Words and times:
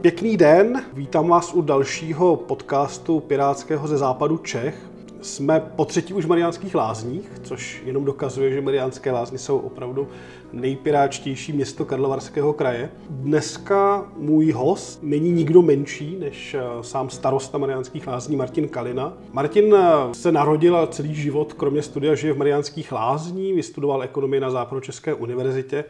Pěkný 0.00 0.36
den, 0.36 0.84
vítám 0.92 1.28
vás 1.28 1.54
u 1.54 1.62
dalšího 1.62 2.36
podcastu 2.36 3.20
Pirátského 3.20 3.88
ze 3.88 3.98
západu 3.98 4.36
Čech. 4.36 4.90
Jsme 5.20 5.60
po 5.76 5.84
třetí 5.84 6.14
už 6.14 6.26
Mariánských 6.26 6.74
lázních, 6.74 7.30
což 7.42 7.82
jenom 7.86 8.04
dokazuje, 8.04 8.50
že 8.50 8.60
Mariánské 8.60 9.12
lázny 9.12 9.38
jsou 9.38 9.58
opravdu 9.58 10.08
nejpiráčtější 10.52 11.52
město 11.52 11.84
Karlovarského 11.84 12.52
kraje. 12.52 12.90
Dneska 13.10 14.08
můj 14.16 14.52
host 14.52 15.02
není 15.02 15.32
nikdo 15.32 15.62
menší 15.62 16.16
než 16.18 16.54
eh, 16.54 16.62
sám 16.82 17.10
starosta 17.10 17.58
Mariánských 17.58 18.06
lázní 18.06 18.36
Martin 18.36 18.68
Kalina. 18.68 19.12
Martin 19.32 19.74
eh, 19.74 20.14
se 20.14 20.32
narodil 20.32 20.76
a 20.76 20.86
celý 20.86 21.14
život, 21.14 21.52
kromě 21.52 21.82
studia, 21.82 22.14
žije 22.14 22.32
v 22.32 22.38
Mariánských 22.38 22.92
lázní, 22.92 23.52
vystudoval 23.52 24.02
ekonomii 24.02 24.40
na 24.40 24.50
Západočeské 24.50 25.14
univerzitě 25.14 25.84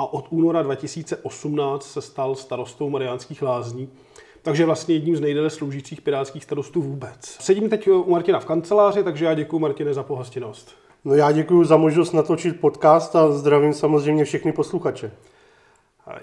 a 0.00 0.12
od 0.12 0.26
února 0.30 0.62
2018 0.62 1.92
se 1.92 2.00
stal 2.00 2.34
starostou 2.34 2.90
Mariánských 2.90 3.42
lázní. 3.42 3.88
Takže 4.42 4.66
vlastně 4.66 4.94
jedním 4.94 5.16
z 5.16 5.20
nejdéle 5.20 5.50
sloužících 5.50 6.00
pirátských 6.00 6.44
starostů 6.44 6.82
vůbec. 6.82 7.16
Sedím 7.20 7.68
teď 7.68 7.88
u 7.88 8.10
Martina 8.10 8.40
v 8.40 8.44
kanceláři, 8.44 9.04
takže 9.04 9.24
já 9.24 9.34
děkuji 9.34 9.58
Martine 9.58 9.94
za 9.94 10.02
pohostinnost. 10.02 10.70
No 11.04 11.14
já 11.14 11.32
děkuji 11.32 11.64
za 11.64 11.76
možnost 11.76 12.12
natočit 12.12 12.60
podcast 12.60 13.16
a 13.16 13.32
zdravím 13.32 13.74
samozřejmě 13.74 14.24
všechny 14.24 14.52
posluchače. 14.52 15.12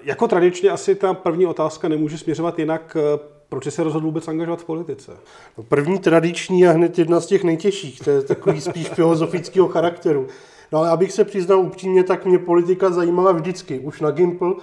Jako 0.02 0.28
tradičně 0.28 0.70
asi 0.70 0.94
ta 0.94 1.14
první 1.14 1.46
otázka 1.46 1.88
nemůže 1.88 2.18
směřovat 2.18 2.58
jinak, 2.58 2.96
proč 3.48 3.68
se 3.68 3.84
rozhodl 3.84 4.06
vůbec 4.06 4.28
angažovat 4.28 4.60
v 4.60 4.64
politice? 4.64 5.16
No 5.58 5.64
první 5.64 5.98
tradiční 5.98 6.66
a 6.66 6.72
hned 6.72 6.98
jedna 6.98 7.20
z 7.20 7.26
těch 7.26 7.44
nejtěžších, 7.44 8.00
to 8.00 8.10
je 8.10 8.22
takový 8.22 8.60
spíš 8.60 8.88
filozofického 8.94 9.68
charakteru. 9.68 10.28
No 10.72 10.78
ale 10.78 10.90
abych 10.90 11.12
se 11.12 11.24
přiznal 11.24 11.60
upřímně, 11.60 12.04
tak 12.04 12.24
mě 12.24 12.38
politika 12.38 12.90
zajímala 12.90 13.32
vždycky. 13.32 13.78
Už 13.78 14.00
na 14.00 14.10
Gimpl, 14.10 14.56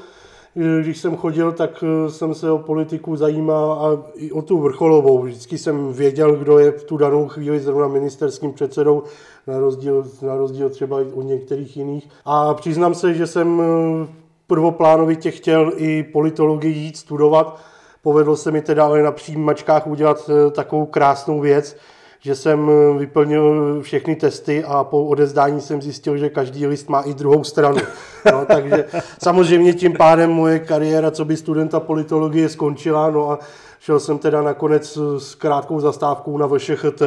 když 0.82 0.98
jsem 0.98 1.18
chodil, 1.18 1.52
tak 1.52 1.84
eh, 1.84 2.10
jsem 2.10 2.34
se 2.34 2.52
o 2.52 2.58
politiku 2.58 3.16
zajímal 3.16 3.72
a 3.72 4.12
i 4.16 4.32
o 4.32 4.42
tu 4.42 4.58
vrcholovou. 4.58 5.22
Vždycky 5.22 5.58
jsem 5.58 5.94
věděl, 5.94 6.36
kdo 6.36 6.60
je 6.60 6.72
v 6.72 6.84
tu 6.84 6.98
danou 6.98 7.28
chvíli 7.28 7.60
zrovna 7.60 7.88
ministerským 7.88 8.54
předsedou, 8.54 9.04
na 9.48 9.60
rozdíl, 9.60 10.06
na 10.22 10.36
rozdíl 10.36 10.70
třeba 10.70 10.98
od 11.14 11.22
některých 11.22 11.78
jiných. 11.78 12.10
A 12.26 12.54
přiznám 12.54 12.94
se, 12.94 13.14
že 13.14 13.28
jsem 13.28 13.62
eh, 13.62 14.08
prvoplánovitě 14.48 15.32
chtěl 15.32 15.72
i 15.76 16.04
politologii 16.04 16.74
jít 16.74 16.98
studovat. 16.98 17.60
Povedlo 18.02 18.36
se 18.36 18.52
mi 18.52 18.62
teda 18.62 18.86
ale 18.86 19.04
na 19.04 19.12
přijímačkách 19.12 19.88
udělat 19.88 20.30
eh, 20.30 20.52
takovou 20.52 20.86
krásnou 20.86 21.40
věc, 21.40 21.78
že 22.26 22.36
jsem 22.36 22.70
eh, 22.70 22.98
vyplnil 23.00 23.78
všechny 23.82 24.16
testy 24.16 24.64
a 24.64 24.84
po 24.84 25.06
odezdání 25.06 25.62
jsem 25.62 25.82
zjistil, 25.82 26.18
že 26.18 26.30
každý 26.30 26.68
list 26.68 26.90
má 26.90 27.02
i 27.02 27.14
druhou 27.14 27.44
stranu. 27.44 27.78
No, 28.32 28.46
takže 28.46 28.86
samozřejmě 29.24 29.74
tím 29.74 29.94
pádem 29.94 30.32
moje 30.32 30.60
kariéra 30.60 31.12
co 31.12 31.26
by 31.26 31.38
studenta 31.38 31.80
politologie 31.80 32.50
skončila, 32.50 33.10
no 33.10 33.32
a 33.32 33.40
šel 33.80 34.00
jsem 34.00 34.18
teda 34.18 34.42
nakonec 34.42 34.98
s 35.18 35.36
krátkou 35.36 35.80
zastávkou 35.80 36.38
na 36.38 36.48
VŠHT, 36.48 37.02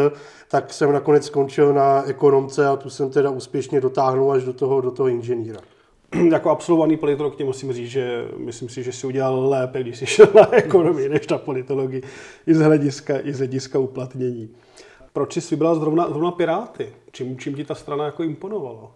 tak 0.48 0.72
jsem 0.72 0.92
nakonec 0.92 1.26
skončil 1.26 1.74
na 1.74 2.02
ekonomce 2.06 2.66
a 2.66 2.76
tu 2.76 2.90
jsem 2.90 3.10
teda 3.10 3.30
úspěšně 3.30 3.80
dotáhnul 3.80 4.32
až 4.32 4.44
do 4.44 4.52
toho, 4.52 4.80
do 4.80 4.90
toho 4.90 5.08
inženýra 5.08 5.60
jako 6.30 6.50
absolvovaný 6.50 6.96
politolog 6.96 7.36
tě 7.36 7.44
musím 7.44 7.72
říct, 7.72 7.90
že 7.90 8.28
myslím 8.36 8.68
si, 8.68 8.82
že 8.82 8.92
si 8.92 9.06
udělal 9.06 9.48
lépe, 9.48 9.80
když 9.80 9.98
jsi 9.98 10.06
šel 10.06 10.28
na 10.34 10.54
ekonomii, 10.56 11.08
než 11.08 11.28
na 11.28 11.38
politologii, 11.38 12.02
i 12.46 12.54
z 12.54 12.60
hlediska, 12.60 13.20
i 13.22 13.32
z 13.32 13.38
hlediska 13.38 13.78
uplatnění. 13.78 14.50
Proč 15.18 15.34
jsi 15.34 15.54
vybral 15.54 15.74
zrovna, 15.74 16.08
zrovna 16.08 16.30
Piráty? 16.30 16.92
Čím, 17.12 17.38
čím 17.38 17.54
ti 17.54 17.64
ta 17.64 17.74
strana 17.74 18.04
jako 18.04 18.22
imponovala? 18.22 18.90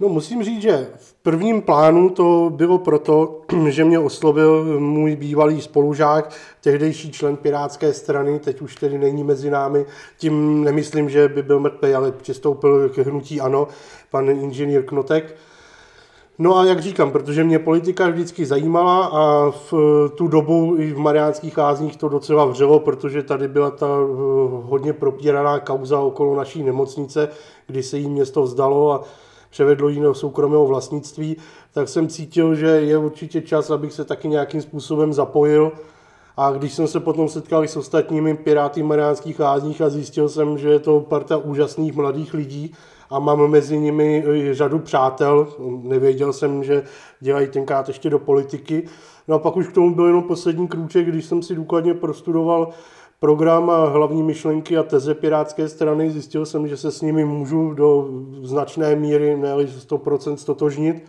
No 0.00 0.08
musím 0.08 0.44
říct, 0.44 0.62
že 0.62 0.90
v 0.96 1.14
prvním 1.14 1.62
plánu 1.62 2.10
to 2.10 2.50
bylo 2.54 2.78
proto, 2.78 3.40
že 3.68 3.84
mě 3.84 3.98
oslovil 3.98 4.80
můj 4.80 5.16
bývalý 5.16 5.60
spolužák, 5.60 6.30
tehdejší 6.60 7.12
člen 7.12 7.36
Pirátské 7.36 7.92
strany, 7.92 8.38
teď 8.38 8.60
už 8.60 8.76
tedy 8.76 8.98
není 8.98 9.24
mezi 9.24 9.50
námi. 9.50 9.86
Tím 10.18 10.64
nemyslím, 10.64 11.10
že 11.10 11.28
by 11.28 11.42
byl 11.42 11.60
mrtvý, 11.60 11.94
ale 11.94 12.12
přistoupil 12.12 12.88
k 12.88 12.98
hnutí 12.98 13.40
ANO, 13.40 13.68
pan 14.10 14.30
inženýr 14.30 14.84
Knotek. 14.84 15.36
No 16.38 16.56
a 16.56 16.64
jak 16.64 16.80
říkám, 16.80 17.10
protože 17.10 17.44
mě 17.44 17.58
politika 17.58 18.08
vždycky 18.08 18.46
zajímala 18.46 19.06
a 19.06 19.50
v 19.50 19.72
tu 20.14 20.28
dobu 20.28 20.76
i 20.78 20.92
v 20.92 20.98
Mariánských 20.98 21.58
lázních 21.58 21.96
to 21.96 22.08
docela 22.08 22.44
vřelo, 22.44 22.80
protože 22.80 23.22
tady 23.22 23.48
byla 23.48 23.70
ta 23.70 23.86
eh, 23.86 24.06
hodně 24.62 24.92
propíraná 24.92 25.58
kauza 25.58 26.00
okolo 26.00 26.36
naší 26.36 26.62
nemocnice, 26.62 27.28
kdy 27.66 27.82
se 27.82 27.98
jí 27.98 28.08
město 28.08 28.42
vzdalo 28.42 28.92
a 28.92 29.02
převedlo 29.50 29.88
ji 29.88 30.00
do 30.00 30.14
soukromého 30.14 30.66
vlastnictví, 30.66 31.36
tak 31.72 31.88
jsem 31.88 32.08
cítil, 32.08 32.54
že 32.54 32.66
je 32.66 32.98
určitě 32.98 33.40
čas, 33.40 33.70
abych 33.70 33.92
se 33.92 34.04
taky 34.04 34.28
nějakým 34.28 34.62
způsobem 34.62 35.12
zapojil. 35.12 35.72
A 36.36 36.50
když 36.50 36.72
jsem 36.72 36.86
se 36.86 37.00
potom 37.00 37.28
setkal 37.28 37.62
s 37.62 37.76
ostatními 37.76 38.36
piráty 38.36 38.82
Mariánských 38.82 39.40
lázních 39.40 39.80
a 39.80 39.88
zjistil 39.88 40.28
jsem, 40.28 40.58
že 40.58 40.68
je 40.68 40.78
to 40.78 41.00
parta 41.00 41.36
úžasných 41.36 41.94
mladých 41.94 42.34
lidí, 42.34 42.74
a 43.12 43.18
mám 43.18 43.50
mezi 43.50 43.78
nimi 43.78 44.24
řadu 44.52 44.78
přátel. 44.78 45.46
Nevěděl 45.82 46.32
jsem, 46.32 46.64
že 46.64 46.82
dělají 47.20 47.48
tenkrát 47.48 47.88
ještě 47.88 48.10
do 48.10 48.18
politiky. 48.18 48.82
No 49.28 49.34
a 49.34 49.38
pak 49.38 49.56
už 49.56 49.68
k 49.68 49.72
tomu 49.72 49.94
byl 49.94 50.06
jenom 50.06 50.22
poslední 50.22 50.68
krůček, 50.68 51.06
když 51.06 51.24
jsem 51.24 51.42
si 51.42 51.54
důkladně 51.54 51.94
prostudoval 51.94 52.68
program 53.20 53.70
a 53.70 53.86
hlavní 53.86 54.22
myšlenky 54.22 54.78
a 54.78 54.82
teze 54.82 55.14
Pirátské 55.14 55.68
strany. 55.68 56.10
Zjistil 56.10 56.46
jsem, 56.46 56.68
že 56.68 56.76
se 56.76 56.90
s 56.90 57.00
nimi 57.00 57.24
můžu 57.24 57.74
do 57.74 58.08
značné 58.42 58.96
míry, 58.96 59.36
ne 59.36 59.54
100% 59.54 60.34
stotožnit. 60.34 61.04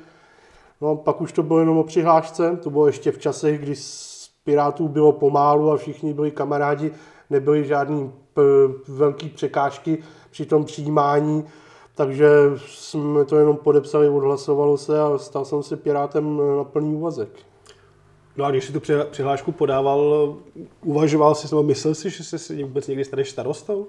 No 0.82 0.90
a 0.90 0.96
pak 0.96 1.22
už 1.22 1.32
to 1.32 1.44
bylo 1.44 1.60
jenom 1.60 1.78
o 1.78 1.84
přihlášce, 1.84 2.58
to 2.64 2.70
bylo 2.70 2.88
ještě 2.88 3.12
v 3.12 3.18
časech, 3.18 3.60
kdy 3.60 3.76
z 3.76 4.14
Pirátů 4.44 4.88
bylo 4.88 5.12
pomálu 5.12 5.72
a 5.72 5.78
všichni 5.78 6.14
byli 6.14 6.32
kamarádi, 6.32 6.92
nebyly 7.30 7.66
žádný 7.66 8.12
velký 8.88 9.30
překážky 9.30 9.98
při 10.30 10.46
tom 10.46 10.66
přijímání 10.66 11.46
takže 11.96 12.28
jsme 12.58 13.26
to 13.26 13.38
jenom 13.38 13.58
podepsali, 13.58 14.10
odhlasovalo 14.10 14.78
se 14.78 15.02
a 15.02 15.18
stal 15.18 15.46
jsem 15.46 15.64
se 15.64 15.78
Pirátem 15.78 16.42
na 16.58 16.64
plný 16.64 16.96
úvazek. 16.96 17.30
No 18.38 18.46
a 18.46 18.52
když 18.52 18.66
jsi 18.66 18.74
tu 18.74 18.80
přihlášku 19.12 19.52
podával, 19.52 20.34
uvažoval 20.82 21.36
jsi 21.36 21.48
nebo 21.52 21.64
myslel 21.64 21.96
jsi, 21.96 22.10
že 22.10 22.24
jsi 22.24 22.64
vůbec 22.64 22.88
někdy 22.88 23.06
staneš 23.06 23.30
starostou? 23.30 23.88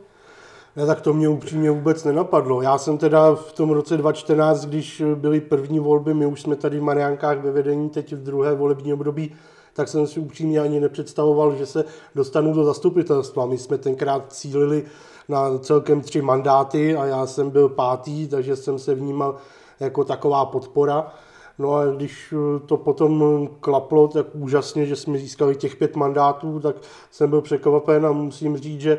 Ne, 0.76 0.86
tak 0.86 1.00
to 1.00 1.12
mě 1.12 1.28
upřímně 1.28 1.70
vůbec 1.70 2.04
nenapadlo. 2.04 2.62
Já 2.62 2.78
jsem 2.78 2.98
teda 2.98 3.34
v 3.34 3.52
tom 3.52 3.70
roce 3.70 3.96
2014, 3.96 4.66
když 4.66 5.02
byly 5.14 5.40
první 5.40 5.78
volby, 5.78 6.14
my 6.14 6.26
už 6.26 6.42
jsme 6.42 6.56
tady 6.56 6.78
v 6.78 6.82
Mariánkách 6.82 7.38
ve 7.38 7.50
vedení, 7.50 7.90
teď 7.90 8.12
v 8.12 8.22
druhé 8.22 8.54
volební 8.54 8.92
období, 8.92 9.34
tak 9.74 9.88
jsem 9.88 10.06
si 10.06 10.20
upřímně 10.20 10.60
ani 10.60 10.80
nepředstavoval, 10.80 11.54
že 11.54 11.66
se 11.66 11.84
dostanu 12.14 12.52
do 12.52 12.64
zastupitelstva. 12.64 13.46
My 13.46 13.58
jsme 13.58 13.78
tenkrát 13.78 14.32
cílili 14.32 14.84
na 15.28 15.58
celkem 15.58 16.00
tři 16.00 16.22
mandáty 16.22 16.96
a 16.96 17.04
já 17.04 17.26
jsem 17.26 17.50
byl 17.50 17.68
pátý, 17.68 18.28
takže 18.28 18.56
jsem 18.56 18.78
se 18.78 18.94
vnímal 18.94 19.36
jako 19.80 20.04
taková 20.04 20.44
podpora. 20.44 21.12
No 21.58 21.74
a 21.74 21.86
když 21.86 22.34
to 22.66 22.76
potom 22.76 23.48
klaplo 23.60 24.08
tak 24.08 24.26
úžasně, 24.32 24.86
že 24.86 24.96
jsme 24.96 25.18
získali 25.18 25.56
těch 25.56 25.76
pět 25.76 25.96
mandátů, 25.96 26.60
tak 26.60 26.76
jsem 27.10 27.30
byl 27.30 27.40
překvapen 27.40 28.06
a 28.06 28.12
musím 28.12 28.56
říct, 28.56 28.80
že 28.80 28.98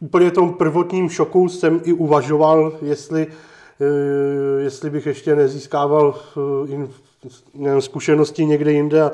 úplně 0.00 0.30
tom 0.30 0.54
prvotním 0.54 1.08
šoku 1.08 1.48
jsem 1.48 1.80
i 1.84 1.92
uvažoval, 1.92 2.72
jestli, 2.82 3.26
eh, 3.80 4.62
jestli 4.62 4.90
bych 4.90 5.06
ještě 5.06 5.36
nezískával 5.36 6.14
eh, 7.66 7.80
zkušenosti 7.80 8.46
někde 8.46 8.72
jinde 8.72 9.02
a 9.02 9.12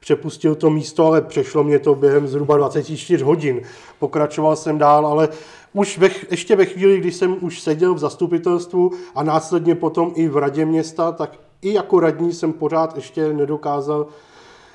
přepustil 0.00 0.54
to 0.54 0.70
místo, 0.70 1.06
ale 1.06 1.22
přešlo 1.22 1.64
mě 1.64 1.78
to 1.78 1.94
během 1.94 2.28
zhruba 2.28 2.56
24 2.56 3.24
hodin. 3.24 3.62
Pokračoval 3.98 4.56
jsem 4.56 4.78
dál, 4.78 5.06
ale 5.06 5.28
už 5.72 5.98
ve, 5.98 6.10
ještě 6.30 6.56
ve 6.56 6.64
chvíli, 6.64 6.98
kdy 6.98 7.12
jsem 7.12 7.36
už 7.40 7.60
seděl 7.60 7.94
v 7.94 7.98
zastupitelstvu 7.98 8.90
a 9.14 9.22
následně 9.22 9.74
potom 9.74 10.12
i 10.14 10.28
v 10.28 10.36
radě 10.36 10.66
města, 10.66 11.12
tak 11.12 11.38
i 11.62 11.72
jako 11.72 12.00
radní 12.00 12.32
jsem 12.32 12.52
pořád 12.52 12.96
ještě 12.96 13.32
nedokázal 13.32 14.06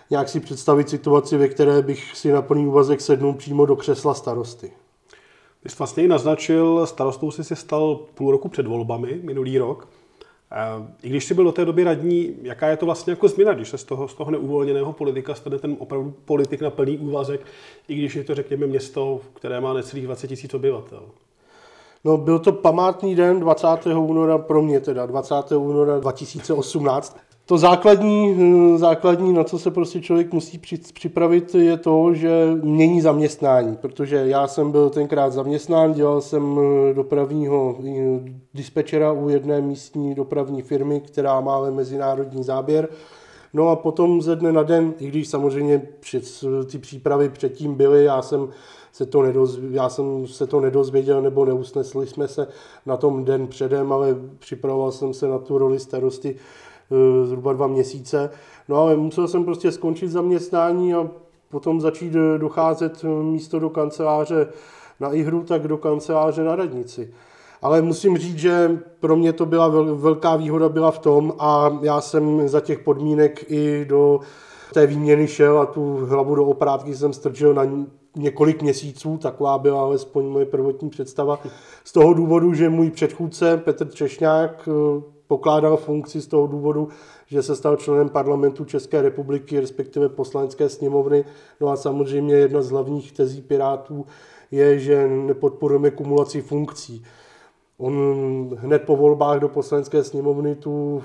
nějak 0.10 0.30
si 0.30 0.40
představit 0.40 0.90
situaci, 0.90 1.38
ve 1.38 1.48
které 1.48 1.82
bych 1.82 2.16
si 2.16 2.32
na 2.32 2.42
plný 2.42 2.68
úvazek 2.68 3.02
sednul 3.02 3.34
přímo 3.34 3.66
do 3.66 3.76
křesla 3.76 4.14
starosty. 4.14 4.72
Ty 5.64 5.70
jsi 5.70 5.76
vlastně 5.78 6.08
naznačil, 6.08 6.88
starostou 6.88 7.32
jsi 7.32 7.44
se 7.44 7.56
stal 7.56 8.00
půl 8.14 8.32
roku 8.32 8.50
před 8.50 8.68
volbami, 8.68 9.20
minulý 9.24 9.58
rok. 9.58 9.88
I 11.04 11.10
když 11.10 11.26
jsi 11.26 11.34
byl 11.34 11.44
do 11.44 11.52
té 11.52 11.66
doby 11.66 11.84
radní, 11.84 12.36
jaká 12.42 12.68
je 12.68 12.78
to 12.78 12.86
vlastně 12.86 13.12
jako 13.12 13.28
změna, 13.28 13.54
když 13.54 13.70
se 13.70 13.78
z 13.78 13.84
toho, 13.84 14.08
z 14.08 14.14
toho 14.14 14.32
neuvolněného 14.32 14.94
politika 14.94 15.36
stane 15.36 15.60
ten 15.60 15.76
opravdu 15.80 16.14
politik 16.26 16.62
na 16.62 16.70
plný 16.70 16.98
úvazek, 16.98 17.42
i 17.88 17.96
když 17.96 18.16
je 18.16 18.24
to, 18.24 18.36
řekněme, 18.36 18.68
město, 18.68 19.20
které 19.34 19.62
má 19.62 19.74
necelých 19.74 20.06
20 20.06 20.28
tisíc 20.28 20.54
obyvatel? 20.54 21.04
No, 22.04 22.18
byl 22.18 22.40
to 22.40 22.52
památný 22.52 23.16
den 23.16 23.40
20. 23.40 23.68
února 23.86 24.38
pro 24.38 24.62
mě 24.62 24.80
teda, 24.80 25.06
20. 25.06 25.36
února 25.52 26.00
2018. 26.00 27.18
To 27.48 27.58
základní, 27.58 28.38
eh, 28.74 28.78
základní, 28.78 29.34
na 29.34 29.44
co 29.44 29.60
se 29.60 29.72
prostě 29.72 30.02
člověk 30.02 30.34
musí 30.34 30.62
připravit, 30.94 31.56
je 31.56 31.78
to, 31.78 32.14
že 32.14 32.30
mění 32.64 33.02
zaměstnání, 33.02 33.76
protože 33.76 34.16
já 34.16 34.48
jsem 34.48 34.72
byl 34.72 34.90
tenkrát 34.90 35.34
zaměstnán, 35.34 35.94
dělal 35.94 36.22
jsem 36.22 36.60
eh, 36.60 36.94
dopravního 36.94 37.76
eh, 37.88 37.92
dispečera 38.54 39.12
u 39.12 39.30
jedné 39.30 39.62
místní 39.62 40.16
dopravní 40.16 40.62
firmy, 40.62 41.02
která 41.02 41.42
má 41.42 41.70
mezinárodní 41.70 42.44
záběr. 42.44 42.90
No 43.54 43.70
a 43.70 43.76
potom 43.76 44.22
ze 44.22 44.36
dne 44.36 44.52
na 44.52 44.64
den, 44.64 44.94
i 45.00 45.08
když 45.08 45.28
samozřejmě 45.28 45.82
ty 46.72 46.78
přípravy 46.78 47.30
předtím 47.30 47.76
byly, 47.76 48.04
já 48.04 48.22
jsem 48.22 48.50
se 48.92 49.06
to 49.06 49.22
nedozvěděl, 49.22 49.76
já 49.76 49.90
jsem 49.90 50.28
se 50.28 50.48
to 50.48 50.60
nedozvěděl, 50.62 51.22
nebo 51.22 51.46
neusnesli 51.46 52.08
jsme 52.08 52.28
se 52.28 52.48
na 52.86 52.98
tom 52.98 53.26
den 53.26 53.48
předem, 53.48 53.94
ale 53.94 54.16
připravoval 54.40 54.92
jsem 54.92 55.14
se 55.14 55.28
na 55.28 55.40
tu 55.40 55.58
roli 55.58 55.80
starosty 55.80 56.36
zhruba 57.24 57.54
dva 57.54 57.68
měsíce. 57.68 58.30
No 58.70 58.76
ale 58.76 58.96
musel 58.96 59.28
jsem 59.28 59.46
prostě 59.46 59.72
skončit 59.72 60.08
zaměstnání 60.08 60.94
a 60.94 61.08
potom 61.50 61.82
začít 61.82 62.14
docházet 62.38 63.06
místo 63.22 63.60
do 63.60 63.70
kanceláře 63.70 64.48
na 65.00 65.14
Ihru, 65.14 65.44
tak 65.44 65.68
do 65.68 65.78
kanceláře 65.78 66.44
na 66.44 66.56
radnici. 66.56 67.14
Ale 67.62 67.82
musím 67.82 68.18
říct, 68.18 68.38
že 68.38 68.80
pro 69.00 69.16
mě 69.16 69.34
to 69.34 69.46
byla 69.46 69.68
velká 69.94 70.36
výhoda 70.36 70.70
byla 70.70 70.92
v 70.92 71.00
tom 71.00 71.34
a 71.40 71.80
já 71.82 72.02
jsem 72.02 72.48
za 72.48 72.62
těch 72.62 72.80
podmínek 72.80 73.52
i 73.52 73.86
do 73.90 74.20
té 74.74 74.88
výměny 74.88 75.28
šel 75.28 75.60
a 75.60 75.66
tu 75.66 76.06
hlavu 76.06 76.36
do 76.36 76.46
oprátky 76.46 76.96
jsem 76.96 77.14
strčil 77.14 77.54
na 77.54 77.68
několik 78.16 78.62
měsíců, 78.62 79.18
taková 79.18 79.58
byla 79.58 79.82
alespoň 79.82 80.26
moje 80.26 80.46
prvotní 80.46 80.90
představa, 80.90 81.40
z 81.84 81.94
toho 81.94 82.14
důvodu, 82.14 82.54
že 82.54 82.70
můj 82.70 82.92
předchůdce 82.92 83.58
Petr 83.58 83.88
Češňák 83.88 84.70
eh, 84.72 85.15
pokládal 85.28 85.78
funkci 85.78 86.22
z 86.22 86.28
toho 86.28 86.48
důvodu, 86.48 86.90
že 87.28 87.44
se 87.44 87.56
stal 87.56 87.76
členem 87.76 88.10
parlamentu 88.10 88.66
České 88.66 89.02
republiky, 89.02 89.60
respektive 89.60 90.10
poslanecké 90.10 90.70
sněmovny. 90.70 91.26
No 91.62 91.70
a 91.70 91.76
samozřejmě 91.76 92.36
jedna 92.36 92.62
z 92.62 92.70
hlavních 92.70 93.12
tezí 93.12 93.42
Pirátů 93.42 94.06
je, 94.52 94.80
že 94.80 95.08
nepodporujeme 95.08 95.92
kumulaci 95.92 96.42
funkcí. 96.42 97.04
On 97.78 98.58
hned 98.58 98.82
po 98.82 98.96
volbách 98.96 99.40
do 99.40 99.50
poslanecké 99.50 100.04
sněmovny 100.04 100.56
tu 100.56 101.04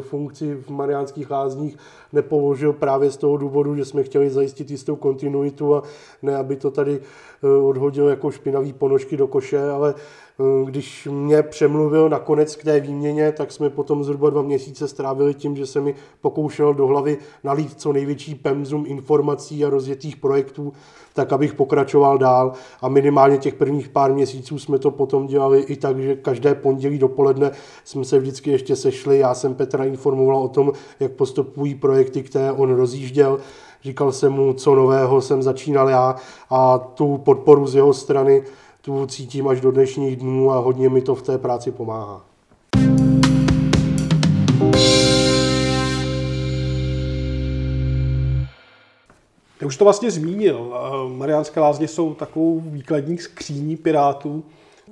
funkci 0.00 0.54
v 0.54 0.70
Mariánských 0.70 1.30
lázních 1.30 1.76
nepoložil 2.12 2.72
právě 2.72 3.10
z 3.10 3.16
toho 3.16 3.36
důvodu, 3.36 3.76
že 3.76 3.84
jsme 3.84 4.02
chtěli 4.02 4.30
zajistit 4.30 4.70
jistou 4.70 4.96
kontinuitu 4.96 5.74
a 5.74 5.82
ne, 6.22 6.36
aby 6.36 6.56
to 6.56 6.70
tady 6.70 7.00
eh, 7.00 7.48
odhodil 7.48 8.08
jako 8.08 8.30
špinavý 8.30 8.72
ponožky 8.72 9.16
do 9.16 9.26
koše, 9.26 9.70
ale 9.70 9.94
když 10.64 11.08
mě 11.10 11.42
přemluvil 11.42 12.08
nakonec 12.08 12.56
k 12.56 12.64
té 12.64 12.80
výměně, 12.80 13.32
tak 13.32 13.52
jsme 13.52 13.70
potom 13.70 14.04
zhruba 14.04 14.30
dva 14.30 14.42
měsíce 14.42 14.88
strávili 14.88 15.34
tím, 15.34 15.56
že 15.56 15.66
se 15.66 15.80
mi 15.80 15.94
pokoušel 16.20 16.74
do 16.74 16.86
hlavy 16.86 17.18
nalít 17.44 17.74
co 17.76 17.92
největší 17.92 18.34
pemzum 18.34 18.84
informací 18.86 19.64
a 19.64 19.70
rozjetých 19.70 20.16
projektů, 20.16 20.72
tak 21.14 21.32
abych 21.32 21.54
pokračoval 21.54 22.18
dál. 22.18 22.52
A 22.82 22.88
minimálně 22.88 23.38
těch 23.38 23.54
prvních 23.54 23.88
pár 23.88 24.12
měsíců 24.12 24.58
jsme 24.58 24.78
to 24.78 24.90
potom 24.90 25.26
dělali 25.26 25.60
i 25.60 25.76
tak, 25.76 25.98
že 25.98 26.16
každé 26.16 26.54
pondělí 26.54 26.98
dopoledne 26.98 27.50
jsme 27.84 28.04
se 28.04 28.18
vždycky 28.18 28.50
ještě 28.50 28.76
sešli. 28.76 29.18
Já 29.18 29.34
jsem 29.34 29.54
Petra 29.54 29.84
informoval 29.84 30.36
o 30.36 30.48
tom, 30.48 30.72
jak 31.00 31.12
postupují 31.12 31.74
projekty, 31.74 32.22
které 32.22 32.52
on 32.52 32.74
rozjížděl 32.74 33.38
říkal 33.82 34.12
jsem 34.12 34.32
mu, 34.32 34.52
co 34.52 34.74
nového 34.74 35.20
jsem 35.20 35.42
začínal 35.42 35.88
já 35.88 36.16
a 36.50 36.78
tu 36.78 37.18
podporu 37.18 37.66
z 37.66 37.74
jeho 37.74 37.94
strany 37.94 38.42
tu 38.82 39.06
cítím 39.06 39.48
až 39.48 39.60
do 39.60 39.70
dnešních 39.70 40.16
dnů 40.16 40.50
a 40.50 40.58
hodně 40.58 40.88
mi 40.88 41.02
to 41.02 41.14
v 41.14 41.22
té 41.22 41.38
práci 41.38 41.70
pomáhá. 41.70 42.24
Ty 49.58 49.66
už 49.66 49.76
to 49.76 49.84
vlastně 49.84 50.10
zmínil. 50.10 50.74
Mariánské 51.08 51.60
lázně 51.60 51.88
jsou 51.88 52.14
takovou 52.14 52.60
výkladní 52.60 53.18
skříní 53.18 53.76
Pirátů. 53.76 54.44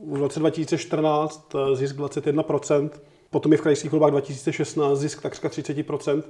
V 0.07 0.17
roce 0.17 0.41
2014 0.41 1.55
eh, 1.55 1.77
zisk 1.77 1.97
21%, 1.97 2.91
potom 3.31 3.53
je 3.53 3.59
v 3.59 3.61
krajských 3.61 3.91
volbách 3.91 4.11
2016 4.11 4.99
zisk 4.99 5.23
takřka 5.23 5.49
30%. 5.49 6.23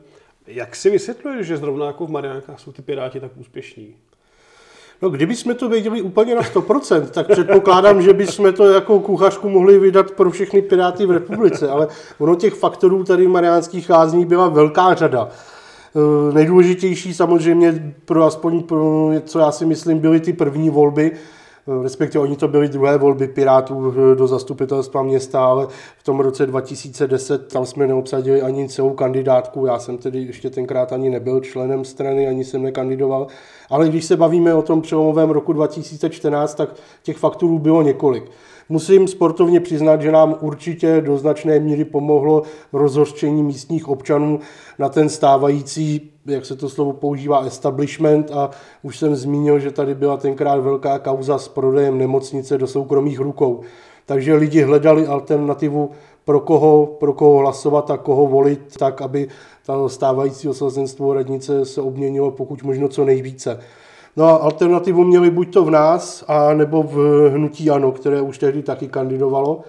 Jak 0.47 0.77
si 0.77 0.91
vysvětluješ, 0.91 1.47
že 1.47 1.57
zrovna 1.57 1.87
jako 1.87 2.07
v 2.07 2.11
Mariánkách 2.11 2.61
jsou 2.61 2.73
ty 2.73 2.83
Piráti 2.83 3.21
tak 3.21 3.37
úspěšní? 3.37 3.95
No, 5.03 5.11
kdyby 5.11 5.37
jsme 5.37 5.55
to 5.55 5.69
věděli 5.69 6.03
úplně 6.03 6.35
na 6.35 6.43
100%, 6.43 7.07
tak 7.07 7.27
předpokládám, 7.29 8.03
že 8.03 8.13
bychom 8.13 8.53
to 8.53 8.67
jako 8.67 9.01
kuchařku 9.01 9.49
mohli 9.49 9.79
vydat 9.79 10.11
pro 10.11 10.31
všechny 10.31 10.63
piráty 10.63 11.07
v 11.07 11.11
republice, 11.11 11.69
ale 11.69 11.89
ono 12.19 12.35
těch 12.35 12.55
faktorů 12.55 13.05
tady 13.05 13.29
Mariánských 13.29 13.91
lázní 13.91 14.25
byla 14.25 14.49
velká 14.49 14.95
řada. 14.95 15.29
E, 15.29 16.35
nejdůležitější 16.35 17.15
samozřejmě 17.15 17.95
pro 18.05 18.25
aspoň 18.25 18.63
pro, 18.63 19.11
co 19.25 19.39
já 19.39 19.53
si 19.53 19.67
myslím, 19.67 19.99
byly 19.99 20.21
ty 20.21 20.33
první 20.33 20.71
volby, 20.71 21.13
respektive 21.83 22.23
oni 22.23 22.37
to 22.37 22.49
byly 22.49 22.69
druhé 22.69 22.99
volby 22.99 23.29
Pirátů 23.29 23.95
do 24.15 24.27
zastupitelstva 24.27 25.03
města, 25.03 25.45
ale 25.45 25.67
v 25.99 26.03
tom 26.03 26.21
roce 26.21 26.47
2010 26.47 27.53
tam 27.53 27.67
jsme 27.67 27.87
neobsadili 27.87 28.43
ani 28.43 28.69
celou 28.69 28.91
kandidátku, 28.91 29.67
já 29.67 29.79
jsem 29.79 29.99
tedy 29.99 30.23
ještě 30.23 30.51
tenkrát 30.51 30.93
ani 30.93 31.11
nebyl 31.11 31.41
členem 31.41 31.85
strany, 31.85 32.29
ani 32.29 32.45
jsem 32.45 32.63
nekandidoval, 32.63 33.27
ale 33.71 33.89
když 33.89 34.05
se 34.05 34.17
bavíme 34.17 34.55
o 34.55 34.63
tom 34.63 34.83
přelomovém 34.83 35.31
roku 35.31 35.53
2014, 35.53 36.55
tak 36.55 36.75
těch 37.03 37.17
fakturů 37.17 37.59
bylo 37.59 37.83
několik. 37.83 38.31
Musím 38.69 39.09
sportovně 39.09 39.61
přiznat, 39.61 40.03
že 40.03 40.13
nám 40.13 40.37
určitě 40.41 41.01
do 41.01 41.19
značné 41.19 41.61
míry 41.61 41.85
pomohlo 41.85 42.43
rozhořčení 42.73 43.43
místních 43.43 43.89
občanů 43.89 44.41
na 44.79 44.89
ten 44.89 45.09
stávající, 45.09 46.11
jak 46.29 46.47
se 46.47 46.57
to 46.57 46.69
slovo 46.69 46.93
používá, 46.93 47.41
establishment 47.41 48.31
a 48.31 48.51
už 48.83 48.99
jsem 48.99 49.17
zmínil, 49.17 49.59
že 49.59 49.71
tady 49.71 49.95
byla 49.95 50.17
tenkrát 50.17 50.57
velká 50.57 50.99
kauza 50.99 51.39
s 51.39 51.49
prodejem 51.49 51.99
nemocnice 51.99 52.59
do 52.59 52.67
soukromých 52.67 53.21
rukou. 53.21 53.61
Takže 54.07 54.35
lidi 54.35 54.63
hledali 54.63 55.07
alternativu, 55.07 55.91
pro 56.25 56.41
koho, 56.41 56.87
pro 56.87 57.13
koho 57.13 57.39
hlasovat 57.39 57.91
a 57.91 57.97
koho 57.97 58.27
volit, 58.27 58.77
tak 58.79 59.03
aby 59.03 59.29
ta 59.67 59.89
stávající 59.89 60.49
osazenstvo 60.49 61.15
radnice 61.15 61.65
se 61.65 61.81
obměnilo 61.81 62.31
pokud 62.31 62.63
možno 62.63 62.89
co 62.89 63.05
nejvíce. 63.05 63.61
No 64.17 64.25
a 64.25 64.37
alternativu 64.37 65.05
měli 65.05 65.31
buď 65.31 65.53
to 65.53 65.65
v 65.65 65.71
nás, 65.71 66.25
a 66.29 66.55
nebo 66.55 66.83
v 66.83 66.97
hnutí 67.31 67.71
ANO, 67.71 67.93
které 67.93 68.21
už 68.21 68.39
tehdy 68.39 68.63
taky 68.63 68.89
kandidovalo. 68.89 69.61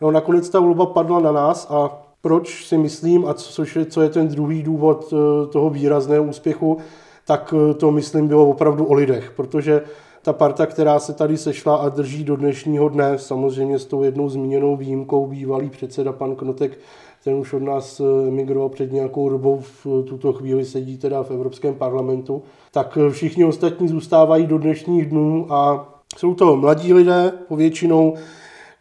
No 0.00 0.10
nakonec 0.10 0.48
ta 0.48 0.60
volba 0.60 0.86
padla 0.86 1.20
na 1.20 1.32
nás 1.32 1.66
a 1.70 2.02
proč 2.22 2.66
si 2.66 2.78
myslím, 2.78 3.26
a 3.26 3.34
co 3.34 3.62
je, 3.78 3.86
co 3.86 4.02
je 4.02 4.08
ten 4.08 4.28
druhý 4.28 4.62
důvod 4.62 5.12
eh, 5.12 5.46
toho 5.46 5.70
výrazného 5.70 6.24
úspěchu, 6.24 6.78
tak 7.26 7.54
eh, 7.56 7.74
to 7.74 7.90
myslím 7.90 8.28
bylo 8.28 8.48
opravdu 8.48 8.84
o 8.84 8.94
lidech, 8.94 9.32
protože 9.36 9.82
ta 10.22 10.32
parta, 10.32 10.66
která 10.66 10.98
se 10.98 11.12
tady 11.12 11.36
sešla 11.36 11.76
a 11.76 11.88
drží 11.88 12.24
do 12.24 12.36
dnešního 12.36 12.88
dne, 12.88 13.18
samozřejmě 13.18 13.78
s 13.78 13.84
tou 13.84 14.02
jednou 14.02 14.28
zmíněnou 14.28 14.76
výjimkou 14.76 15.26
bývalý 15.26 15.70
předseda 15.70 16.12
pan 16.12 16.36
Knotek, 16.36 16.78
ten 17.24 17.34
už 17.34 17.52
od 17.52 17.62
nás 17.62 18.00
eh, 18.00 18.28
emigroval 18.28 18.68
před 18.68 18.92
nějakou 18.92 19.28
dobou, 19.28 19.60
v 19.60 19.86
tuto 20.08 20.32
chvíli 20.32 20.64
sedí 20.64 20.98
teda 20.98 21.22
v 21.22 21.30
Evropském 21.30 21.74
parlamentu, 21.74 22.42
tak 22.70 22.98
všichni 23.10 23.44
ostatní 23.44 23.88
zůstávají 23.88 24.46
do 24.46 24.58
dnešních 24.58 25.06
dnů 25.06 25.46
a 25.52 25.88
jsou 26.16 26.34
to 26.34 26.56
mladí 26.56 26.92
lidé 26.92 27.32
povětšinou, 27.48 28.14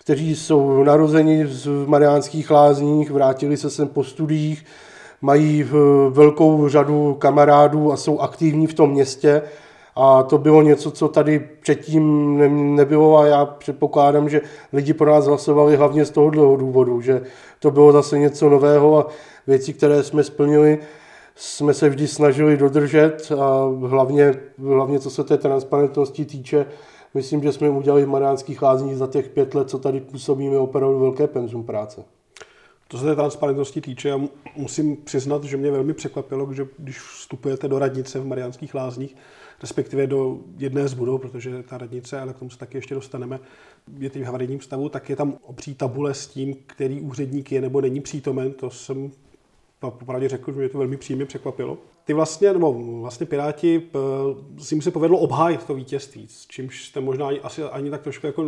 kteří 0.03 0.36
jsou 0.36 0.84
narozeni 0.84 1.43
v 1.43 1.88
Mariánských 1.88 2.51
lázních, 2.51 3.12
vrátili 3.12 3.58
se 3.58 3.70
sem 3.70 3.88
po 3.88 4.03
studiích, 4.03 4.65
mají 5.22 5.63
eh, 5.63 5.70
velkou 6.10 6.70
řadu 6.70 7.13
kamarádů 7.20 7.91
a 7.91 7.98
jsou 7.98 8.20
aktivní 8.20 8.67
v 8.67 8.74
tom 8.74 8.91
městě. 8.91 9.41
A 9.96 10.24
to 10.24 10.38
bylo 10.38 10.62
něco, 10.62 10.91
co 10.91 11.08
tady 11.08 11.50
předtím 11.62 12.38
nebylo 12.75 13.17
a 13.17 13.25
já 13.25 13.46
předpokládám, 13.46 14.29
že 14.29 14.41
lidi 14.74 14.93
pro 14.93 15.12
nás 15.12 15.25
hlasovali 15.25 15.75
hlavně 15.75 16.05
z 16.05 16.12
tohohle 16.12 16.58
důvodu, 16.58 17.01
že 17.01 17.22
to 17.60 17.72
bylo 17.72 17.91
zase 17.91 18.20
něco 18.20 18.50
nového 18.50 18.98
a 18.98 19.08
věci, 19.48 19.74
které 19.74 20.03
jsme 20.03 20.24
splnili, 20.24 20.79
jsme 21.36 21.74
se 21.74 21.89
vždy 21.89 22.08
snažili 22.08 22.58
dodržet 22.58 23.31
a 23.39 23.70
hlavně, 23.88 24.34
hlavně 24.67 25.00
co 25.00 25.10
se 25.10 25.24
té 25.24 25.38
transparentnosti 25.38 26.25
týče, 26.25 26.65
myslím, 27.13 27.43
že 27.43 27.51
jsme 27.51 27.69
udělali 27.69 28.05
v 28.05 28.09
Mariánských 28.09 28.61
lázních 28.61 28.97
za 28.97 29.07
těch 29.07 29.29
pět 29.29 29.55
let, 29.55 29.69
co 29.69 29.79
tady 29.79 29.99
působíme, 29.99 30.57
opravdu 30.57 30.99
velké 30.99 31.27
penzum 31.27 31.63
práce. 31.63 32.03
To 32.87 32.97
se 32.97 33.05
té 33.05 33.15
transparentnosti 33.15 33.81
týče, 33.81 34.09
já 34.09 34.19
musím 34.55 34.97
přiznat, 34.97 35.43
že 35.43 35.57
mě 35.57 35.71
velmi 35.71 35.93
překvapilo, 35.93 36.53
že 36.53 36.67
když 36.77 36.99
vstupujete 36.99 37.67
do 37.67 37.79
radnice 37.79 38.19
v 38.19 38.25
Mariánských 38.25 38.75
lázních, 38.75 39.15
respektive 39.61 40.07
do 40.07 40.37
jedné 40.57 40.87
z 40.87 40.93
budov, 40.93 41.21
protože 41.21 41.63
ta 41.63 41.77
radnice, 41.77 42.19
ale 42.19 42.33
k 42.33 42.39
tomu 42.39 42.51
se 42.51 42.57
taky 42.57 42.77
ještě 42.77 42.95
dostaneme, 42.95 43.39
je 43.97 44.09
teď 44.09 44.21
v 44.21 44.25
havarijním 44.25 44.61
stavu, 44.61 44.89
tak 44.89 45.09
je 45.09 45.15
tam 45.15 45.37
obří 45.41 45.75
tabule 45.75 46.13
s 46.13 46.27
tím, 46.27 46.55
který 46.67 47.01
úředník 47.01 47.51
je 47.51 47.61
nebo 47.61 47.81
není 47.81 48.01
přítomen. 48.01 48.53
To 48.53 48.69
jsem 48.69 49.11
popravdě 49.79 50.29
řekl, 50.29 50.51
že 50.51 50.59
mě 50.59 50.69
to 50.69 50.77
velmi 50.77 50.97
příjemně 50.97 51.25
překvapilo. 51.25 51.77
Ty 52.05 52.13
vlastně, 52.13 52.53
nebo 52.53 52.74
vlastně 53.01 53.25
Piráti, 53.25 53.89
si 54.58 54.75
jim 54.75 54.81
se 54.81 54.91
povedlo 54.91 55.17
obhájit 55.17 55.63
to 55.63 55.74
vítězství, 55.74 56.27
s 56.27 56.48
čímž 56.48 56.86
jste 56.86 57.00
možná 57.00 57.29
asi 57.43 57.63
ani 57.63 57.89
tak 57.89 58.01
trošku 58.01 58.25
jako 58.27 58.43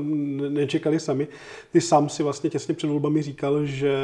nečekali 0.50 1.00
sami. 1.00 1.28
Ty 1.72 1.82
sám 1.82 2.10
si 2.10 2.24
vlastně 2.24 2.50
těsně 2.50 2.74
před 2.74 2.88
volbami 2.88 3.22
říkal, 3.22 3.66
že 3.66 3.96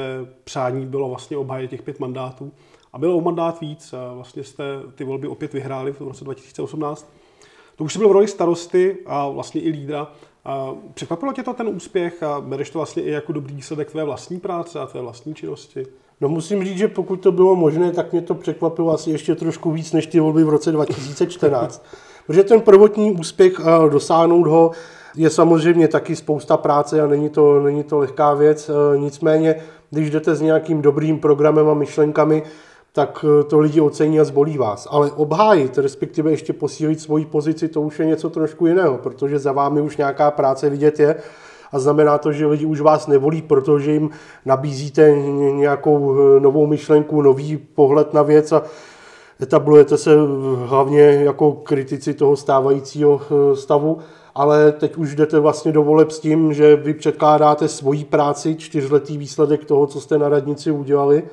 přání 0.44 0.86
bylo 0.86 1.10
vlastně 1.10 1.38
obhájit 1.38 1.70
těch 1.70 1.82
pět 1.82 2.00
mandátů. 2.00 2.51
A 2.94 2.98
bylo 2.98 3.18
o 3.18 3.22
mandát 3.22 3.62
víc. 3.62 3.94
Vlastně 4.13 4.44
jste 4.44 4.63
ty 4.96 5.03
volby 5.03 5.27
opět 5.27 5.53
vyhráli 5.53 5.94
v 5.94 6.01
roce 6.01 6.24
2018. 6.24 7.13
To 7.75 7.84
už 7.84 7.94
se 7.94 8.00
byl 8.00 8.10
v 8.10 8.12
roli 8.12 8.27
starosty 8.27 8.98
a 9.06 9.29
vlastně 9.29 9.62
i 9.62 9.70
lídra 9.70 10.12
A 10.46 10.75
překvapilo 10.94 11.34
tě 11.34 11.44
to 11.44 11.53
ten 11.53 11.68
úspěch 11.68 12.24
a 12.24 12.41
bereš 12.41 12.70
to 12.70 12.79
vlastně 12.79 13.03
i 13.03 13.12
jako 13.12 13.32
dobrý 13.32 13.56
výsledek 13.56 13.91
tvé 13.91 14.03
vlastní 14.03 14.39
práce 14.39 14.79
a 14.79 14.86
tvé 14.86 15.01
vlastní 15.01 15.36
činnosti? 15.36 15.86
No 16.21 16.29
musím 16.29 16.63
říct, 16.63 16.77
že 16.77 16.88
pokud 16.88 17.15
to 17.15 17.31
bylo 17.31 17.55
možné, 17.55 17.91
tak 17.91 18.11
mě 18.11 18.21
to 18.21 18.35
překvapilo 18.35 18.93
asi 18.93 19.11
ještě 19.11 19.35
trošku 19.35 19.71
víc 19.71 19.91
než 19.91 20.07
ty 20.07 20.19
volby 20.19 20.43
v 20.43 20.49
roce 20.49 20.71
2014. 20.71 21.85
Protože 22.27 22.43
ten 22.43 22.61
prvotní 22.61 23.11
úspěch 23.11 23.67
a 23.67 23.88
dosáhnout 23.88 24.47
ho 24.47 24.71
je 25.15 25.29
samozřejmě 25.29 25.88
taky 25.88 26.15
spousta 26.15 26.57
práce 26.57 27.01
a 27.01 27.07
není 27.07 27.29
to, 27.29 27.59
není 27.59 27.83
to 27.83 27.97
lehká 27.97 28.33
věc. 28.33 28.69
E, 28.69 28.97
nicméně, 28.97 29.55
když 29.89 30.09
jdete 30.09 30.35
s 30.35 30.41
nějakým 30.41 30.81
dobrým 30.81 31.19
programem 31.19 31.69
a 31.69 31.73
myšlenkami, 31.73 32.43
tak 32.93 33.25
e, 33.39 33.43
to 33.43 33.59
lidi 33.59 33.81
ocení 33.81 34.19
a 34.19 34.23
zbolí 34.23 34.57
vás. 34.57 34.88
Ale 34.91 35.11
obhájit, 35.11 35.77
respektive 35.77 36.31
ještě 36.31 36.53
posílit 36.53 37.01
svoji 37.01 37.25
pozici, 37.25 37.67
to 37.67 37.81
už 37.81 37.99
je 37.99 38.05
něco 38.05 38.29
trošku 38.29 38.67
jiného, 38.67 38.97
protože 38.97 39.39
za 39.39 39.51
vámi 39.51 39.81
už 39.81 39.97
nějaká 39.97 40.31
práce 40.31 40.69
vidět 40.69 40.99
je 40.99 41.15
a 41.71 41.79
znamená 41.79 42.17
to, 42.17 42.31
že 42.31 42.47
lidi 42.47 42.65
už 42.65 42.81
vás 42.81 43.07
nevolí, 43.07 43.41
protože 43.41 43.91
jim 43.91 44.09
nabízíte 44.45 45.11
nějakou 45.53 46.15
e, 46.15 46.39
novou 46.39 46.67
myšlenku, 46.67 47.21
nový 47.21 47.57
pohled 47.57 48.13
na 48.13 48.21
věc 48.21 48.51
a 48.51 48.63
etablujete 49.41 49.97
se 49.97 50.15
hlavně 50.65 51.01
jako 51.01 51.51
kritici 51.51 52.13
toho 52.13 52.35
stávajícího 52.35 53.21
stavu 53.53 53.97
ale 54.39 54.71
teď 54.71 54.97
už 54.97 55.15
jdete 55.15 55.39
vlastně 55.39 55.71
do 55.71 55.83
voleb 55.83 56.11
s 56.11 56.19
tím, 56.19 56.53
že 56.53 56.75
vy 56.75 56.93
předkládáte 56.93 57.67
svoji 57.67 58.05
práci, 58.05 58.55
čtyřletý 58.55 59.17
výsledek 59.17 59.65
toho, 59.65 59.88
co 59.88 60.01
jste 60.01 60.17
na 60.17 60.29
radnici 60.29 60.71
udělali. 60.71 61.23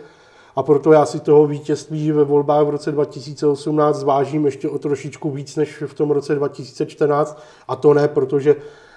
A 0.56 0.62
proto 0.62 0.92
já 0.92 1.06
si 1.06 1.20
toho 1.20 1.46
vítězství 1.46 2.12
ve 2.12 2.24
volbách 2.24 2.66
v 2.66 2.70
roce 2.70 2.92
2018 2.92 3.96
zvážím 3.96 4.46
ještě 4.46 4.68
o 4.68 4.78
trošičku 4.78 5.30
víc 5.30 5.56
než 5.56 5.82
v 5.86 5.94
tom 5.94 6.10
roce 6.10 6.34
2014. 6.34 7.42
A 7.68 7.76
to 7.76 7.94
ne, 7.94 8.08
protože 8.08 8.56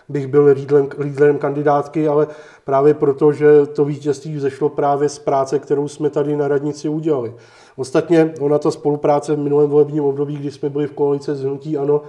bych 0.09 0.27
byl 0.27 0.45
lídlem, 0.45 0.87
lídlem 0.99 1.37
kandidátky, 1.37 2.07
ale 2.07 2.27
právě 2.65 2.93
proto, 2.93 3.31
že 3.31 3.65
to 3.65 3.85
vítězství 3.85 4.35
vzešlo 4.35 4.69
právě 4.69 5.09
z 5.09 5.19
práce, 5.19 5.59
kterou 5.59 5.87
jsme 5.87 6.09
tady 6.09 6.35
na 6.35 6.47
radnici 6.47 6.89
udělali. 6.89 7.33
Ostatně 7.77 8.33
ona 8.39 8.57
ta 8.57 8.71
spolupráce 8.71 9.35
v 9.35 9.39
minulém 9.39 9.69
volebním 9.69 10.03
období, 10.03 10.37
kdy 10.37 10.51
jsme 10.51 10.69
byli 10.69 10.87
v 10.87 10.91
koalici 10.91 11.35
z 11.35 11.43
Hnutí 11.43 11.77
Ano, 11.77 12.01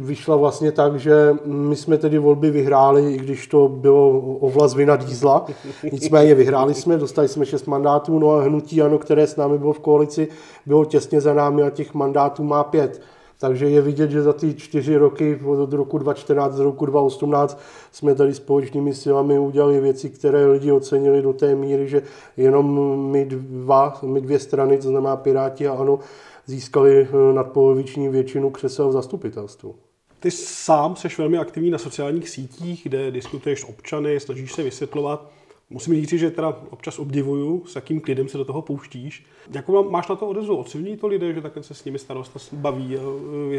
vyšla 0.00 0.36
vlastně 0.36 0.72
tak, 0.72 0.96
že 0.96 1.36
my 1.44 1.76
jsme 1.76 1.98
tedy 1.98 2.18
volby 2.18 2.50
vyhráli, 2.50 3.14
i 3.14 3.16
když 3.16 3.46
to 3.46 3.68
bylo 3.68 4.20
o 4.20 4.50
vlas 4.50 4.74
vina 4.74 4.96
dízla. 4.96 5.46
Nicméně 5.92 6.34
vyhráli 6.34 6.74
jsme, 6.74 6.96
dostali 6.96 7.28
jsme 7.28 7.46
šest 7.46 7.66
mandátů, 7.66 8.18
no 8.18 8.30
a 8.30 8.42
Hnutí 8.42 8.82
Ano, 8.82 8.98
které 8.98 9.26
s 9.26 9.36
námi 9.36 9.58
bylo 9.58 9.72
v 9.72 9.80
koalici, 9.80 10.28
bylo 10.66 10.84
těsně 10.84 11.20
za 11.20 11.34
námi 11.34 11.62
a 11.62 11.70
těch 11.70 11.94
mandátů 11.94 12.44
má 12.44 12.64
pět. 12.64 13.00
Takže 13.38 13.68
je 13.68 13.80
vidět, 13.80 14.10
že 14.10 14.22
za 14.22 14.32
ty 14.32 14.54
čtyři 14.54 14.96
roky 14.96 15.40
od 15.44 15.72
roku 15.72 15.98
2014 15.98 16.54
do 16.54 16.64
roku 16.64 16.86
2018 16.86 17.60
jsme 17.92 18.14
tady 18.14 18.34
společnými 18.34 18.94
silami 18.94 19.38
udělali 19.38 19.80
věci, 19.80 20.10
které 20.10 20.46
lidi 20.46 20.72
ocenili 20.72 21.22
do 21.22 21.32
té 21.32 21.54
míry, 21.54 21.88
že 21.88 22.02
jenom 22.36 22.98
my, 23.10 23.24
dva, 23.24 23.98
my 24.02 24.20
dvě 24.20 24.38
strany, 24.38 24.78
to 24.78 24.88
znamená 24.88 25.16
Piráti 25.16 25.68
a 25.68 25.72
ANO, 25.72 25.98
získali 26.46 27.08
eh, 27.10 27.32
nadpoloviční 27.32 28.08
většinu 28.08 28.50
křesel 28.50 28.88
v 28.88 28.92
zastupitelstvu. 28.92 29.74
Ty 30.20 30.30
sám 30.30 30.96
jsi 30.96 31.08
velmi 31.18 31.38
aktivní 31.38 31.70
na 31.70 31.78
sociálních 31.78 32.28
sítích, 32.28 32.80
kde 32.82 33.10
diskutuješ 33.10 33.60
s 33.60 33.64
občany, 33.64 34.20
snažíš 34.20 34.52
se 34.52 34.62
vysvětlovat. 34.62 35.30
Musím 35.70 35.94
říct, 35.94 36.08
že 36.08 36.30
teda 36.30 36.56
občas 36.70 36.98
obdivuju, 36.98 37.62
s 37.66 37.74
jakým 37.74 38.00
klidem 38.00 38.28
se 38.28 38.38
do 38.38 38.44
toho 38.44 38.62
pouštíš. 38.62 39.26
Jakou 39.54 39.90
máš 39.90 40.08
na 40.08 40.16
to 40.16 40.28
odezvu? 40.28 40.56
Oceňují 40.56 40.96
to 40.96 41.06
lidé, 41.06 41.32
že 41.32 41.40
takhle 41.40 41.62
se 41.62 41.74
s 41.74 41.84
nimi 41.84 41.98
starosta 41.98 42.38
baví 42.52 42.96
a 42.96 43.00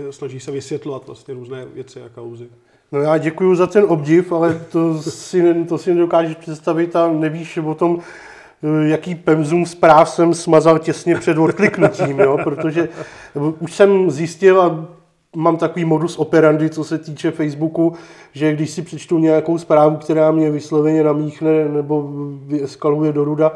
eh, 0.07 0.11
snaží 0.11 0.39
se 0.39 0.51
vysvětlovat 0.51 1.07
vlastně 1.07 1.33
různé 1.33 1.65
věci 1.65 2.01
a 2.01 2.09
kauzy? 2.09 2.47
No 2.91 3.01
já 3.01 3.17
děkuji 3.17 3.55
za 3.55 3.67
ten 3.67 3.85
obdiv, 3.87 4.31
ale 4.31 4.65
to 4.71 5.01
si, 5.01 5.65
to 5.65 5.77
si 5.77 5.93
nedokážeš 5.93 6.35
představit 6.35 6.95
a 6.95 7.11
nevíš 7.11 7.57
o 7.57 7.75
tom, 7.75 7.99
eh, 8.63 8.87
jaký 8.89 9.15
pemzum 9.15 9.65
zpráv 9.65 10.09
jsem 10.09 10.33
smazal 10.33 10.79
těsně 10.79 11.15
před 11.15 11.37
odkliknutím, 11.37 12.19
jo? 12.19 12.37
protože 12.43 12.89
už 13.59 13.75
jsem 13.75 14.11
zjistil 14.11 14.61
a 14.61 14.96
mám 15.37 15.57
takový 15.57 15.85
modus 15.85 16.17
operandi, 16.17 16.69
co 16.69 16.83
se 16.83 16.97
týče 16.97 17.31
Facebooku, 17.31 17.93
že 18.33 18.53
když 18.53 18.69
si 18.69 18.81
přečtu 18.81 19.17
nějakou 19.17 19.57
zprávu, 19.57 19.95
která 19.95 20.31
mě 20.31 20.51
vysloveně 20.51 21.03
namíchne 21.03 21.69
nebo 21.69 22.09
eskaluje 22.63 23.13
do 23.13 23.23
ruda, 23.23 23.51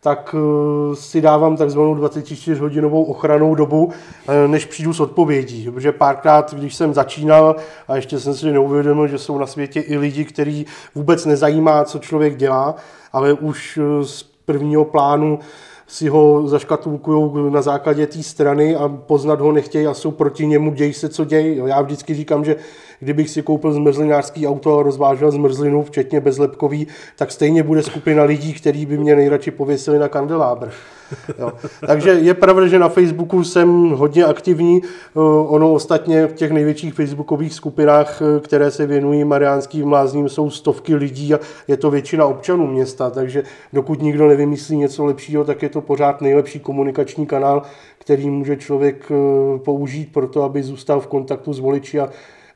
tak 0.00 0.34
eh, 0.38 0.96
si 0.96 1.20
dávám 1.20 1.56
takzvanou 1.56 1.94
24-hodinovou 1.94 3.04
ochranou 3.04 3.54
dobu, 3.54 3.90
eh, 4.28 4.48
než 4.48 4.64
přijdu 4.64 4.92
s 4.92 5.00
odpovědí. 5.00 5.70
Protože 5.70 5.92
párkrát, 5.92 6.54
když 6.54 6.74
jsem 6.74 6.94
začínal 6.94 7.56
a 7.88 7.96
ještě 7.96 8.20
jsem 8.20 8.34
si 8.34 8.52
neuvědomil, 8.52 9.08
že 9.08 9.18
jsou 9.18 9.38
na 9.38 9.46
světě 9.46 9.80
i 9.80 9.96
lidi, 9.96 10.24
který 10.24 10.66
vůbec 10.94 11.26
nezajímá, 11.26 11.84
co 11.84 11.98
člověk 11.98 12.36
dělá, 12.36 12.74
ale 13.12 13.32
už 13.32 13.78
eh, 13.82 14.04
z 14.04 14.22
prvního 14.22 14.84
plánu 14.84 15.38
si 15.86 16.08
ho 16.08 16.48
zaškatulkují 16.48 17.52
na 17.52 17.62
základě 17.62 18.06
té 18.06 18.22
strany 18.22 18.76
a 18.76 18.88
poznat 18.88 19.40
ho 19.40 19.52
nechtějí 19.52 19.86
a 19.86 19.94
jsou 19.94 20.10
proti 20.10 20.46
němu, 20.46 20.72
děj 20.74 20.92
se, 20.92 21.08
co 21.08 21.24
děj. 21.24 21.62
Já 21.66 21.82
vždycky 21.82 22.14
říkám, 22.14 22.44
že 22.44 22.56
kdybych 23.04 23.30
si 23.30 23.42
koupil 23.42 23.72
zmrzlinářský 23.72 24.48
auto 24.48 24.78
a 24.78 24.82
rozvážel 24.82 25.30
zmrzlinu, 25.30 25.82
včetně 25.82 26.20
bezlepkový, 26.20 26.86
tak 27.16 27.32
stejně 27.32 27.62
bude 27.62 27.82
skupina 27.82 28.24
lidí, 28.24 28.54
který 28.54 28.86
by 28.86 28.98
mě 28.98 29.16
nejradši 29.16 29.50
pověsili 29.50 29.98
na 29.98 30.08
kandelábr. 30.08 30.68
Jo. 31.38 31.52
Takže 31.86 32.10
je 32.10 32.34
pravda, 32.34 32.66
že 32.66 32.78
na 32.78 32.88
Facebooku 32.88 33.44
jsem 33.44 33.90
hodně 33.90 34.24
aktivní. 34.24 34.82
Eh, 34.84 35.20
ono 35.46 35.72
ostatně 35.72 36.26
v 36.26 36.32
těch 36.32 36.50
největších 36.50 36.94
facebookových 36.94 37.54
skupinách, 37.54 38.22
eh, 38.22 38.40
které 38.40 38.70
se 38.70 38.86
věnují 38.86 39.24
mariánským 39.24 39.92
lázním, 39.92 40.28
jsou 40.28 40.50
stovky 40.50 40.94
lidí 40.94 41.34
a 41.34 41.40
je 41.68 41.76
to 41.76 41.90
většina 41.90 42.26
občanů 42.26 42.66
města, 42.66 43.10
takže 43.10 43.42
dokud 43.72 44.02
nikdo 44.02 44.28
nevymyslí 44.28 44.76
něco 44.76 45.04
lepšího, 45.04 45.44
tak 45.44 45.62
je 45.62 45.68
to 45.68 45.80
pořád 45.80 46.20
nejlepší 46.20 46.60
komunikační 46.60 47.26
kanál, 47.26 47.62
který 47.98 48.30
může 48.30 48.56
člověk 48.56 49.04
eh, 49.10 49.58
použít 49.58 50.12
pro 50.12 50.28
to, 50.28 50.42
aby 50.42 50.62
zůstal 50.62 51.00
v 51.00 51.06
kontaktu 51.06 51.52
s 51.52 51.58
voliči 51.58 52.00
a 52.00 52.08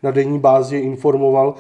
na 0.03 0.11
denní 0.11 0.39
bázi 0.39 0.77
informoval. 0.77 1.55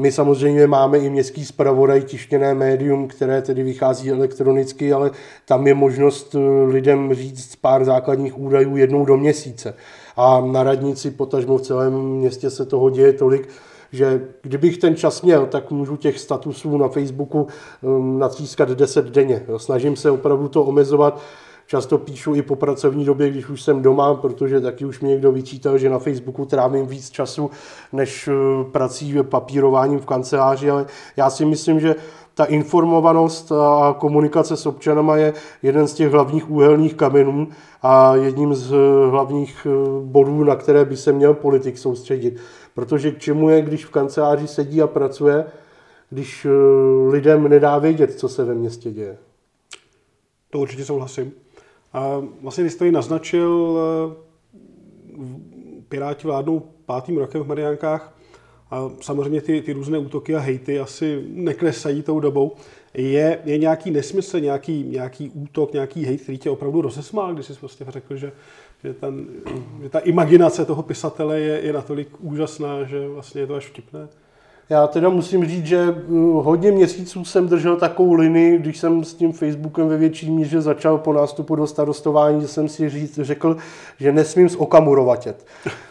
My 0.00 0.12
samozřejmě 0.12 0.66
máme 0.66 0.98
i 0.98 1.10
městský 1.10 1.44
zpravodaj, 1.44 2.02
tištěné 2.02 2.54
médium, 2.54 3.08
které 3.08 3.42
tedy 3.42 3.62
vychází 3.62 4.10
elektronicky, 4.10 4.92
ale 4.92 5.10
tam 5.44 5.66
je 5.66 5.74
možnost 5.74 6.34
eh, 6.34 6.64
lidem 6.64 7.14
říct 7.14 7.56
pár 7.56 7.84
základních 7.84 8.38
údajů 8.38 8.76
jednou 8.76 9.04
do 9.04 9.16
měsíce. 9.16 9.74
A 10.16 10.40
na 10.40 10.62
radnici, 10.62 11.10
potažmo 11.10 11.58
v 11.58 11.62
celém 11.62 11.92
městě 12.02 12.50
se 12.50 12.66
toho 12.66 12.90
děje 12.90 13.12
tolik, 13.12 13.48
že 13.92 14.20
kdybych 14.42 14.78
ten 14.78 14.96
čas 14.96 15.22
měl, 15.22 15.46
tak 15.46 15.70
můžu 15.70 15.96
těch 15.96 16.18
statusů 16.18 16.78
na 16.78 16.88
Facebooku 16.88 17.46
um, 17.80 18.18
natřískat 18.18 18.68
10 18.68 19.04
denně. 19.04 19.42
Snažím 19.56 19.96
se 19.96 20.10
opravdu 20.10 20.48
to 20.48 20.64
omezovat, 20.64 21.20
Často 21.70 21.98
píšu 21.98 22.34
i 22.34 22.42
po 22.42 22.56
pracovní 22.56 23.04
době, 23.04 23.30
když 23.30 23.48
už 23.48 23.62
jsem 23.62 23.82
doma, 23.82 24.14
protože 24.14 24.60
taky 24.60 24.84
už 24.84 25.00
mi 25.00 25.08
někdo 25.08 25.32
vyčítal, 25.32 25.78
že 25.78 25.90
na 25.90 25.98
Facebooku 25.98 26.44
trávím 26.44 26.86
víc 26.86 27.10
času 27.10 27.50
než 27.92 28.28
eh, 28.28 28.64
prací 28.64 29.14
papírováním 29.22 29.98
v 29.98 30.06
kanceláři, 30.06 30.70
ale 30.70 30.86
já 31.16 31.30
si 31.30 31.44
myslím, 31.44 31.80
že 31.80 31.94
ta 32.34 32.44
informovanost 32.44 33.52
a 33.52 33.96
komunikace 33.98 34.56
s 34.56 34.66
občanama 34.66 35.16
je 35.16 35.32
jeden 35.62 35.88
z 35.88 35.94
těch 35.94 36.12
hlavních 36.12 36.50
úhelných 36.50 36.94
kamenů 36.94 37.48
a 37.82 38.16
jedním 38.16 38.54
z 38.54 38.72
eh, 38.72 39.10
hlavních 39.10 39.66
eh, 39.70 39.70
bodů, 40.04 40.44
na 40.44 40.56
které 40.56 40.84
by 40.84 40.96
se 40.96 41.12
měl 41.12 41.34
politik 41.34 41.78
soustředit. 41.78 42.40
Protože 42.74 43.10
k 43.10 43.18
čemu 43.18 43.50
je, 43.50 43.62
když 43.62 43.86
v 43.86 43.90
kanceláři 43.90 44.46
sedí 44.46 44.82
a 44.82 44.86
pracuje, 44.86 45.44
když 46.10 46.46
lidem 47.08 47.48
nedá 47.48 47.78
vědět, 47.78 48.18
co 48.18 48.28
se 48.28 48.44
ve 48.44 48.54
městě 48.54 48.90
děje. 48.90 49.18
To 50.50 50.58
určitě 50.58 50.84
souhlasím. 50.84 51.32
A 51.92 52.22
vlastně 52.42 52.64
vy 52.64 52.70
jste 52.70 52.86
ji 52.86 52.92
naznačil, 52.92 53.78
eh, 53.78 54.28
Piráti 55.88 56.26
vládnou 56.26 56.60
pátým 56.86 57.18
rokem 57.18 57.42
v 57.42 57.46
Mariánkách 57.46 58.18
a 58.70 58.90
samozřejmě 59.00 59.40
ty, 59.40 59.62
ty 59.62 59.72
různé 59.72 59.98
útoky 59.98 60.34
a 60.34 60.38
hejty 60.38 60.80
asi 60.80 61.24
neklesají 61.28 62.02
tou 62.02 62.20
dobou. 62.20 62.52
Je, 62.94 63.38
je 63.44 63.58
nějaký 63.58 63.90
nesmysl, 63.90 64.40
nějaký, 64.40 64.82
nějaký 64.82 65.30
útok, 65.30 65.72
nějaký 65.72 66.04
hejt, 66.04 66.20
který 66.22 66.38
tě 66.38 66.50
opravdu 66.50 66.80
rozesmál, 66.80 67.34
když 67.34 67.46
jsi 67.46 67.52
prostě 67.54 67.84
řekl, 67.88 68.16
že, 68.16 68.32
že, 68.84 68.94
ten, 68.94 69.26
že 69.82 69.88
ta 69.88 69.98
imaginace 69.98 70.64
toho 70.64 70.82
pisatele 70.82 71.40
je, 71.40 71.60
je 71.60 71.72
natolik 71.72 72.08
úžasná, 72.18 72.84
že 72.84 73.08
vlastně 73.08 73.40
je 73.40 73.46
to 73.46 73.54
až 73.54 73.66
vtipné? 73.66 74.08
Já 74.70 74.86
teda 74.86 75.08
musím 75.08 75.44
říct, 75.44 75.66
že 75.66 75.78
eh, 75.78 76.02
hodně 76.32 76.72
měsíců 76.72 77.24
jsem 77.24 77.48
držel 77.48 77.76
takovou 77.76 78.12
linii, 78.12 78.58
když 78.58 78.78
jsem 78.78 79.04
s 79.04 79.14
tím 79.14 79.32
Facebookem 79.32 79.88
ve 79.88 79.96
větší 79.96 80.30
míře 80.30 80.60
začal 80.60 80.98
po 80.98 81.12
nástupu 81.12 81.56
do 81.56 81.66
starostování, 81.66 82.40
že 82.40 82.48
jsem 82.48 82.68
si 82.68 82.88
říct, 82.88 83.18
řekl, 83.22 83.56
že 84.00 84.12
nesmím 84.12 84.48
zokamurovatět. 84.48 85.46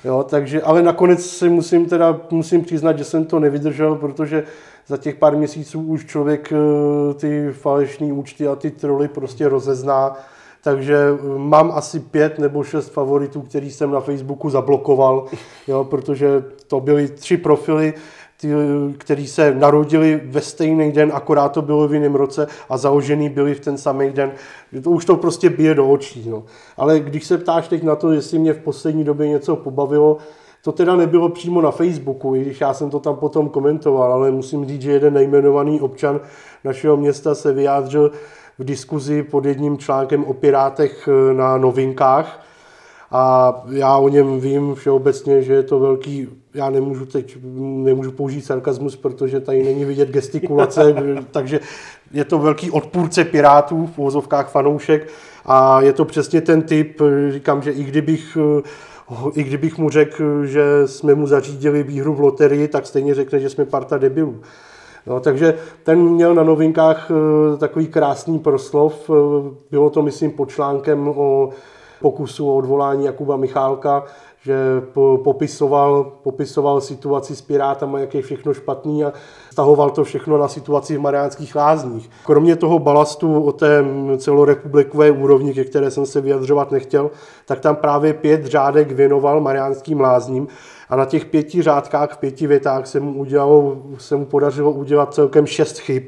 Jo, 0.05 0.25
takže, 0.29 0.62
ale 0.62 0.81
nakonec 0.81 1.25
si 1.25 1.50
musím 1.50 1.86
teda 1.86 2.19
musím 2.31 2.63
přiznat, 2.63 2.98
že 2.98 3.03
jsem 3.03 3.25
to 3.25 3.39
nevydržel, 3.39 3.96
protože 3.96 4.43
za 4.88 4.98
těch 4.98 5.15
pár 5.15 5.36
měsíců 5.36 5.81
už 5.81 6.05
člověk 6.05 6.53
eh, 6.53 7.13
ty 7.13 7.51
falešné 7.51 8.13
účty 8.13 8.48
a 8.48 8.55
ty 8.55 8.72
troly 8.72 9.07
prostě 9.07 9.50
rozezná. 9.50 10.17
Takže 10.63 10.96
eh, 10.96 11.38
mám 11.38 11.72
asi 11.75 12.00
pět 12.00 12.39
nebo 12.39 12.63
šest 12.63 12.89
favoritů, 12.89 13.41
který 13.41 13.72
jsem 13.72 13.91
na 13.91 14.00
Facebooku 14.00 14.50
zablokoval, 14.50 15.25
jo, 15.67 15.84
protože 15.84 16.43
to 16.67 16.79
byly 16.79 17.07
tři 17.07 17.38
profily, 17.38 17.93
ty, 18.41 18.50
který 18.98 19.27
se 19.27 19.56
narodili 19.56 20.22
ve 20.25 20.41
stejný 20.41 20.91
den, 20.91 21.12
akorát 21.13 21.50
to 21.50 21.62
bylo 21.62 21.88
v 21.88 21.94
jiném 21.94 22.15
roce 22.15 22.48
a 22.70 22.77
založený 22.77 23.29
byli 23.29 23.56
v 23.56 23.60
ten 23.60 23.77
samý 23.77 24.10
den. 24.10 24.32
To 24.84 24.91
už 24.91 25.06
to 25.06 25.15
prostě 25.15 25.50
bije 25.50 25.75
do 25.75 25.89
očí. 25.89 26.29
No. 26.29 26.44
Ale 26.77 27.00
když 27.00 27.25
se 27.25 27.38
ptáš 27.38 27.67
teď 27.67 27.84
na 27.84 27.96
to, 27.96 28.12
jestli 28.12 28.39
mě 28.39 28.53
v 28.53 28.60
poslední 28.60 29.03
době 29.03 29.27
něco 29.27 29.56
pobavilo, 29.56 30.17
to 30.63 30.72
teda 30.72 30.96
nebylo 30.96 31.29
přímo 31.29 31.62
na 31.62 31.72
Facebooku, 31.72 32.36
i 32.36 32.41
když 32.41 32.62
já 32.62 32.74
jsem 32.74 32.89
to 32.89 33.00
tam 33.00 33.15
potom 33.15 33.50
komentoval, 33.50 34.13
ale 34.13 34.32
musím 34.32 34.65
říct, 34.65 34.82
že 34.82 34.91
jeden 34.91 35.13
nejmenovaný 35.13 35.82
občan 35.82 36.20
našeho 36.63 36.98
města 36.98 37.36
se 37.36 37.53
vyjádřil 37.53 38.12
v 38.60 38.63
diskuzi 38.63 39.24
pod 39.24 39.46
jedním 39.46 39.77
článkem 39.77 40.24
o 40.24 40.34
Pirátech 40.34 41.10
eh, 41.12 41.34
na 41.34 41.58
novinkách. 41.58 42.47
A 43.12 43.54
já 43.70 43.98
o 43.98 44.10
něm 44.10 44.40
vím 44.40 44.76
všeobecně, 44.76 45.42
že 45.42 45.54
je 45.54 45.64
to 45.64 45.80
velký, 45.80 46.28
já 46.54 46.70
nemůžu 46.70 47.06
teď, 47.06 47.38
nemůžu 47.84 48.12
použít 48.12 48.42
sarkazmus, 48.42 48.96
protože 48.96 49.40
tady 49.40 49.64
není 49.64 49.86
vidět 49.86 50.10
gestikulace, 50.10 50.96
takže 51.32 51.60
je 52.12 52.26
to 52.26 52.40
velký 52.40 52.72
odpůrce 52.72 53.26
Pirátů 53.26 53.90
v 53.96 54.00
uvozovkách 54.00 54.52
fanoušek 54.52 55.08
a 55.46 55.82
je 55.82 55.94
to 55.94 56.06
přesně 56.06 56.42
ten 56.42 56.62
typ, 56.62 57.02
říkám, 57.30 57.62
že 57.62 57.72
i 57.72 57.84
kdybych 57.84 58.38
i 59.34 59.44
kdybych 59.44 59.78
mu 59.78 59.90
řekl, 59.90 60.46
že 60.46 60.64
jsme 60.86 61.16
mu 61.16 61.28
zařídili 61.28 61.84
výhru 61.84 62.14
v 62.14 62.20
loterii, 62.20 62.68
tak 62.68 62.88
stejně 62.88 63.16
řekne, 63.16 63.40
že 63.40 63.50
jsme 63.50 63.66
parta 63.66 63.98
debilů. 63.98 64.42
No, 65.06 65.20
takže 65.20 65.54
ten 65.84 66.00
měl 66.00 66.36
na 66.36 66.44
novinkách 66.44 67.12
eh, 67.12 67.58
takový 67.58 67.88
krásný 67.88 68.40
proslov. 68.40 69.10
Eh, 69.10 69.14
bylo 69.72 69.90
to, 69.90 70.02
myslím, 70.02 70.32
pod 70.32 70.50
článkem 70.50 71.08
o 71.08 71.50
pokusu 72.01 72.50
o 72.50 72.56
odvolání 72.56 73.06
Jakuba 73.06 73.38
Michálka, 73.38 74.04
že 74.48 74.56
popisoval, 75.24 76.12
popisoval 76.24 76.82
situaci 76.82 77.36
s 77.36 77.42
Pirátama, 77.42 78.00
jak 78.00 78.16
je 78.16 78.22
všechno 78.22 78.54
špatný 78.54 79.04
a 79.04 79.13
stahoval 79.51 79.89
to 79.89 80.04
všechno 80.04 80.38
na 80.38 80.48
situaci 80.48 80.98
v 80.98 81.01
Mariánských 81.01 81.56
lázních. 81.56 82.10
Kromě 82.25 82.56
toho 82.56 82.80
balastu 82.80 83.44
o 83.44 83.51
té 83.51 83.84
celorepublikové 84.18 85.12
úrovni, 85.12 85.54
ke 85.54 85.63
které 85.63 85.92
jsem 85.92 86.06
se 86.06 86.22
vyjadřovat 86.22 86.72
nechtěl, 86.72 87.12
tak 87.46 87.60
tam 87.60 87.75
právě 87.75 88.13
pět 88.13 88.46
řádek 88.46 88.92
věnoval 88.92 89.42
Mariánským 89.42 90.00
lázním 90.01 90.48
a 90.89 90.96
na 90.96 91.06
těch 91.06 91.25
pěti 91.25 91.62
řádkách, 91.62 92.13
v 92.13 92.18
pěti 92.18 92.48
větách 92.48 92.88
se 92.88 93.00
mu, 93.00 93.13
udělalo, 93.13 93.77
se 93.98 94.16
mu 94.16 94.25
podařilo 94.25 94.72
udělat 94.72 95.13
celkem 95.13 95.46
šest 95.46 95.80
chyb. 95.80 96.04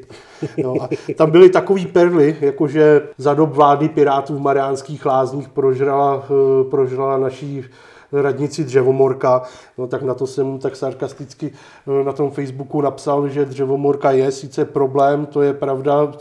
Jo, 0.58 0.75
a 0.81 0.89
tam 1.15 1.31
byly 1.31 1.50
takové 1.50 1.86
perly, 1.86 2.36
jakože 2.41 3.01
za 3.17 3.34
dob 3.34 3.50
vlády 3.50 3.89
Pirátů 3.89 4.36
v 4.36 4.41
Mariánských 4.41 5.05
lázních 5.05 5.50
prožrala, 5.50 6.24
eh, 6.25 6.63
prožrala 6.63 7.17
naší 7.17 7.63
radnici 8.11 8.63
Dřevomorka, 8.63 9.41
no 9.77 9.87
tak 9.87 10.01
na 10.01 10.13
to 10.13 10.27
jsem 10.27 10.59
tak 10.59 10.75
sarkasticky 10.75 11.51
eh, 12.01 12.03
na 12.03 12.11
tom 12.11 12.31
Facebooku 12.31 12.81
napsal, 12.81 13.27
že 13.27 13.45
Dřevomorka 13.45 14.11
je 14.11 14.31
sice 14.31 14.65
problém, 14.65 15.25
to 15.25 15.41
je 15.41 15.53
pravda, 15.53 16.11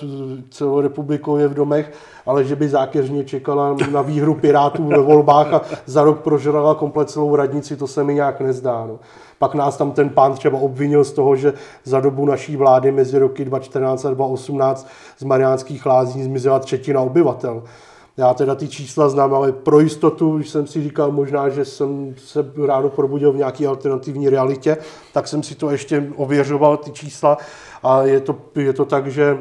celou 0.51 0.81
republikou 0.81 1.37
je 1.37 1.49
v 1.49 1.55
domech, 1.55 1.93
ale 2.27 2.45
že 2.45 2.57
by 2.57 2.69
zákeřně 2.69 3.25
čekala 3.25 3.77
na 3.91 4.03
výhru 4.03 4.35
Pirátů 4.35 4.87
ve 4.87 4.99
volbách 4.99 5.53
a 5.53 5.63
za 5.87 6.05
rok 6.05 6.21
prožrala 6.21 6.75
komplet 6.75 7.11
celou 7.11 7.37
radnici, 7.37 7.77
to 7.77 7.87
se 7.87 8.05
mi 8.05 8.15
nějak 8.15 8.41
nezdá. 8.41 8.87
No. 8.87 8.99
Pak 9.39 9.55
nás 9.55 9.77
tam 9.77 9.93
ten 9.93 10.09
pán 10.11 10.33
třeba 10.33 10.59
obvinil 10.59 11.05
z 11.05 11.13
toho, 11.13 11.37
že 11.37 11.53
za 11.85 12.01
dobu 12.01 12.27
naší 12.27 12.57
vlády 12.57 12.93
mezi 12.93 13.19
roky 13.19 13.45
2014 13.45 14.05
a 14.05 14.11
2018 14.11 14.89
z 15.19 15.25
Mariánských 15.25 15.87
lázní 15.87 16.23
zmizela 16.23 16.59
třetina 16.59 17.01
obyvatel. 17.01 17.63
Já 18.19 18.35
teda 18.35 18.55
ty 18.55 18.69
čísla 18.69 19.09
znám, 19.09 19.35
ale 19.35 19.53
pro 19.53 19.81
jistotu, 19.81 20.37
když 20.37 20.49
jsem 20.49 20.67
si 20.67 20.83
říkal 20.83 21.13
možná, 21.13 21.49
že 21.49 21.65
jsem 21.65 22.15
se 22.19 22.53
ráno 22.67 22.89
probudil 22.91 23.33
v 23.33 23.37
nějaké 23.37 23.67
alternativní 23.67 24.29
realitě, 24.29 24.77
tak 25.13 25.29
jsem 25.29 25.43
si 25.43 25.55
to 25.55 25.71
ještě 25.71 26.13
ověřoval, 26.17 26.77
ty 26.77 26.91
čísla. 26.91 27.39
A 27.83 28.03
je 28.03 28.21
to, 28.21 28.37
je 28.55 28.73
to 28.73 28.85
tak, 28.85 29.07
že 29.07 29.39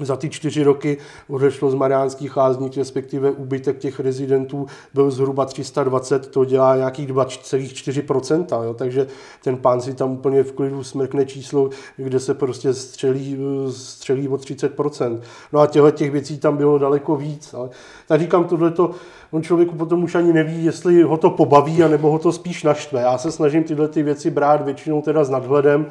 za 0.00 0.16
ty 0.16 0.30
čtyři 0.30 0.62
roky 0.62 0.98
odešlo 1.28 1.70
z 1.70 1.74
Mariánských 1.74 2.36
lázní, 2.36 2.70
respektive 2.76 3.30
úbytek 3.30 3.78
těch 3.78 4.00
rezidentů 4.00 4.66
byl 4.94 5.10
zhruba 5.10 5.44
320, 5.44 6.26
to 6.26 6.44
dělá 6.44 6.76
nějakých 6.76 7.08
2,4%, 7.08 8.64
jo, 8.64 8.74
takže 8.74 9.06
ten 9.44 9.56
pán 9.56 9.80
si 9.80 9.94
tam 9.94 10.12
úplně 10.12 10.42
v 10.42 10.52
klidu 10.52 10.84
smrkne 10.84 11.26
číslo, 11.26 11.70
kde 11.96 12.20
se 12.20 12.34
prostě 12.34 12.74
střelí, 12.74 13.38
střelí 13.70 14.28
o 14.28 14.36
30%. 14.36 15.20
No 15.52 15.60
a 15.60 15.66
těchto 15.66 15.90
těch 15.90 16.10
věcí 16.10 16.38
tam 16.38 16.56
bylo 16.56 16.78
daleko 16.78 17.16
víc. 17.16 17.54
Ale 17.54 17.68
tak 18.08 18.20
říkám, 18.20 18.44
tohleto, 18.44 18.90
on 19.30 19.42
člověku 19.42 19.74
potom 19.74 20.04
už 20.04 20.14
ani 20.14 20.32
neví, 20.32 20.64
jestli 20.64 21.02
ho 21.02 21.16
to 21.16 21.30
pobaví, 21.30 21.82
anebo 21.82 22.10
ho 22.10 22.18
to 22.18 22.32
spíš 22.32 22.62
naštve. 22.62 23.00
Já 23.00 23.18
se 23.18 23.32
snažím 23.32 23.64
tyhle 23.64 23.88
ty 23.88 24.02
věci 24.02 24.30
brát 24.30 24.64
většinou 24.64 25.02
teda 25.02 25.24
s 25.24 25.30
nadhledem, 25.30 25.86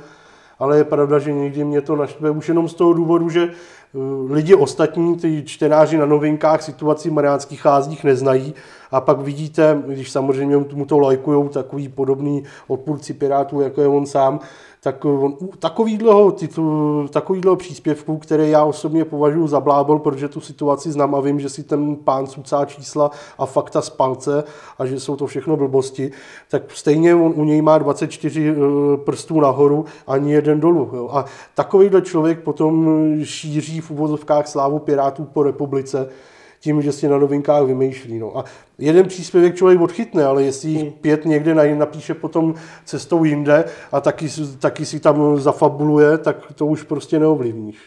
ale 0.60 0.78
je 0.78 0.84
pravda, 0.84 1.20
že 1.20 1.34
někdy 1.34 1.63
mě 1.63 1.82
to 1.82 1.96
naštve 1.96 2.32
už 2.32 2.48
jenom 2.48 2.70
z 2.70 2.74
toho 2.74 2.94
důvodu, 2.94 3.30
že 3.30 3.50
lidi 4.30 4.56
ostatní, 4.56 5.18
ty 5.18 5.44
čtenáři 5.46 5.98
na 5.98 6.06
novinkách 6.06 6.62
situaci 6.62 7.10
v 7.10 7.14
Mariánských 7.14 7.66
lázních 7.66 8.04
neznají 8.04 8.54
a 8.92 9.02
pak 9.02 9.20
vidíte, 9.20 9.84
když 9.88 10.12
samozřejmě 10.12 10.58
mu 10.58 10.86
to 10.86 11.00
lajkují 11.00 11.50
takový 11.50 11.90
podobný 11.90 12.44
odpůrci 12.68 13.14
Pirátů, 13.14 13.62
jako 13.62 13.82
je 13.82 13.88
on 13.88 14.06
sám, 14.06 14.40
tak 14.84 15.06
on, 15.06 15.36
takovýhleho, 15.60 16.32
titul, 16.32 17.08
takovýhleho 17.08 17.56
příspěvku, 17.56 18.17
které 18.17 18.50
já 18.50 18.63
osobně 18.63 19.06
považuji 19.06 19.48
za 19.48 19.60
blábol, 19.60 20.00
protože 20.00 20.28
tu 20.28 20.41
situaci 20.41 20.91
znám 20.91 21.15
a 21.15 21.19
vím, 21.19 21.39
že 21.39 21.50
si 21.50 21.63
ten 21.63 21.96
pán 21.96 22.28
sucá 22.28 22.65
čísla 22.65 23.12
a 23.38 23.46
fakta 23.46 23.82
z 23.82 23.89
palce 23.89 24.43
a 24.80 24.86
že 24.86 25.00
jsou 25.00 25.15
to 25.15 25.28
všechno 25.28 25.58
blbosti, 25.58 26.12
tak 26.50 26.63
stejně 26.74 27.15
on 27.15 27.34
u 27.36 27.43
něj 27.43 27.62
má 27.62 27.78
24 27.78 28.50
eh, 28.50 28.54
prstů 28.98 29.39
nahoru, 29.39 29.86
ani 30.08 30.34
jeden 30.34 30.60
dolů. 30.60 30.89
Jo. 30.93 31.10
A 31.12 31.26
takovýhle 31.56 32.02
člověk 32.02 32.39
potom 32.39 32.89
šíří 33.24 33.82
v 33.82 33.91
uvozovkách 33.91 34.48
slávu 34.48 34.80
Pirátů 34.80 35.24
po 35.24 35.43
republice, 35.43 36.10
tím, 36.63 36.82
že 36.82 36.91
si 36.91 37.08
na 37.08 37.17
novinkách 37.17 37.63
vymýšlí. 37.63 38.19
No. 38.19 38.38
A 38.38 38.43
jeden 38.80 39.08
příspěvek 39.08 39.56
člověk 39.56 39.82
odchytne, 39.82 40.26
ale 40.26 40.43
jestli 40.43 40.69
jich 40.69 40.82
hmm. 40.82 40.91
pět 40.91 41.26
někde 41.26 41.76
napíše 41.76 42.13
potom 42.13 42.54
cestou 42.86 43.23
jinde 43.23 43.65
a 43.91 44.02
taky, 44.02 44.28
taky 44.60 44.86
si 44.86 44.99
tam 44.99 45.39
zafabuluje, 45.39 46.17
tak 46.17 46.38
to 46.56 46.65
už 46.65 46.84
prostě 46.84 47.19
neovlivníš. 47.19 47.78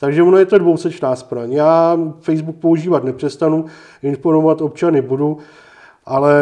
Takže 0.00 0.22
ono 0.22 0.38
je 0.38 0.46
to 0.46 0.58
dvousečná 0.58 1.14
zbraň. 1.14 1.52
Já 1.52 1.98
Facebook 2.20 2.56
používat 2.56 3.04
nepřestanu, 3.04 3.64
informovat 4.02 4.60
občany 4.60 5.02
budu, 5.02 5.38
ale 6.06 6.34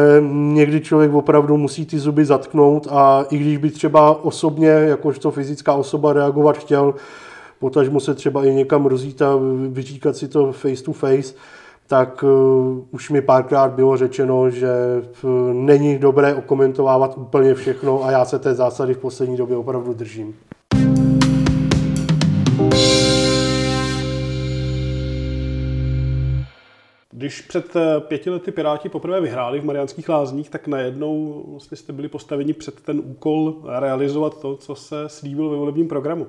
někdy 0.52 0.80
člověk 0.80 1.14
opravdu 1.14 1.56
musí 1.56 1.86
ty 1.86 1.98
zuby 1.98 2.24
zatknout 2.24 2.86
a 2.90 3.24
i 3.30 3.38
když 3.38 3.56
by 3.56 3.70
třeba 3.70 4.24
osobně, 4.24 4.68
jakožto 4.68 5.30
fyzická 5.30 5.74
osoba 5.74 6.12
reagovat 6.12 6.58
chtěl, 6.58 6.94
potažmo 7.58 8.00
se 8.00 8.14
třeba 8.14 8.44
i 8.44 8.54
někam 8.54 8.86
rozít 8.86 9.22
a 9.22 9.38
vyříkat 9.68 10.16
si 10.16 10.28
to 10.28 10.52
face 10.52 10.82
to 10.82 10.92
face, 10.92 11.34
tak 11.86 12.22
uh, 12.22 12.84
už 12.90 13.10
mi 13.10 13.22
párkrát 13.22 13.72
bylo 13.72 13.96
řečeno, 13.96 14.50
že 14.50 14.72
uh, 15.22 15.30
není 15.52 15.98
dobré 15.98 16.34
okomentovávat 16.34 17.18
úplně 17.18 17.54
všechno 17.54 18.04
a 18.04 18.10
já 18.10 18.24
se 18.24 18.38
té 18.38 18.54
zásady 18.54 18.94
v 18.94 18.98
poslední 18.98 19.36
době 19.36 19.56
opravdu 19.56 19.94
držím. 19.94 20.34
Když 27.22 27.40
před 27.40 27.76
eh, 27.76 28.00
pěti 28.00 28.30
lety 28.30 28.52
Piráti 28.52 28.88
poprvé 28.88 29.20
vyhráli 29.20 29.60
v 29.60 29.64
Mariánských 29.64 30.08
lázních, 30.08 30.50
tak 30.50 30.66
najednou 30.66 31.44
vlastně 31.50 31.76
jste 31.76 31.92
byli 31.92 32.08
postaveni 32.08 32.52
před 32.52 32.80
ten 32.80 33.00
úkol 33.04 33.54
realizovat 33.78 34.40
to, 34.40 34.56
co 34.56 34.74
se 34.74 35.08
slíbil 35.08 35.50
ve 35.50 35.56
volebním 35.56 35.88
programu. 35.88 36.26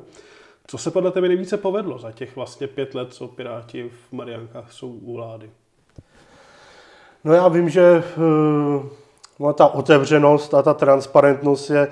Co 0.67 0.77
se 0.77 0.91
podle 0.91 1.11
tebe 1.11 1.27
nejvíce 1.27 1.57
povedlo 1.57 1.99
za 1.99 2.11
těch 2.11 2.35
vlastně 2.35 2.67
pět 2.67 2.95
let, 2.95 3.13
co 3.13 3.27
Piráti 3.27 3.89
v 3.89 4.13
Mariánkách 4.13 4.71
jsou 4.71 4.89
u 4.89 5.15
vlády? 5.15 5.49
No 7.23 7.33
já 7.33 7.47
vím, 7.47 7.69
že 7.69 8.03
uh, 9.39 9.51
ta 9.53 9.67
otevřenost 9.67 10.53
a 10.53 10.61
ta 10.61 10.73
transparentnost 10.73 11.69
je 11.69 11.87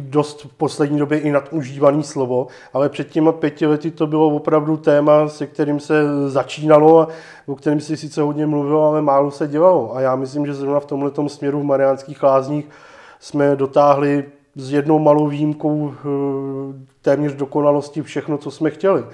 dost 0.00 0.44
v 0.44 0.54
poslední 0.56 0.98
době 0.98 1.18
i 1.18 1.30
nadužívaný 1.30 2.02
slovo, 2.02 2.46
ale 2.72 2.88
před 2.88 3.08
těma 3.10 3.32
pěti 3.32 3.66
lety 3.66 3.90
to 3.90 4.06
bylo 4.06 4.26
opravdu 4.26 4.76
téma, 4.76 5.28
se 5.28 5.46
kterým 5.46 5.80
se 5.80 6.02
začínalo 6.28 7.00
a 7.00 7.08
o 7.46 7.54
kterém 7.54 7.80
si 7.80 7.96
sice 7.96 8.22
hodně 8.22 8.46
mluvilo, 8.46 8.84
ale 8.84 9.02
málo 9.02 9.30
se 9.30 9.48
dělalo. 9.48 9.96
A 9.96 10.00
já 10.00 10.16
myslím, 10.16 10.46
že 10.46 10.54
zrovna 10.54 10.80
v 10.80 10.86
tomhle 10.86 11.12
směru 11.26 11.60
v 11.60 11.64
Mariánských 11.64 12.22
lázních 12.22 12.68
jsme 13.20 13.56
dotáhli 13.56 14.24
s 14.58 14.72
jednou 14.72 14.98
malou 14.98 15.26
výjimkou 15.26 15.94
eh, 15.94 16.04
téměř 17.02 17.34
dokonalosti 17.34 18.02
všechno, 18.02 18.38
co 18.38 18.50
jsme 18.50 18.70
chtěli. 18.70 19.04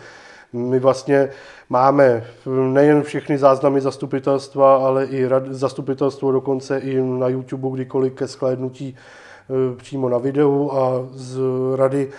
My 0.53 0.79
vlastně 0.79 1.29
máme 1.69 2.25
nejen 2.73 3.03
všechny 3.03 3.39
záznamy 3.39 3.81
zastupitelstva, 3.81 4.77
ale 4.77 5.05
i 5.05 5.27
rad, 5.27 5.47
zastupitelstvo 5.47 6.33
dokonce 6.33 6.79
i 6.79 7.03
na 7.03 7.29
YouTube 7.29 7.69
kdykoliv 7.71 8.13
ke 8.13 8.27
shlédnutí 8.27 8.97
eh, 8.97 9.77
přímo 9.77 10.09
na 10.09 10.19
videu 10.19 10.71
a 10.73 11.07
z 11.13 11.41
rady 11.77 12.11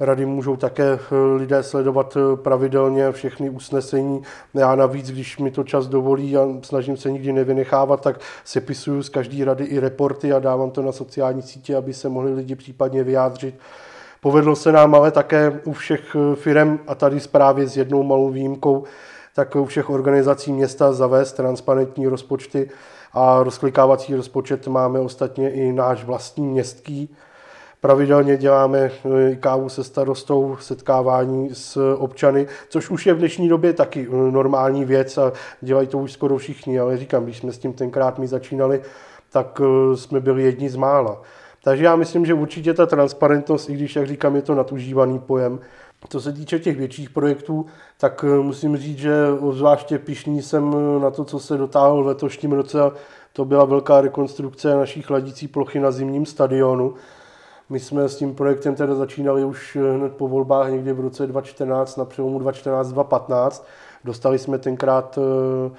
Rady 0.00 0.26
můžou 0.26 0.56
také 0.56 0.84
eh, 0.92 1.16
lidé 1.36 1.62
sledovat 1.62 2.16
pravidelně 2.34 3.12
všechny 3.12 3.50
usnesení. 3.50 4.22
Já 4.54 4.74
navíc, 4.74 5.10
když 5.10 5.38
mi 5.38 5.50
to 5.50 5.64
čas 5.64 5.86
dovolí 5.86 6.36
a 6.36 6.46
snažím 6.62 6.96
se 6.96 7.10
nikdy 7.10 7.32
nevynechávat, 7.32 8.00
tak 8.00 8.20
sepisuju 8.44 9.02
z 9.02 9.08
každé 9.08 9.44
rady 9.44 9.64
i 9.64 9.78
reporty 9.78 10.32
a 10.32 10.38
dávám 10.38 10.70
to 10.70 10.82
na 10.82 10.92
sociální 10.92 11.42
sítě, 11.42 11.76
aby 11.76 11.94
se 11.94 12.08
mohli 12.08 12.34
lidi 12.34 12.54
případně 12.54 13.04
vyjádřit 13.04 13.54
Povedlo 14.20 14.56
se 14.56 14.72
nám 14.72 14.94
ale 14.94 15.10
také 15.10 15.60
u 15.64 15.72
všech 15.72 16.16
firm 16.34 16.78
a 16.86 16.94
tady 16.94 17.20
právě 17.20 17.68
s 17.68 17.76
jednou 17.76 18.02
malou 18.02 18.30
výjimkou, 18.30 18.84
tak 19.34 19.56
u 19.56 19.64
všech 19.64 19.90
organizací 19.90 20.52
města 20.52 20.92
zavést 20.92 21.32
transparentní 21.32 22.06
rozpočty 22.06 22.70
a 23.12 23.42
rozklikávací 23.42 24.14
rozpočet 24.14 24.66
máme 24.66 25.00
ostatně 25.00 25.50
i 25.50 25.72
náš 25.72 26.04
vlastní 26.04 26.46
městský. 26.46 27.16
Pravidelně 27.80 28.36
děláme 28.36 28.90
eh, 29.30 29.36
kávu 29.36 29.68
se 29.68 29.84
starostou, 29.84 30.56
setkávání 30.60 31.50
s 31.52 31.94
občany, 31.94 32.46
což 32.68 32.90
už 32.90 33.06
je 33.06 33.14
v 33.14 33.18
dnešní 33.18 33.48
době 33.48 33.72
taky 33.72 34.08
eh, 34.10 34.32
normální 34.32 34.84
věc 34.84 35.18
a 35.18 35.32
dělají 35.60 35.88
to 35.88 35.98
už 35.98 36.12
skoro 36.12 36.38
všichni, 36.38 36.80
ale 36.80 36.96
říkám, 36.96 37.24
když 37.24 37.38
jsme 37.38 37.52
s 37.52 37.58
tím 37.58 37.72
tenkrát 37.72 38.18
my 38.18 38.26
začínali, 38.26 38.82
tak 39.32 39.60
eh, 39.64 39.96
jsme 39.96 40.20
byli 40.20 40.42
jedni 40.42 40.70
z 40.70 40.76
mála. 40.76 41.22
Takže 41.64 41.84
já 41.84 41.96
myslím, 41.96 42.26
že 42.26 42.34
určitě 42.34 42.74
ta 42.74 42.86
transparentnost, 42.86 43.70
i 43.70 43.74
když, 43.74 43.96
jak 43.96 44.06
říkám, 44.06 44.36
je 44.36 44.42
to 44.42 44.54
natužívaný 44.54 45.18
pojem, 45.18 45.60
co 46.08 46.20
se 46.20 46.32
týče 46.32 46.58
těch 46.58 46.76
větších 46.76 47.10
projektů, 47.10 47.66
tak 48.00 48.24
musím 48.42 48.76
říct, 48.76 48.98
že 48.98 49.14
zvláště 49.50 49.98
pišný 49.98 50.42
jsem 50.42 50.74
na 51.00 51.10
to, 51.10 51.24
co 51.24 51.38
se 51.38 51.56
dotáhlo 51.56 52.02
v 52.02 52.06
letošním 52.06 52.52
roce. 52.52 52.78
To 53.32 53.44
byla 53.44 53.64
velká 53.64 54.00
rekonstrukce 54.00 54.74
naší 54.74 55.02
chladicí 55.02 55.48
plochy 55.48 55.80
na 55.80 55.90
zimním 55.90 56.26
stadionu. 56.26 56.94
My 57.70 57.80
jsme 57.80 58.08
s 58.08 58.16
tím 58.16 58.34
projektem 58.34 58.74
teda 58.74 58.94
začínali 58.94 59.44
už 59.44 59.76
hned 59.96 60.12
po 60.12 60.28
volbách 60.28 60.70
někdy 60.70 60.92
v 60.92 61.00
roce 61.00 61.26
2014, 61.26 61.96
na 61.96 62.04
přelomu 62.04 62.38
2014-2015. 62.38 63.62
Dostali 64.04 64.38
jsme 64.38 64.58
tenkrát 64.58 65.18
eh, 65.18 65.70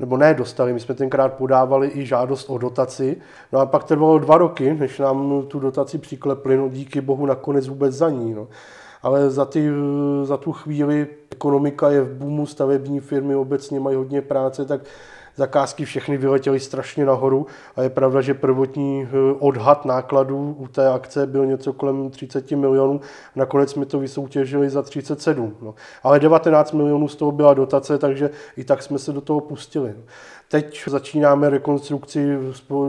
nebo 0.00 0.16
ne 0.16 0.34
dostali, 0.34 0.72
my 0.72 0.80
jsme 0.80 0.94
tenkrát 0.94 1.32
podávali 1.32 1.90
i 1.94 2.06
žádost 2.06 2.50
o 2.50 2.58
dotaci, 2.58 3.16
no 3.52 3.58
a 3.58 3.66
pak 3.66 3.84
trvalo 3.84 4.18
dva 4.18 4.38
roky, 4.38 4.74
než 4.74 4.98
nám 4.98 5.42
tu 5.48 5.58
dotaci 5.58 5.98
přiklepli, 5.98 6.56
no 6.56 6.68
díky 6.68 7.00
bohu 7.00 7.26
nakonec 7.26 7.68
vůbec 7.68 7.94
za 7.94 8.10
ní. 8.10 8.34
No. 8.34 8.48
Ale 9.02 9.30
za, 9.30 9.44
ty, 9.44 9.70
za 10.22 10.36
tu 10.36 10.52
chvíli 10.52 11.06
ekonomika 11.30 11.90
je 11.90 12.02
v 12.02 12.14
boomu, 12.14 12.46
stavební 12.46 13.00
firmy 13.00 13.34
obecně 13.34 13.80
mají 13.80 13.96
hodně 13.96 14.22
práce, 14.22 14.64
tak 14.64 14.80
zakázky 15.36 15.84
všechny 15.84 16.16
vyletěly 16.16 16.60
strašně 16.60 17.04
nahoru 17.04 17.46
a 17.76 17.82
je 17.82 17.90
pravda, 17.90 18.20
že 18.20 18.34
prvotní 18.34 19.02
eh, 19.02 19.34
odhad 19.38 19.84
nákladů 19.84 20.56
u 20.58 20.68
té 20.68 20.88
akce 20.88 21.26
byl 21.26 21.46
něco 21.46 21.72
kolem 21.72 22.10
30 22.10 22.50
milionů, 22.50 23.00
nakonec 23.36 23.70
jsme 23.70 23.86
to 23.86 23.98
vysoutěžili 23.98 24.70
za 24.70 24.82
37. 24.82 25.56
No. 25.62 25.74
Ale 26.02 26.20
19 26.20 26.72
milionů 26.72 27.08
z 27.08 27.16
toho 27.16 27.32
byla 27.32 27.54
dotace, 27.54 27.98
takže 27.98 28.30
i 28.56 28.64
tak 28.64 28.82
jsme 28.82 28.98
se 28.98 29.12
do 29.12 29.20
toho 29.20 29.40
pustili. 29.40 29.94
Teď 30.48 30.82
začínáme 30.86 31.50
rekonstrukci 31.50 32.38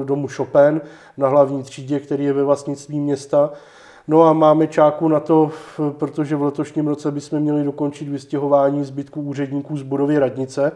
domu 0.03 0.27
Chopin 0.27 0.81
na 1.17 1.27
hlavní 1.27 1.63
třídě, 1.63 1.99
který 1.99 2.25
je 2.25 2.33
ve 2.33 2.43
vlastnictví 2.43 2.99
města. 2.99 3.49
No 4.07 4.23
a 4.23 4.33
máme 4.33 4.67
čáku 4.67 5.07
na 5.07 5.19
to, 5.19 5.51
protože 5.97 6.35
v 6.35 6.43
letošním 6.43 6.87
roce 6.87 7.11
bychom 7.11 7.39
měli 7.39 7.63
dokončit 7.63 8.09
vystěhování 8.09 8.83
zbytků 8.83 9.21
úředníků 9.21 9.77
z 9.77 9.81
budovy 9.81 10.19
radnice, 10.19 10.71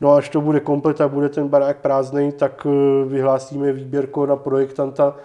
No 0.00 0.12
a 0.12 0.16
až 0.16 0.28
to 0.28 0.40
bude 0.40 0.60
komplet 0.60 1.00
a 1.00 1.08
bude 1.08 1.28
ten 1.28 1.48
barák 1.48 1.76
prázdný, 1.76 2.32
tak 2.32 2.66
eh, 2.66 3.04
vyhlásíme 3.04 3.72
výběrko 3.72 4.26
na 4.26 4.36
projektanta. 4.36 5.16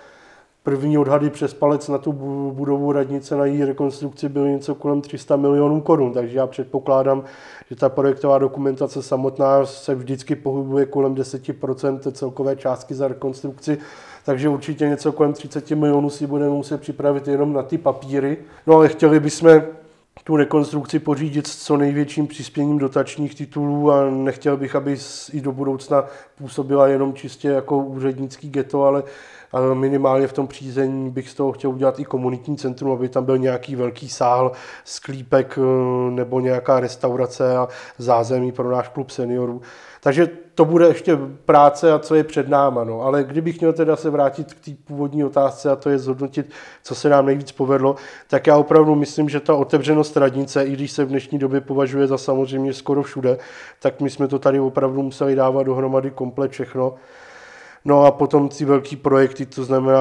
První 0.63 0.97
odhady 0.97 1.29
přes 1.29 1.53
palec 1.53 1.87
na 1.87 1.97
tu 1.97 2.11
budovu 2.51 2.91
radnice, 2.91 3.35
na 3.35 3.45
její 3.45 3.65
rekonstrukci 3.65 4.29
byly 4.29 4.49
něco 4.49 4.75
kolem 4.75 5.01
300 5.01 5.35
milionů 5.35 5.81
korun, 5.81 6.13
takže 6.13 6.37
já 6.37 6.47
předpokládám, 6.47 7.23
že 7.69 7.75
ta 7.75 7.89
projektová 7.89 8.37
dokumentace 8.37 9.03
samotná 9.03 9.65
se 9.65 9.95
vždycky 9.95 10.35
pohybuje 10.35 10.85
kolem 10.85 11.15
10% 11.15 12.11
celkové 12.11 12.55
částky 12.55 12.95
za 12.95 13.07
rekonstrukci, 13.07 13.77
takže 14.25 14.49
určitě 14.49 14.89
něco 14.89 15.11
kolem 15.11 15.33
30 15.33 15.71
milionů 15.71 16.09
si 16.09 16.27
budeme 16.27 16.51
muset 16.51 16.81
připravit 16.81 17.27
jenom 17.27 17.53
na 17.53 17.63
ty 17.63 17.77
papíry. 17.77 18.37
No 18.67 18.75
ale 18.75 18.89
chtěli 18.89 19.19
bychom 19.19 19.61
tu 20.29 20.35
rekonstrukci 20.35 20.99
pořídit 20.99 21.47
s 21.47 21.65
co 21.65 21.77
největším 21.77 22.27
přispěním 22.27 22.77
dotačních 22.77 23.35
titulů 23.35 23.91
a 23.91 24.09
nechtěl 24.09 24.57
bych, 24.57 24.75
aby 24.75 24.97
i 25.33 25.41
do 25.41 25.51
budoucna 25.51 26.05
působila 26.37 26.87
jenom 26.87 27.13
čistě 27.13 27.47
jako 27.47 27.77
úřednický 27.77 28.49
geto, 28.49 28.83
ale 28.83 29.03
minimálně 29.73 30.27
v 30.27 30.33
tom 30.33 30.47
přízení 30.47 31.09
bych 31.09 31.29
z 31.29 31.33
toho 31.33 31.51
chtěl 31.51 31.69
udělat 31.69 31.99
i 31.99 32.05
komunitní 32.05 32.57
centrum, 32.57 32.91
aby 32.91 33.09
tam 33.09 33.25
byl 33.25 33.37
nějaký 33.37 33.75
velký 33.75 34.09
sál, 34.09 34.51
sklípek 34.83 35.59
eh, 35.61 36.11
nebo 36.11 36.39
nějaká 36.39 36.79
restaurace 36.79 37.57
a 37.57 37.67
zázemí 37.97 38.51
pro 38.51 38.71
náš 38.71 38.87
klub 38.87 39.09
seniorů. 39.09 39.61
Takže 40.01 40.29
to 40.55 40.65
bude 40.65 40.87
ještě 40.87 41.17
práce 41.45 41.93
a 41.93 41.99
co 41.99 42.15
je 42.15 42.23
před 42.23 42.49
náma. 42.49 42.83
No. 42.83 43.01
Ale 43.01 43.23
kdybych 43.23 43.59
měl 43.59 43.73
teda 43.73 43.95
se 43.95 44.09
vrátit 44.09 44.53
k 44.53 44.65
té 44.65 44.71
původní 44.83 45.23
otázce 45.23 45.71
a 45.71 45.75
to 45.75 45.89
je 45.89 45.99
zhodnotit, 45.99 46.51
co 46.83 46.95
se 46.95 47.09
nám 47.09 47.25
nejvíc 47.25 47.51
povedlo, 47.51 47.95
tak 48.27 48.47
já 48.47 48.57
opravdu 48.57 48.95
myslím, 48.95 49.29
že 49.29 49.39
ta 49.39 49.55
otevřenost 49.55 50.17
radnice, 50.17 50.63
i 50.63 50.71
když 50.71 50.91
se 50.91 51.05
v 51.05 51.09
dnešní 51.09 51.39
době 51.39 51.61
považuje 51.61 52.07
za 52.07 52.17
samozřejmě 52.17 52.73
skoro 52.73 53.03
všude, 53.03 53.37
tak 53.79 54.01
my 54.01 54.09
jsme 54.09 54.27
to 54.27 54.39
tady 54.39 54.59
opravdu 54.59 55.03
museli 55.03 55.35
dávat 55.35 55.63
dohromady 55.63 56.11
komplet 56.11 56.51
všechno. 56.51 56.95
No 57.85 58.05
a 58.05 58.11
potom 58.11 58.49
ty 58.49 58.65
velký 58.65 58.95
projekty, 58.95 59.45
to 59.45 59.63
znamená 59.63 59.99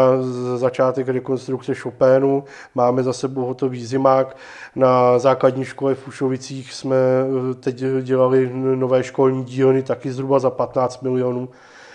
začátek 0.57 1.09
rekonstrukce 1.09 1.75
Chopinu, 1.75 2.45
máme 2.75 3.03
za 3.03 3.13
sebou 3.13 3.45
hotový 3.45 3.87
zimák. 3.87 4.37
Na 4.77 5.19
základní 5.19 5.65
škole 5.65 5.95
v 5.95 6.09
Ušovicích 6.09 6.73
jsme 6.73 6.97
eh, 6.97 7.55
teď 7.55 7.85
dělali 8.03 8.51
nové 8.55 9.03
školní 9.03 9.45
dílny 9.45 9.83
taky 9.83 10.13
zhruba 10.13 10.39
za 10.39 10.51
15 10.51 11.03
milionů. 11.03 11.49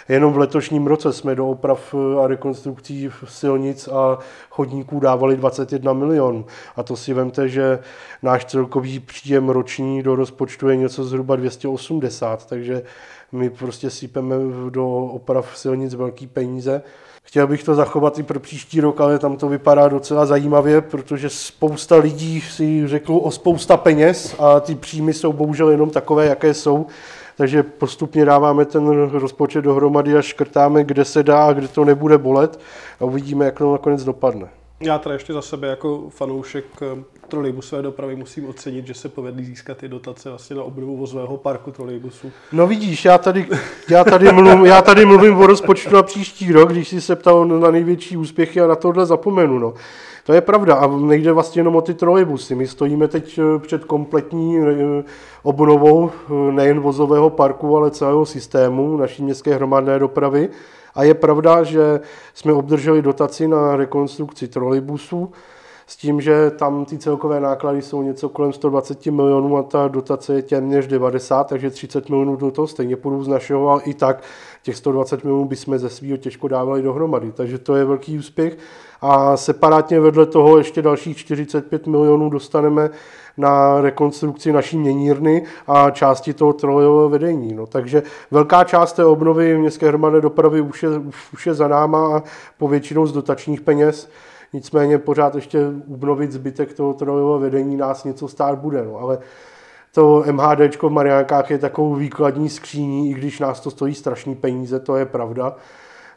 Jenom 0.09 0.33
v 0.33 0.37
letošním 0.37 0.87
roce 0.87 1.13
jsme 1.13 1.35
do 1.35 1.47
oprav 1.47 1.95
eh, 1.95 2.23
a 2.23 2.27
rekonstrukcí 2.27 3.09
silnic 3.25 3.87
a 3.87 4.17
chodníků 4.49 4.99
dávali 4.99 5.37
21 5.37 5.93
milionů. 5.93 6.45
A 6.75 6.83
to 6.83 6.95
si 6.95 7.13
vemte, 7.13 7.49
že 7.49 7.79
náš 8.21 8.45
celkový 8.45 8.99
příjem 8.99 9.49
roční 9.49 10.03
do 10.03 10.15
rozpočtu 10.15 10.69
je 10.69 10.75
něco 10.75 11.03
zhruba 11.03 11.35
280, 11.35 12.45
takže 12.45 12.83
my 13.31 13.49
prostě 13.49 13.89
sypeme 13.89 14.35
do 14.69 14.87
oprav 14.89 15.57
silnic 15.57 15.93
velký 15.93 16.27
peníze. 16.27 16.81
Chtěl 17.23 17.47
bych 17.47 17.63
to 17.63 17.75
zachovat 17.75 18.19
i 18.19 18.23
pro 18.23 18.39
příští 18.39 18.81
rok, 18.81 19.01
ale 19.01 19.19
tam 19.19 19.37
to 19.37 19.49
vypadá 19.49 19.87
docela 19.87 20.25
zajímavě, 20.25 20.81
protože 20.81 21.29
spousta 21.29 21.95
lidí 21.95 22.41
si 22.41 22.87
řeklo 22.87 23.19
o 23.19 23.31
spousta 23.31 23.77
peněz 23.77 24.35
a 24.39 24.59
ty 24.59 24.75
příjmy 24.75 25.13
jsou 25.13 25.33
bohužel 25.33 25.69
jenom 25.69 25.89
takové, 25.89 26.25
jaké 26.25 26.53
jsou. 26.53 26.85
Takže 27.37 27.63
postupně 27.63 28.25
dáváme 28.25 28.65
ten 28.65 28.87
rozpočet 29.11 29.61
dohromady 29.61 30.17
a 30.17 30.21
škrtáme, 30.21 30.83
kde 30.83 31.05
se 31.05 31.23
dá 31.23 31.45
a 31.45 31.53
kde 31.53 31.67
to 31.67 31.85
nebude 31.85 32.17
bolet 32.17 32.59
a 32.99 33.05
uvidíme, 33.05 33.45
jak 33.45 33.57
to 33.57 33.71
nakonec 33.71 34.03
dopadne. 34.03 34.49
Já 34.79 34.99
teda 34.99 35.13
ještě 35.13 35.33
za 35.33 35.41
sebe 35.41 35.67
jako 35.67 36.09
fanoušek 36.09 36.65
eh, 36.81 37.03
trolejbusové 37.33 37.81
dopravy 37.81 38.15
musím 38.15 38.49
ocenit, 38.49 38.87
že 38.87 38.93
se 38.93 39.09
povedly 39.09 39.43
získat 39.43 39.77
ty 39.77 39.87
dotace 39.87 40.29
vlastně 40.29 40.55
na 40.55 40.63
obnovu 40.63 40.97
vozového 40.97 41.37
parku 41.37 41.71
trolejbusu. 41.71 42.31
No 42.51 42.67
vidíš, 42.67 43.05
já 43.05 43.17
tady, 43.17 43.47
já 43.89 44.03
tady, 44.03 44.31
mluvím, 44.31 44.65
já 44.65 44.81
tady 44.81 45.05
mluvím 45.05 45.37
o 45.37 45.47
rozpočtu 45.47 45.95
na 45.95 46.03
příští 46.03 46.51
rok, 46.51 46.71
když 46.71 46.87
jsi 46.87 47.01
se 47.01 47.15
ptal 47.15 47.45
na 47.45 47.71
největší 47.71 48.17
úspěchy 48.17 48.61
a 48.61 48.67
na 48.67 48.75
tohle 48.75 49.05
zapomenu. 49.05 49.59
No. 49.59 49.73
To 50.25 50.33
je 50.33 50.41
pravda 50.41 50.75
a 50.75 50.87
nejde 50.87 51.31
vlastně 51.31 51.59
jenom 51.59 51.75
o 51.75 51.81
ty 51.81 51.93
trolejbusy. 51.93 52.55
My 52.55 52.67
stojíme 52.67 53.07
teď 53.07 53.39
eh, 53.39 53.59
před 53.59 53.85
kompletní 53.85 54.59
eh, 54.59 55.03
obnovou 55.43 56.11
nejen 56.51 56.79
vozového 56.79 57.29
parku, 57.29 57.77
ale 57.77 57.91
celého 57.91 58.25
systému 58.25 58.97
naší 58.97 59.23
městské 59.23 59.55
hromadné 59.55 59.99
dopravy. 59.99 60.49
A 60.95 61.03
je 61.03 61.13
pravda, 61.13 61.63
že 61.63 61.99
jsme 62.33 62.53
obdrželi 62.53 63.01
dotaci 63.01 63.47
na 63.47 63.75
rekonstrukci 63.75 64.47
trolejbusů, 64.47 65.31
s 65.87 65.97
tím, 65.97 66.21
že 66.21 66.51
tam 66.51 66.85
ty 66.85 66.97
celkové 66.97 67.39
náklady 67.39 67.81
jsou 67.81 68.03
něco 68.03 68.29
kolem 68.29 68.53
120 68.53 69.05
milionů 69.05 69.57
a 69.57 69.63
ta 69.63 69.87
dotace 69.87 70.33
je 70.33 70.41
téměř 70.41 70.87
90, 70.87 71.43
takže 71.43 71.69
30 71.69 72.09
milionů 72.09 72.35
do 72.35 72.51
toho 72.51 72.67
stejně 72.67 72.95
půjdu 72.95 73.23
z 73.23 73.27
našeho, 73.27 73.69
ale 73.69 73.81
i 73.83 73.93
tak 73.93 74.23
těch 74.63 74.77
120 74.77 75.23
milionů 75.23 75.45
bychom 75.45 75.77
ze 75.77 75.89
svého 75.89 76.17
těžko 76.17 76.47
dávali 76.47 76.81
dohromady. 76.81 77.31
Takže 77.31 77.57
to 77.57 77.75
je 77.75 77.85
velký 77.85 78.17
úspěch. 78.17 78.57
A 79.01 79.37
separátně 79.37 79.99
vedle 79.99 80.25
toho 80.25 80.57
ještě 80.57 80.81
dalších 80.81 81.17
45 81.17 81.87
milionů 81.87 82.29
dostaneme 82.29 82.89
na 83.37 83.81
rekonstrukci 83.81 84.51
naší 84.51 84.77
měnírny 84.77 85.43
a 85.67 85.89
části 85.89 86.33
toho 86.33 86.53
trolejového 86.53 87.09
vedení. 87.09 87.53
No, 87.53 87.67
takže 87.67 88.03
velká 88.31 88.63
část 88.63 88.93
té 88.93 89.05
obnovy 89.05 89.57
městské 89.57 89.87
hromadné 89.87 90.21
dopravy 90.21 90.61
už 90.61 90.83
je, 90.83 90.89
už 91.33 91.47
je 91.47 91.53
za 91.53 91.67
náma 91.67 92.17
a 92.17 92.23
povětšinou 92.57 93.05
z 93.05 93.11
dotačních 93.11 93.61
peněz. 93.61 94.09
Nicméně 94.53 94.97
pořád 94.97 95.35
ještě 95.35 95.67
obnovit 95.93 96.31
zbytek 96.31 96.73
toho 96.73 96.93
trojového 96.93 97.39
vedení 97.39 97.77
nás 97.77 98.03
něco 98.03 98.27
stát 98.27 98.59
bude. 98.59 98.85
No. 98.85 98.97
Ale 98.97 99.19
to 99.93 100.23
MHD 100.31 100.75
v 100.81 100.89
Mariánkách 100.89 101.51
je 101.51 101.57
takovou 101.57 101.95
výkladní 101.95 102.49
skříní, 102.49 103.11
i 103.11 103.13
když 103.13 103.39
nás 103.39 103.59
to 103.59 103.71
stojí 103.71 103.95
strašný 103.95 104.35
peníze, 104.35 104.79
to 104.79 104.95
je 104.95 105.05
pravda. 105.05 105.55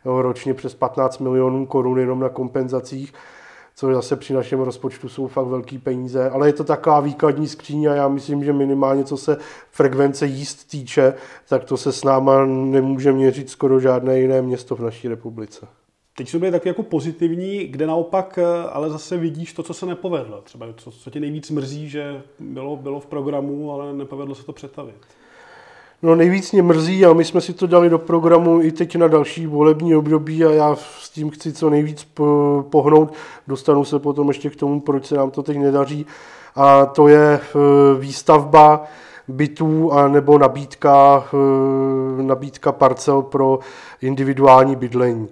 No, 0.04 0.22
ročně 0.22 0.54
přes 0.54 0.74
15 0.74 1.18
milionů 1.18 1.66
korun 1.66 1.98
jenom 1.98 2.20
na 2.20 2.28
kompenzacích, 2.28 3.14
což 3.74 3.94
zase 3.94 4.16
při 4.16 4.34
našem 4.34 4.60
rozpočtu 4.60 5.08
jsou 5.08 5.26
fakt 5.26 5.46
velký 5.46 5.78
peníze, 5.78 6.30
ale 6.30 6.48
je 6.48 6.52
to 6.52 6.64
taková 6.64 7.00
výkladní 7.00 7.48
skříň 7.48 7.86
a 7.86 7.94
já 7.94 8.08
myslím, 8.08 8.44
že 8.44 8.52
minimálně 8.52 9.04
co 9.04 9.16
se 9.16 9.36
frekvence 9.70 10.26
jíst 10.26 10.70
týče, 10.70 11.14
tak 11.48 11.64
to 11.64 11.76
se 11.76 11.92
s 11.92 12.04
náma 12.04 12.44
nemůže 12.46 13.12
měřit 13.12 13.50
skoro 13.50 13.80
žádné 13.80 14.20
jiné 14.20 14.42
město 14.42 14.76
v 14.76 14.80
naší 14.80 15.08
republice. 15.08 15.66
Teď 16.16 16.28
jsou 16.28 16.38
byly 16.38 16.50
taky 16.50 16.68
jako 16.68 16.82
pozitivní, 16.82 17.58
kde 17.66 17.86
naopak 17.86 18.38
ale 18.72 18.90
zase 18.90 19.16
vidíš 19.16 19.52
to, 19.52 19.62
co 19.62 19.74
se 19.74 19.86
nepovedlo. 19.86 20.40
Třeba 20.40 20.66
co, 20.76 20.90
co 20.90 21.10
tě 21.10 21.20
nejvíc 21.20 21.50
mrzí, 21.50 21.88
že 21.88 22.22
bylo, 22.38 22.76
bylo 22.76 23.00
v 23.00 23.06
programu, 23.06 23.72
ale 23.72 23.92
nepovedlo 23.92 24.34
se 24.34 24.44
to 24.44 24.52
přetavit. 24.52 24.96
No 26.02 26.14
nejvíc 26.14 26.52
mě 26.52 26.62
mrzí 26.62 27.06
a 27.06 27.12
my 27.12 27.24
jsme 27.24 27.40
si 27.40 27.52
to 27.52 27.66
dali 27.66 27.90
do 27.90 27.98
programu 27.98 28.62
i 28.62 28.72
teď 28.72 28.96
na 28.96 29.08
další 29.08 29.46
volební 29.46 29.94
období 29.94 30.44
a 30.44 30.50
já 30.50 30.76
s 30.76 31.10
tím 31.10 31.30
chci 31.30 31.52
co 31.52 31.70
nejvíc 31.70 32.08
pohnout. 32.70 33.12
Dostanu 33.48 33.84
se 33.84 33.98
potom 33.98 34.28
ještě 34.28 34.50
k 34.50 34.56
tomu, 34.56 34.80
proč 34.80 35.06
se 35.06 35.14
nám 35.14 35.30
to 35.30 35.42
teď 35.42 35.58
nedaří. 35.58 36.06
A 36.54 36.86
to 36.86 37.08
je 37.08 37.20
e, 37.20 37.40
výstavba 37.98 38.84
bytů 39.28 39.92
a 39.92 40.08
nebo 40.08 40.38
nabídka, 40.38 41.24
e, 42.18 42.22
nabídka 42.22 42.72
parcel 42.72 43.22
pro 43.22 43.58
individuální 44.02 44.76
bydlení. 44.76 45.28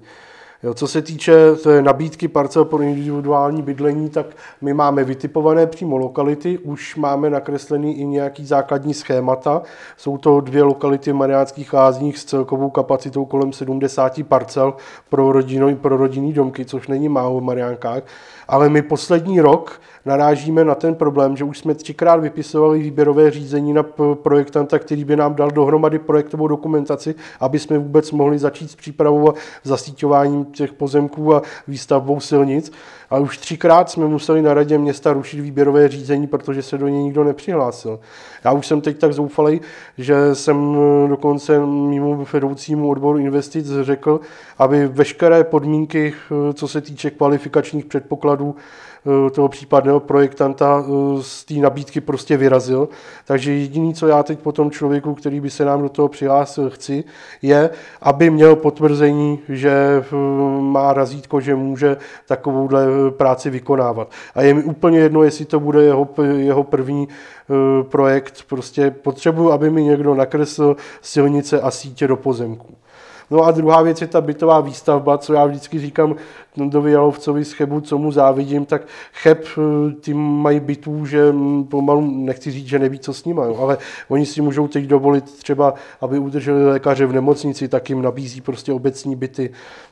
Jo, 0.65 0.75
co 0.75 0.87
se 0.87 1.03
týče 1.03 1.35
nabídky 1.81 2.29
parcel 2.29 2.65
pro 2.65 2.83
individuální 2.83 3.63
bydlení, 3.63 4.11
tak 4.11 4.27
my 4.61 4.75
máme 4.75 5.05
vytipované 5.05 5.67
přímo 5.67 5.97
lokality, 5.97 6.59
už 6.59 6.97
máme 6.97 7.31
nakreslený 7.31 7.99
i 7.99 8.05
nějaký 8.05 8.47
základní 8.47 8.95
schémata. 8.95 9.63
Jsou 9.97 10.19
to 10.19 10.41
dvě 10.41 10.63
lokality 10.63 11.13
v 11.13 11.15
Mariánských 11.15 11.73
lázních 11.73 12.19
s 12.19 12.25
celkovou 12.25 12.71
kapacitou 12.71 13.25
kolem 13.25 13.53
70 13.53 14.23
parcel 14.23 14.75
pro, 15.09 15.33
rodinu, 15.33 15.77
pro 15.77 15.97
rodinný 15.97 16.33
domky, 16.33 16.65
což 16.65 16.89
není 16.89 17.09
málo 17.09 17.41
v 17.41 17.43
Mariánkách. 17.43 18.03
Ale 18.49 18.69
my 18.69 18.83
poslední 18.83 19.41
rok 19.41 19.81
narážíme 20.05 20.65
na 20.65 20.75
ten 20.75 20.95
problém, 20.95 21.37
že 21.37 21.45
už 21.45 21.59
jsme 21.59 21.75
třikrát 21.75 22.17
vypisovali 22.17 22.79
výběrové 22.79 23.31
řízení 23.31 23.73
na 23.73 23.83
projektanta, 24.15 24.79
který 24.79 25.05
by 25.05 25.17
nám 25.17 25.35
dal 25.35 25.51
dohromady 25.51 25.99
projektovou 25.99 26.49
dokumentaci, 26.49 27.15
aby 27.41 27.59
jsme 27.59 27.79
vůbec 27.79 28.11
mohli 28.11 28.39
začít 28.39 28.71
s 28.71 28.77
přípravou 28.77 29.31
a 29.31 29.35
zasíťováním 29.63 30.45
těch 30.45 30.73
pozemků 30.73 31.35
a 31.35 31.43
výstavbou 31.69 32.21
silnic. 32.21 32.73
A 33.15 33.19
už 33.19 33.39
třikrát 33.39 33.91
jsme 33.91 34.07
museli 34.07 34.43
na 34.43 34.55
radě 34.55 34.79
města 34.79 35.13
rušit 35.13 35.41
výběrové 35.41 35.89
řízení, 35.89 36.27
protože 36.27 36.63
se 36.63 36.79
do 36.79 36.89
něj 36.89 37.03
nikdo 37.03 37.25
nepřihlásil. 37.25 38.01
Já 38.45 38.53
už 38.53 38.67
jsem 38.67 38.81
teď 38.81 38.99
tak 38.99 39.13
zoufalý, 39.13 39.61
že 39.99 40.35
jsem 40.35 40.77
dokonce 41.09 41.67
mimo 41.67 42.27
vedoucímu 42.33 42.89
odboru 42.89 43.19
investic 43.19 43.67
řekl, 43.83 44.21
aby 44.59 44.87
veškeré 44.87 45.45
podmínky, 45.45 46.15
co 46.55 46.69
se 46.69 46.81
týče 46.81 47.11
kvalifikačních 47.11 47.85
předpokladů, 47.85 48.57
Eh, 48.57 48.94
toho 49.33 49.49
případného 49.49 50.01
projektanta 50.01 50.85
eh, 50.87 51.23
z 51.23 51.45
té 51.45 51.55
nabídky 51.55 52.01
prostě 52.01 52.37
vyrazil. 52.37 52.89
Takže 53.25 53.53
jediný, 53.53 53.95
co 53.95 54.07
já 54.07 54.23
teď 54.23 54.39
po 54.39 54.53
tom 54.53 54.71
člověku, 54.71 55.15
který 55.15 55.41
by 55.41 55.51
se 55.51 55.65
nám 55.65 55.83
do 55.83 55.89
toho 55.89 56.09
přihlásil, 56.09 56.71
chci, 56.71 57.05
je, 57.43 57.71
aby 58.03 58.31
měl 58.31 58.57
potvrzení, 58.57 59.39
že 59.49 59.71
eh, 59.71 60.17
má 60.61 60.93
razítko, 60.93 61.41
že 61.41 61.55
může 61.55 61.97
takovouhle 62.27 62.87
práci 63.11 63.51
vykonávat. 63.51 64.11
A 64.35 64.43
je 64.43 64.55
mi 64.55 64.63
úplně 64.63 64.99
jedno, 64.99 65.23
jestli 65.23 65.45
to 65.45 65.61
bude 65.61 65.83
jeho, 65.83 66.09
jeho 66.37 66.63
první 66.63 67.09
projekt. 67.83 68.45
Prostě 68.49 68.91
potřebuji, 68.91 69.53
aby 69.53 69.71
mi 69.71 69.85
někdo 69.85 70.15
nakresl 70.15 70.77
silnice 71.03 71.61
a 71.61 71.71
sítě 71.71 72.09
do 72.09 72.17
pozemků. 72.17 72.75
No 73.31 73.43
a 73.43 73.51
druhá 73.51 73.83
věc 73.83 74.01
je 74.01 74.07
ta 74.07 74.21
bytová 74.21 74.61
výstavba, 74.61 75.19
co 75.19 75.33
já 75.35 75.47
vždycky 75.47 75.79
říkám 75.79 76.15
Nondovi 76.57 76.93
Jalovcovi 76.93 77.45
z 77.45 77.53
Chebu, 77.53 77.81
co 77.81 77.99
mu 77.99 78.13
závidím, 78.13 78.65
tak 78.65 78.83
Cheb 79.13 79.45
eh, 79.59 79.95
tím 80.01 80.19
mají 80.19 80.61
bytů, 80.61 81.07
že 81.07 81.33
hm, 81.33 81.65
pomalu, 81.65 82.01
nechci 82.01 82.51
říct, 82.51 82.67
že 82.67 82.79
neví, 82.79 82.99
co 82.99 83.15
s 83.15 83.25
nimi, 83.25 83.41
ale 83.59 83.79
oni 84.09 84.27
si 84.27 84.41
můžou 84.41 84.69
teď 84.69 84.85
dovolit 84.85 85.25
třeba, 85.25 85.75
aby 86.01 86.19
udrželi 86.19 86.67
lékaře 86.67 87.07
v 87.07 87.13
nemocnici, 87.13 87.69
tak 87.69 87.91
jim 87.91 88.03
nabízí 88.03 88.41
prostě 88.41 88.73
obecní 88.73 89.17
byty. 89.17 89.51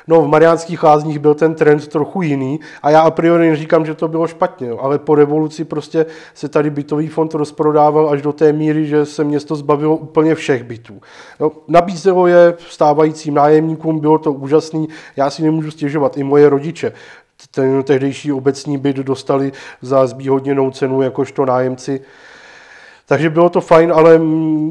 No, 0.08 0.22
v 0.22 0.28
Mariánských 0.28 0.82
lázních 0.82 1.18
byl 1.18 1.34
ten 1.34 1.54
trend 1.54 1.88
trochu 1.88 2.22
jiný 2.22 2.60
a 2.82 2.90
já 2.90 3.00
a 3.00 3.10
priori 3.10 3.56
říkám, 3.56 3.86
že 3.86 3.94
to 3.94 4.08
bylo 4.08 4.26
špatně, 4.26 4.70
ale 4.70 4.98
po 4.98 5.14
revoluci 5.14 5.64
prostě 5.64 6.06
se 6.34 6.48
tady 6.48 6.70
bytový 6.70 7.08
fond 7.08 7.34
rozprodával 7.34 8.10
až 8.10 8.22
do 8.22 8.32
té 8.32 8.52
míry, 8.52 8.86
že 8.86 9.06
se 9.06 9.24
město 9.24 9.56
zbavilo 9.56 9.96
úplně 9.96 10.34
všech 10.34 10.64
bytů. 10.64 11.00
No, 11.40 11.52
nabízelo 11.68 12.26
je 12.26 12.54
stávajícím 12.58 13.34
nájemníkům, 13.34 14.00
bylo 14.00 14.18
to 14.18 14.32
úžasný, 14.32 14.88
já 15.16 15.30
si 15.30 15.42
nemůžu 15.42 15.70
stěžovat, 15.70 16.16
i 16.18 16.22
moje 16.22 16.51
rodiče. 16.52 16.92
Ten 17.50 17.82
tehdejší 17.82 18.32
obecní 18.32 18.78
byt 18.78 18.96
dostali 18.96 19.52
za 19.82 20.06
zvýhodněnou 20.06 20.70
cenu 20.70 21.02
jakožto 21.02 21.46
nájemci 21.46 22.00
takže 23.12 23.30
bylo 23.30 23.48
to 23.48 23.60
fajn, 23.60 23.92
ale 23.92 24.20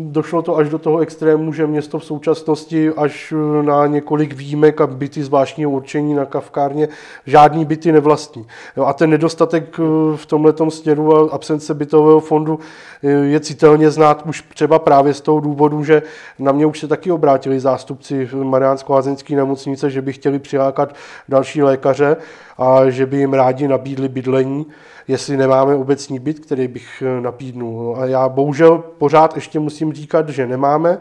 došlo 0.03 0.41
to 0.41 0.57
až 0.57 0.69
do 0.69 0.77
toho 0.77 0.99
extrému, 0.99 1.53
že 1.53 1.67
město 1.67 1.99
v 1.99 2.05
současnosti 2.05 2.89
až 2.89 3.33
na 3.61 3.87
několik 3.87 4.33
výjimek 4.33 4.81
a 4.81 4.87
byty 4.87 5.23
zvláštního 5.23 5.71
určení 5.71 6.13
na 6.13 6.25
kavkárně 6.25 6.87
žádný 7.25 7.65
byty 7.65 7.91
nevlastní. 7.91 8.47
Jo, 8.77 8.85
a 8.85 8.93
ten 8.93 9.09
nedostatek 9.09 9.79
eh, 9.79 9.83
v 10.17 10.25
tomhle 10.25 10.53
směru 10.69 11.15
a 11.15 11.31
absence 11.31 11.73
bytového 11.73 12.19
fondu 12.19 12.59
eh, 13.03 13.09
je 13.09 13.39
citelně 13.39 13.91
znát 13.91 14.23
už 14.25 14.43
třeba 14.53 14.79
právě 14.79 15.13
z 15.13 15.21
toho 15.21 15.39
důvodu, 15.39 15.83
že 15.83 16.01
na 16.39 16.51
mě 16.51 16.65
už 16.65 16.79
se 16.79 16.87
taky 16.87 17.11
obrátili 17.11 17.59
zástupci 17.59 18.29
Mariánsko-Lázeňské 18.33 19.35
nemocnice, 19.35 19.89
že 19.89 20.01
by 20.01 20.13
chtěli 20.13 20.39
přilákat 20.39 20.95
další 21.29 21.63
lékaře 21.63 22.17
a 22.57 22.89
že 22.89 23.05
by 23.05 23.17
jim 23.17 23.33
rádi 23.33 23.67
nabídli 23.67 24.09
bydlení 24.09 24.65
jestli 25.07 25.37
nemáme 25.37 25.75
obecní 25.75 26.19
byt, 26.19 26.39
který 26.39 26.67
bych 26.67 27.03
eh, 27.05 27.21
napídnul. 27.21 27.83
No 27.83 28.01
a 28.01 28.05
já 28.05 28.29
bohužel 28.29 28.77
pořád 28.77 29.35
ještě 29.35 29.59
musím 29.59 29.93
říkat, 29.93 30.29
že 30.29 30.47
nemáme. 30.47 30.97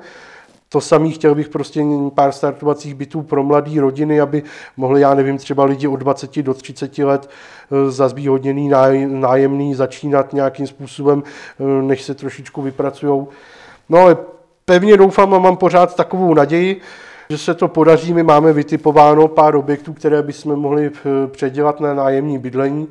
To 0.69 0.81
samý 0.81 1.13
chtěl 1.13 1.35
bych 1.35 1.49
prostě 1.49 1.83
pár 2.15 2.33
startovacích 2.33 2.95
bytů 2.95 3.23
pro 3.23 3.43
mladé 3.43 3.81
rodiny, 3.81 4.21
aby 4.21 4.43
mohli, 4.77 5.01
já 5.01 5.15
nevím, 5.15 5.39
třeba 5.39 5.65
lidi 5.65 5.89
od 5.89 5.97
20 5.97 6.43
do 6.43 6.55
30 6.55 6.99
let 6.99 7.31
eh, 7.71 7.91
za 7.91 8.09
zvýhodněný 8.09 8.71
nájemný 9.07 9.75
začínat 9.75 10.33
nějakým 10.33 10.67
způsobem, 10.67 11.23
eh, 11.61 11.83
než 11.83 12.03
se 12.03 12.15
trošičku 12.15 12.63
vypracují. 12.63 13.27
No 13.89 13.99
ale 13.99 14.17
pevně 14.65 14.97
doufám 14.97 15.35
a 15.35 15.39
mám 15.39 15.57
pořád 15.57 15.97
takovou 15.97 16.35
naději, 16.35 16.81
že 17.31 17.39
se 17.39 17.55
to 17.55 17.69
podaří. 17.69 18.15
My 18.15 18.23
máme 18.23 18.53
vytipováno 18.53 19.29
pár 19.29 19.57
objektů, 19.57 19.93
které 19.93 20.23
bychom 20.23 20.57
mohli 20.57 20.91
předělat 21.27 21.81
na 21.81 21.95
nájemní 21.95 22.39
bydlení. 22.39 22.89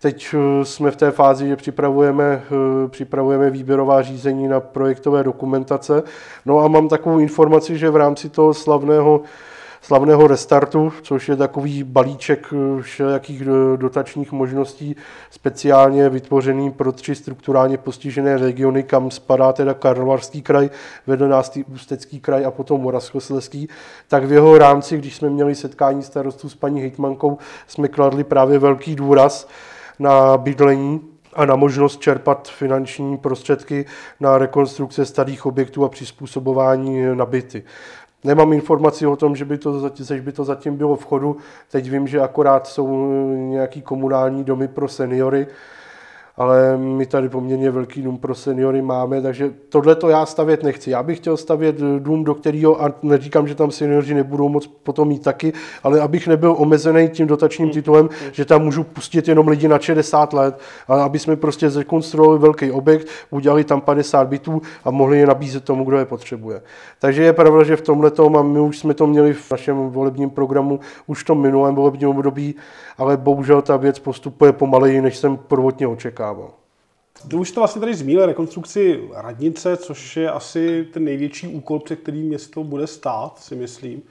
Teď 0.00 0.34
eh, 0.34 0.64
jsme 0.64 0.90
v 0.90 0.96
té 0.96 1.10
fázi, 1.10 1.48
že 1.48 1.56
připravujeme, 1.56 2.42
eh, 2.84 2.88
připravujeme 2.88 3.50
výběrová 3.50 4.02
řízení 4.02 4.48
na 4.48 4.60
projektové 4.60 5.24
dokumentace. 5.24 6.02
No 6.46 6.58
a 6.58 6.68
mám 6.68 6.88
takovou 6.88 7.18
informaci, 7.18 7.78
že 7.78 7.90
v 7.90 7.96
rámci 7.96 8.28
toho 8.28 8.54
slavného 8.54 9.20
slavného 9.82 10.26
restartu, 10.26 10.92
což 11.02 11.28
je 11.28 11.36
takový 11.36 11.82
balíček 11.82 12.46
eh, 12.52 12.82
všelijakých 12.82 13.42
dotačních 13.76 14.32
možností, 14.32 14.96
speciálně 15.30 16.08
vytvořený 16.08 16.70
pro 16.70 16.92
tři 16.92 17.14
strukturálně 17.14 17.78
postižené 17.78 18.38
regiony, 18.38 18.82
kam 18.82 19.10
spadá 19.10 19.52
teda 19.52 19.74
Karlovarský 19.74 20.42
kraj, 20.42 20.70
vedle 21.06 21.28
nás 21.28 21.50
tý 21.50 21.64
Ústecký 21.64 22.20
kraj 22.20 22.44
a 22.46 22.50
potom 22.50 22.80
Moravskoslezský, 22.80 23.68
tak 24.08 24.24
v 24.24 24.32
jeho 24.32 24.58
rámci, 24.58 24.98
když 24.98 25.16
jsme 25.16 25.30
měli 25.30 25.54
setkání 25.54 26.02
starostů 26.02 26.48
s 26.48 26.54
paní 26.54 26.80
hejtmankou, 26.80 27.38
jsme 27.66 27.88
kladli 27.88 28.24
právě 28.24 28.58
velký 28.58 28.94
důraz 28.94 29.48
na 29.98 30.38
bydlení 30.38 31.00
a 31.34 31.46
na 31.46 31.56
možnost 31.56 32.00
čerpat 32.00 32.48
finanční 32.48 33.16
prostředky 33.16 33.86
na 34.20 34.38
rekonstrukce 34.38 35.04
starých 35.04 35.46
objektů 35.46 35.84
a 35.84 35.88
přizpůsobování 35.88 37.02
na 37.14 37.26
byty. 37.26 37.62
Nemám 38.24 38.52
informaci 38.52 39.06
o 39.06 39.16
tom, 39.16 39.36
že 39.36 39.44
by 39.44 39.58
to, 39.58 39.90
že 40.04 40.20
by 40.20 40.32
to 40.32 40.44
zatím 40.44 40.76
bylo 40.76 40.96
v 40.96 41.04
chodu. 41.04 41.36
Teď 41.70 41.90
vím, 41.90 42.08
že 42.08 42.20
akorát 42.20 42.66
jsou 42.66 43.12
nějaký 43.34 43.82
komunální 43.82 44.44
domy 44.44 44.68
pro 44.68 44.88
seniory, 44.88 45.46
ale 46.38 46.76
my 46.76 47.06
tady 47.06 47.28
poměrně 47.28 47.70
velký 47.70 48.02
dům 48.02 48.18
pro 48.18 48.34
seniory 48.34 48.82
máme, 48.82 49.22
takže 49.22 49.50
tohle 49.68 49.94
to 49.94 50.08
já 50.08 50.26
stavět 50.26 50.62
nechci. 50.62 50.90
Já 50.90 51.02
bych 51.02 51.18
chtěl 51.18 51.36
stavět 51.36 51.76
dům, 51.98 52.24
do 52.24 52.34
kterého, 52.34 52.82
a 52.82 52.94
neříkám, 53.02 53.48
že 53.48 53.54
tam 53.54 53.70
seniori 53.70 54.14
nebudou 54.14 54.48
moc 54.48 54.66
potom 54.66 55.08
mít 55.08 55.22
taky, 55.22 55.52
ale 55.82 56.00
abych 56.00 56.28
nebyl 56.28 56.54
omezený 56.58 57.08
tím 57.08 57.26
dotačním 57.26 57.70
titulem, 57.70 58.08
že 58.32 58.44
tam 58.44 58.62
můžu 58.62 58.84
pustit 58.84 59.28
jenom 59.28 59.48
lidi 59.48 59.68
na 59.68 59.78
60 59.78 60.32
let, 60.32 60.60
ale 60.88 61.02
aby 61.02 61.18
jsme 61.18 61.36
prostě 61.36 61.70
zrekonstruovali 61.70 62.38
velký 62.38 62.70
objekt, 62.70 63.08
udělali 63.30 63.64
tam 63.64 63.80
50 63.80 64.28
bytů 64.28 64.62
a 64.84 64.90
mohli 64.90 65.18
je 65.18 65.26
nabízet 65.26 65.64
tomu, 65.64 65.84
kdo 65.84 65.98
je 65.98 66.04
potřebuje. 66.04 66.62
Takže 66.98 67.22
je 67.22 67.32
pravda, 67.32 67.64
že 67.64 67.76
v 67.76 67.82
tomhle 67.82 68.10
tom, 68.10 68.36
a 68.36 68.42
my 68.42 68.60
už 68.60 68.78
jsme 68.78 68.94
to 68.94 69.06
měli 69.06 69.32
v 69.32 69.50
našem 69.50 69.76
volebním 69.76 70.30
programu 70.30 70.80
už 71.06 71.22
v 71.22 71.26
tom 71.26 71.40
minulém 71.40 71.74
volebním 71.74 72.08
období, 72.08 72.54
ale 72.98 73.16
bohužel 73.16 73.62
ta 73.62 73.76
věc 73.76 73.98
postupuje 73.98 74.52
pomaleji, 74.52 75.00
než 75.00 75.16
jsem 75.16 75.36
prvotně 75.36 75.86
očekával. 75.86 76.27
Ty 77.28 77.36
už 77.36 77.50
to 77.50 77.60
vlastně 77.60 77.80
tady 77.80 77.94
zmínil, 77.94 78.26
rekonstrukci 78.26 79.08
radnice, 79.14 79.76
což 79.76 80.16
je 80.16 80.30
asi 80.30 80.86
ten 80.92 81.04
největší 81.04 81.48
úkol, 81.48 81.78
před 81.78 81.96
kterým 81.96 82.26
město 82.26 82.64
bude 82.64 82.86
stát, 82.86 83.38
si 83.38 83.54
myslím. 83.54 84.02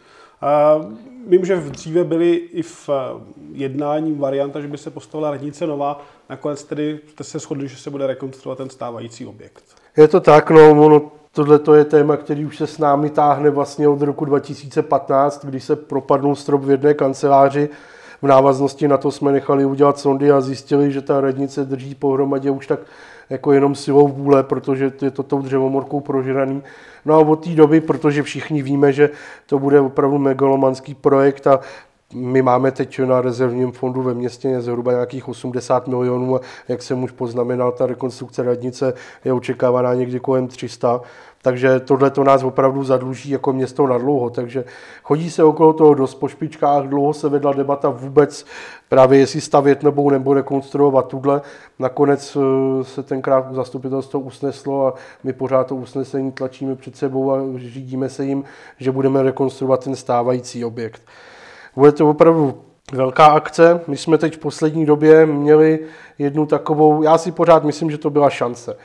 Vím, 1.27 1.45
že 1.45 1.55
v 1.55 1.71
dříve 1.71 2.03
byly 2.03 2.35
i 2.35 2.61
v 2.61 2.89
jednání 3.51 4.13
varianta, 4.13 4.61
že 4.61 4.67
by 4.67 4.77
se 4.77 4.91
postavila 4.91 5.31
radnice 5.31 5.67
nová. 5.67 6.05
Nakonec 6.29 6.63
tedy 6.63 6.99
jste 7.07 7.23
se 7.23 7.39
shodli, 7.39 7.67
že 7.67 7.77
se 7.77 7.89
bude 7.89 8.07
rekonstruovat 8.07 8.57
ten 8.57 8.69
stávající 8.69 9.25
objekt. 9.25 9.63
Je 9.97 10.07
to 10.07 10.19
tak, 10.19 10.49
no, 10.49 10.85
ono 10.85 11.11
Tohle 11.37 11.59
to 11.59 11.73
je 11.73 11.85
téma, 11.85 12.17
který 12.17 12.45
už 12.45 12.57
se 12.57 12.67
s 12.67 12.77
námi 12.77 13.09
táhne 13.09 13.49
vlastně 13.49 13.87
od 13.87 14.01
roku 14.01 14.25
2015, 14.25 15.45
kdy 15.45 15.59
se 15.59 15.75
propadnul 15.75 16.35
strop 16.35 16.61
v 16.61 16.69
jedné 16.69 16.93
kanceláři. 16.93 17.69
V 18.21 18.27
návaznosti 18.27 18.87
na 18.87 18.97
to 18.97 19.11
jsme 19.11 19.31
nechali 19.31 19.65
udělat 19.65 19.99
sondy 19.99 20.31
a 20.31 20.41
zjistili, 20.41 20.91
že 20.91 21.01
ta 21.01 21.21
radnice 21.21 21.65
drží 21.65 21.95
pohromadě 21.95 22.51
už 22.51 22.67
tak 22.67 22.79
jako 23.29 23.51
jenom 23.51 23.75
silou 23.75 24.07
vůle, 24.07 24.43
protože 24.43 24.91
je 25.01 25.11
to 25.11 25.23
tou 25.23 25.41
dřevomorkou 25.41 25.99
prožraný. 25.99 26.63
No 27.05 27.13
a 27.13 27.17
od 27.17 27.43
té 27.43 27.49
doby, 27.49 27.81
protože 27.81 28.23
všichni 28.23 28.61
víme, 28.61 28.93
že 28.93 29.09
to 29.45 29.59
bude 29.59 29.79
opravdu 29.79 30.17
megalomanský 30.17 30.95
projekt 30.95 31.47
a 31.47 31.59
my 32.13 32.41
máme 32.41 32.71
teď 32.71 32.99
na 32.99 33.21
rezervním 33.21 33.71
fondu 33.71 34.01
ve 34.01 34.13
městě 34.13 34.61
zhruba 34.61 34.91
nějakých 34.91 35.27
80 35.27 35.87
milionů 35.87 36.39
jak 36.67 36.81
jsem 36.83 37.03
už 37.03 37.11
poznamenal, 37.11 37.71
ta 37.71 37.85
rekonstrukce 37.85 38.43
radnice 38.43 38.93
je 39.25 39.33
očekávaná 39.33 39.93
někdy 39.93 40.19
kolem 40.19 40.47
300. 40.47 41.01
Takže 41.41 41.79
tohle 41.79 42.09
to 42.09 42.23
nás 42.23 42.43
opravdu 42.43 42.83
zadluží 42.83 43.29
jako 43.29 43.53
město 43.53 43.87
na 43.87 43.97
dlouho. 43.97 44.29
Takže 44.29 44.65
chodí 45.03 45.31
se 45.31 45.43
okolo 45.43 45.73
toho 45.73 45.93
dost 45.93 46.15
po 46.15 46.27
špičkách, 46.27 46.85
dlouho 46.85 47.13
se 47.13 47.29
vedla 47.29 47.53
debata 47.53 47.89
vůbec 47.89 48.45
právě 48.89 49.19
jestli 49.19 49.41
stavět 49.41 49.83
nebo 49.83 50.11
nebo 50.11 50.33
rekonstruovat 50.33 51.07
tuhle. 51.07 51.41
Nakonec 51.79 52.37
eh, 52.37 52.83
se 52.83 53.03
tenkrát 53.03 53.53
zastupitelstvo 53.53 54.19
usneslo 54.19 54.87
a 54.87 54.93
my 55.23 55.33
pořád 55.33 55.67
to 55.67 55.75
usnesení 55.75 56.31
tlačíme 56.31 56.75
před 56.75 56.95
sebou 56.95 57.31
a 57.31 57.37
řídíme 57.55 58.09
se 58.09 58.25
jim, 58.25 58.43
že 58.79 58.91
budeme 58.91 59.23
rekonstruovat 59.23 59.83
ten 59.83 59.95
stávající 59.95 60.65
objekt. 60.65 61.01
Bude 61.77 61.91
to 61.91 62.09
opravdu 62.09 62.57
velká 62.93 63.25
akce. 63.25 63.81
My 63.87 63.97
jsme 63.97 64.17
teď 64.17 64.35
v 64.35 64.39
poslední 64.39 64.85
době 64.85 65.25
měli 65.25 65.79
jednu 66.17 66.45
takovou, 66.45 67.03
já 67.03 67.17
si 67.17 67.31
pořád 67.31 67.63
myslím, 67.63 67.91
že 67.91 67.97
to 67.97 68.09
byla 68.09 68.29
šance. 68.29 68.77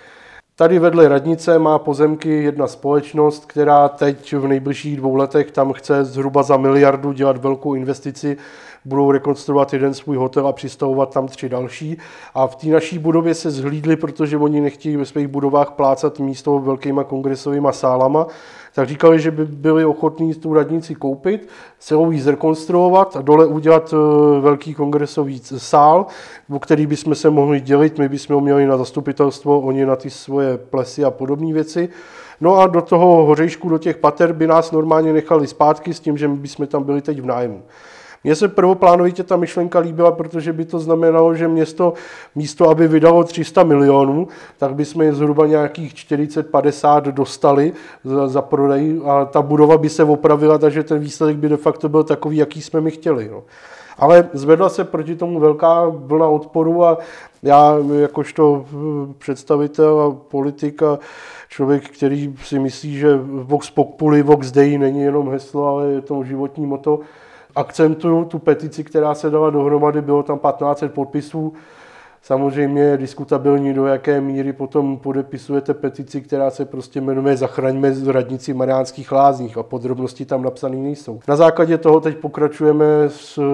Tady 0.56 0.78
vedle 0.78 1.08
radnice 1.08 1.58
má 1.58 1.78
pozemky 1.78 2.42
jedna 2.42 2.66
společnost, 2.66 3.46
která 3.46 3.88
teď 3.88 4.34
v 4.34 4.46
nejbližších 4.46 4.96
dvou 4.96 5.14
letech 5.14 5.50
tam 5.50 5.72
chce 5.72 6.04
zhruba 6.04 6.42
za 6.42 6.56
miliardu 6.56 7.12
dělat 7.12 7.36
velkou 7.36 7.74
investici 7.74 8.36
budou 8.84 9.10
rekonstruovat 9.10 9.72
jeden 9.72 9.94
svůj 9.94 10.16
hotel 10.16 10.46
a 10.46 10.52
přistavovat 10.52 11.14
tam 11.14 11.28
tři 11.28 11.48
další. 11.48 11.98
A 12.34 12.46
v 12.46 12.56
té 12.56 12.66
naší 12.66 12.98
budově 12.98 13.34
se 13.34 13.50
zhlídli, 13.50 13.96
protože 13.96 14.36
oni 14.36 14.60
nechtějí 14.60 14.96
ve 14.96 15.04
svých 15.04 15.26
budovách 15.26 15.70
plácat 15.70 16.18
místo 16.18 16.58
velkýma 16.58 17.04
kongresovými 17.04 17.68
sálama, 17.70 18.26
tak 18.74 18.88
říkali, 18.88 19.20
že 19.20 19.30
by 19.30 19.44
byli 19.44 19.84
ochotní 19.84 20.34
tu 20.34 20.54
radnici 20.54 20.94
koupit, 20.94 21.48
celou 21.78 22.10
ji 22.10 22.20
zrekonstruovat 22.20 23.16
a 23.16 23.22
dole 23.22 23.46
udělat 23.46 23.94
e, 23.94 23.96
velký 24.40 24.74
kongresový 24.74 25.40
sál, 25.56 26.06
o 26.50 26.58
který 26.58 26.86
bychom 26.86 27.14
se 27.14 27.30
mohli 27.30 27.60
dělit, 27.60 27.98
my 27.98 28.08
bychom 28.08 28.34
ho 28.34 28.40
měli 28.40 28.66
na 28.66 28.76
zastupitelstvo, 28.76 29.60
oni 29.60 29.86
na 29.86 29.96
ty 29.96 30.10
svoje 30.10 30.58
plesy 30.58 31.04
a 31.04 31.10
podobné 31.10 31.52
věci. 31.52 31.88
No 32.40 32.56
a 32.56 32.66
do 32.66 32.82
toho 32.82 33.24
hořejšku, 33.24 33.68
do 33.68 33.78
těch 33.78 33.96
pater 33.96 34.32
by 34.32 34.46
nás 34.46 34.72
normálně 34.72 35.12
nechali 35.12 35.46
zpátky 35.46 35.94
s 35.94 36.00
tím, 36.00 36.18
že 36.18 36.28
my 36.28 36.36
bychom 36.36 36.66
tam 36.66 36.84
byli 36.84 37.02
teď 37.02 37.20
v 37.20 37.26
nájmu. 37.26 37.62
Mně 38.24 38.34
se 38.36 38.48
prvoplánovitě 38.48 39.22
ta 39.22 39.36
myšlenka 39.36 39.78
líbila, 39.78 40.12
protože 40.12 40.52
by 40.52 40.64
to 40.64 40.78
znamenalo, 40.78 41.34
že 41.34 41.48
město 41.48 41.92
místo, 42.34 42.68
aby 42.68 42.88
vydalo 42.88 43.24
300 43.24 43.64
milionů, 43.64 44.28
tak 44.58 44.74
bychom 44.74 45.02
je 45.02 45.12
zhruba 45.12 45.46
nějakých 45.46 45.94
40-50 45.94 47.02
dostali 47.02 47.72
za, 48.04 48.28
za 48.28 48.42
prodej 48.42 49.00
a 49.04 49.24
ta 49.24 49.42
budova 49.42 49.78
by 49.78 49.88
se 49.88 50.04
opravila, 50.04 50.58
takže 50.58 50.82
ten 50.82 50.98
výsledek 50.98 51.36
by 51.36 51.48
de 51.48 51.56
facto 51.56 51.88
byl 51.88 52.04
takový, 52.04 52.36
jaký 52.36 52.62
jsme 52.62 52.80
my 52.80 52.90
chtěli. 52.90 53.28
No. 53.32 53.42
Ale 53.98 54.28
zvedla 54.32 54.68
se 54.68 54.84
proti 54.84 55.16
tomu 55.16 55.40
velká 55.40 55.84
vlna 55.88 56.26
odporu 56.26 56.84
a 56.84 56.98
já 57.42 57.76
jakožto 58.00 58.64
představitel 59.18 60.00
a 60.00 60.30
politik 60.30 60.82
a 60.82 60.98
člověk, 61.48 61.88
který 61.88 62.34
si 62.44 62.58
myslí, 62.58 62.98
že 62.98 63.20
Vox 63.22 63.70
Populi, 63.70 64.22
Vox 64.22 64.50
Dei 64.50 64.78
není 64.78 65.02
jenom 65.02 65.30
heslo, 65.30 65.66
ale 65.66 65.86
je 65.86 66.00
to 66.00 66.24
životní 66.24 66.66
moto, 66.66 67.00
akcentuju 67.56 68.24
tu 68.24 68.38
petici, 68.38 68.84
která 68.84 69.14
se 69.14 69.30
dala 69.30 69.50
dohromady, 69.50 70.02
bylo 70.02 70.22
tam 70.22 70.38
1500 70.38 70.94
podpisů, 70.94 71.52
Samozřejmě 72.24 72.82
je 72.82 72.96
diskutabilní, 72.96 73.74
do 73.74 73.86
jaké 73.86 74.20
míry 74.20 74.52
potom 74.52 74.98
podepisujete 74.98 75.74
petici, 75.74 76.20
která 76.20 76.50
se 76.50 76.64
prostě 76.64 77.00
jmenuje 77.00 77.36
Zachraňme 77.36 77.94
z 77.94 78.08
radnici 78.08 78.54
Mariánských 78.54 79.12
lázních 79.12 79.58
a 79.58 79.62
podrobnosti 79.62 80.24
tam 80.24 80.42
napsané 80.42 80.76
nejsou. 80.76 81.20
Na 81.28 81.36
základě 81.36 81.78
toho 81.78 82.00
teď 82.00 82.16
pokračujeme 82.16 82.84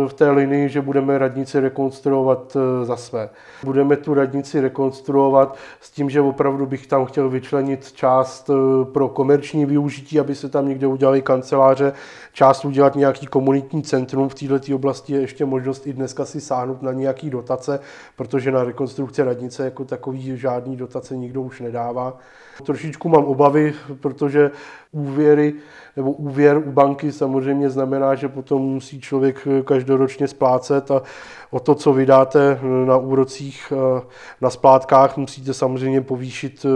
v 0.09 0.13
té 0.15 0.31
linii, 0.31 0.69
že 0.69 0.81
budeme 0.81 1.19
radnici 1.19 1.61
rekonstruovat 1.61 2.57
e, 2.57 2.85
za 2.85 2.97
své. 2.97 3.29
Budeme 3.65 3.97
tu 3.97 4.15
radnici 4.15 4.61
rekonstruovat 4.61 5.57
s 5.81 5.91
tím, 5.91 6.11
že 6.11 6.21
opravdu 6.21 6.67
bych 6.67 6.87
tam 6.87 7.05
chtěl 7.05 7.29
vyčlenit 7.29 7.93
část 7.93 8.51
e, 8.51 8.55
pro 8.85 9.09
komerční 9.09 9.67
využití, 9.67 10.21
aby 10.21 10.35
se 10.35 10.49
tam 10.49 10.69
někde 10.69 10.87
udělali 10.87 11.23
kanceláře, 11.23 11.93
část 12.33 12.65
udělat 12.65 12.95
nějaký 12.95 13.27
komunitní 13.27 13.83
centrum. 13.83 14.29
V 14.29 14.35
této 14.35 14.75
oblasti 14.75 15.13
je 15.13 15.21
ještě 15.21 15.45
možnost 15.45 15.87
i 15.87 15.93
dneska 15.93 16.25
si 16.25 16.41
sáhnout 16.41 16.83
na 16.83 16.93
nějaký 16.93 17.31
dotace, 17.31 17.81
protože 18.17 18.58
na 18.59 18.65
rekonstrukce 18.65 19.25
radnice 19.25 19.65
jako 19.65 19.85
takový 19.85 20.37
žádný 20.37 20.77
dotace 20.77 21.17
nikdo 21.17 21.43
už 21.43 21.61
nedává. 21.61 22.19
Trošičku 22.63 23.09
mám 23.09 23.25
obavy, 23.25 23.75
protože 24.01 24.51
úvěry 24.93 25.55
nebo 25.97 26.13
úvěr 26.13 26.59
u 26.59 26.73
banky 26.73 27.13
samozřejmě 27.13 27.71
znamená, 27.71 28.15
že 28.15 28.29
potom 28.29 28.63
musí 28.63 29.01
člověk 29.01 29.49
každoročně 29.65 30.29
splácet 30.29 30.91
a 30.91 31.03
o 31.51 31.61
to, 31.61 31.75
co 31.75 31.93
vydáte 31.93 32.61
na 32.87 32.97
úrocích, 32.97 33.73
na 34.41 34.51
splátkách, 34.51 35.17
musíte 35.17 35.55
samozřejmě 35.55 36.01
povýšit, 36.01 36.67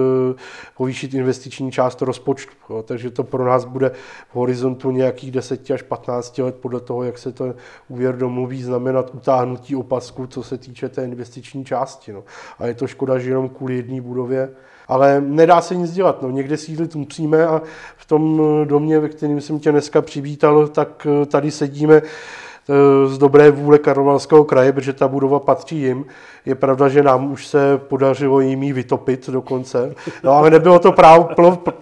povýšit 0.77 1.15
investiční 1.15 1.73
část 1.73 2.03
rozpočtu. 2.03 2.83
Takže 2.83 3.11
to 3.11 3.25
pro 3.25 3.45
nás 3.45 3.65
bude 3.65 3.91
v 4.29 4.35
horizontu 4.35 4.91
nějakých 4.91 5.31
10 5.31 5.71
až 5.71 5.83
15 5.83 6.39
let 6.39 6.57
podle 6.61 6.81
toho, 6.81 7.03
jak 7.03 7.19
se 7.19 7.33
ten 7.33 7.55
úvěr 7.89 8.17
domluví, 8.17 8.63
znamenat 8.63 9.15
utáhnutí 9.15 9.77
opasku, 9.77 10.27
co 10.27 10.43
se 10.43 10.59
týče 10.59 10.89
té 10.89 11.05
investiční 11.05 11.65
části. 11.65 12.13
No. 12.13 12.25
A 12.59 12.67
je 12.67 12.75
to 12.75 12.87
škoda, 12.87 13.19
že 13.19 13.31
jenom 13.31 13.49
kvůli 13.49 13.75
jedné 13.75 14.01
budově 14.01 14.49
ale 14.89 15.21
nedá 15.21 15.61
se 15.61 15.75
nic 15.75 15.93
dělat. 15.93 16.23
No. 16.23 16.31
Někde 16.31 16.57
sídlit 16.57 16.95
musíme 16.95 17.47
a 17.47 17.63
v 17.97 18.07
tom 18.07 18.43
domě, 18.65 19.01
ve 19.01 19.09
kterém 19.09 19.41
jsem 19.41 19.59
tě 19.59 19.71
dneska 19.71 20.03
přivítal, 20.03 20.69
tak 20.69 21.07
tady 21.27 21.51
sedíme 21.51 22.03
Eh, 22.03 22.42
z 23.07 23.19
dobré 23.19 23.51
vůle 23.51 23.79
Karlovarského 23.79 24.45
kraje, 24.45 24.73
protože 24.73 24.93
ta 24.93 25.09
budova 25.09 25.41
patří 25.41 25.77
jim. 25.77 26.05
Je 26.47 26.55
pravda, 26.55 26.89
že 26.89 27.03
nám 27.03 27.33
už 27.33 27.47
se 27.47 27.79
podařilo 27.89 28.41
jim 28.41 28.63
ji 28.63 28.73
vytopit 28.73 29.31
dokonce, 29.31 29.95
no, 30.25 30.33
ale 30.33 30.51
nebylo 30.51 30.79
to 30.79 30.93
práv, 30.93 31.27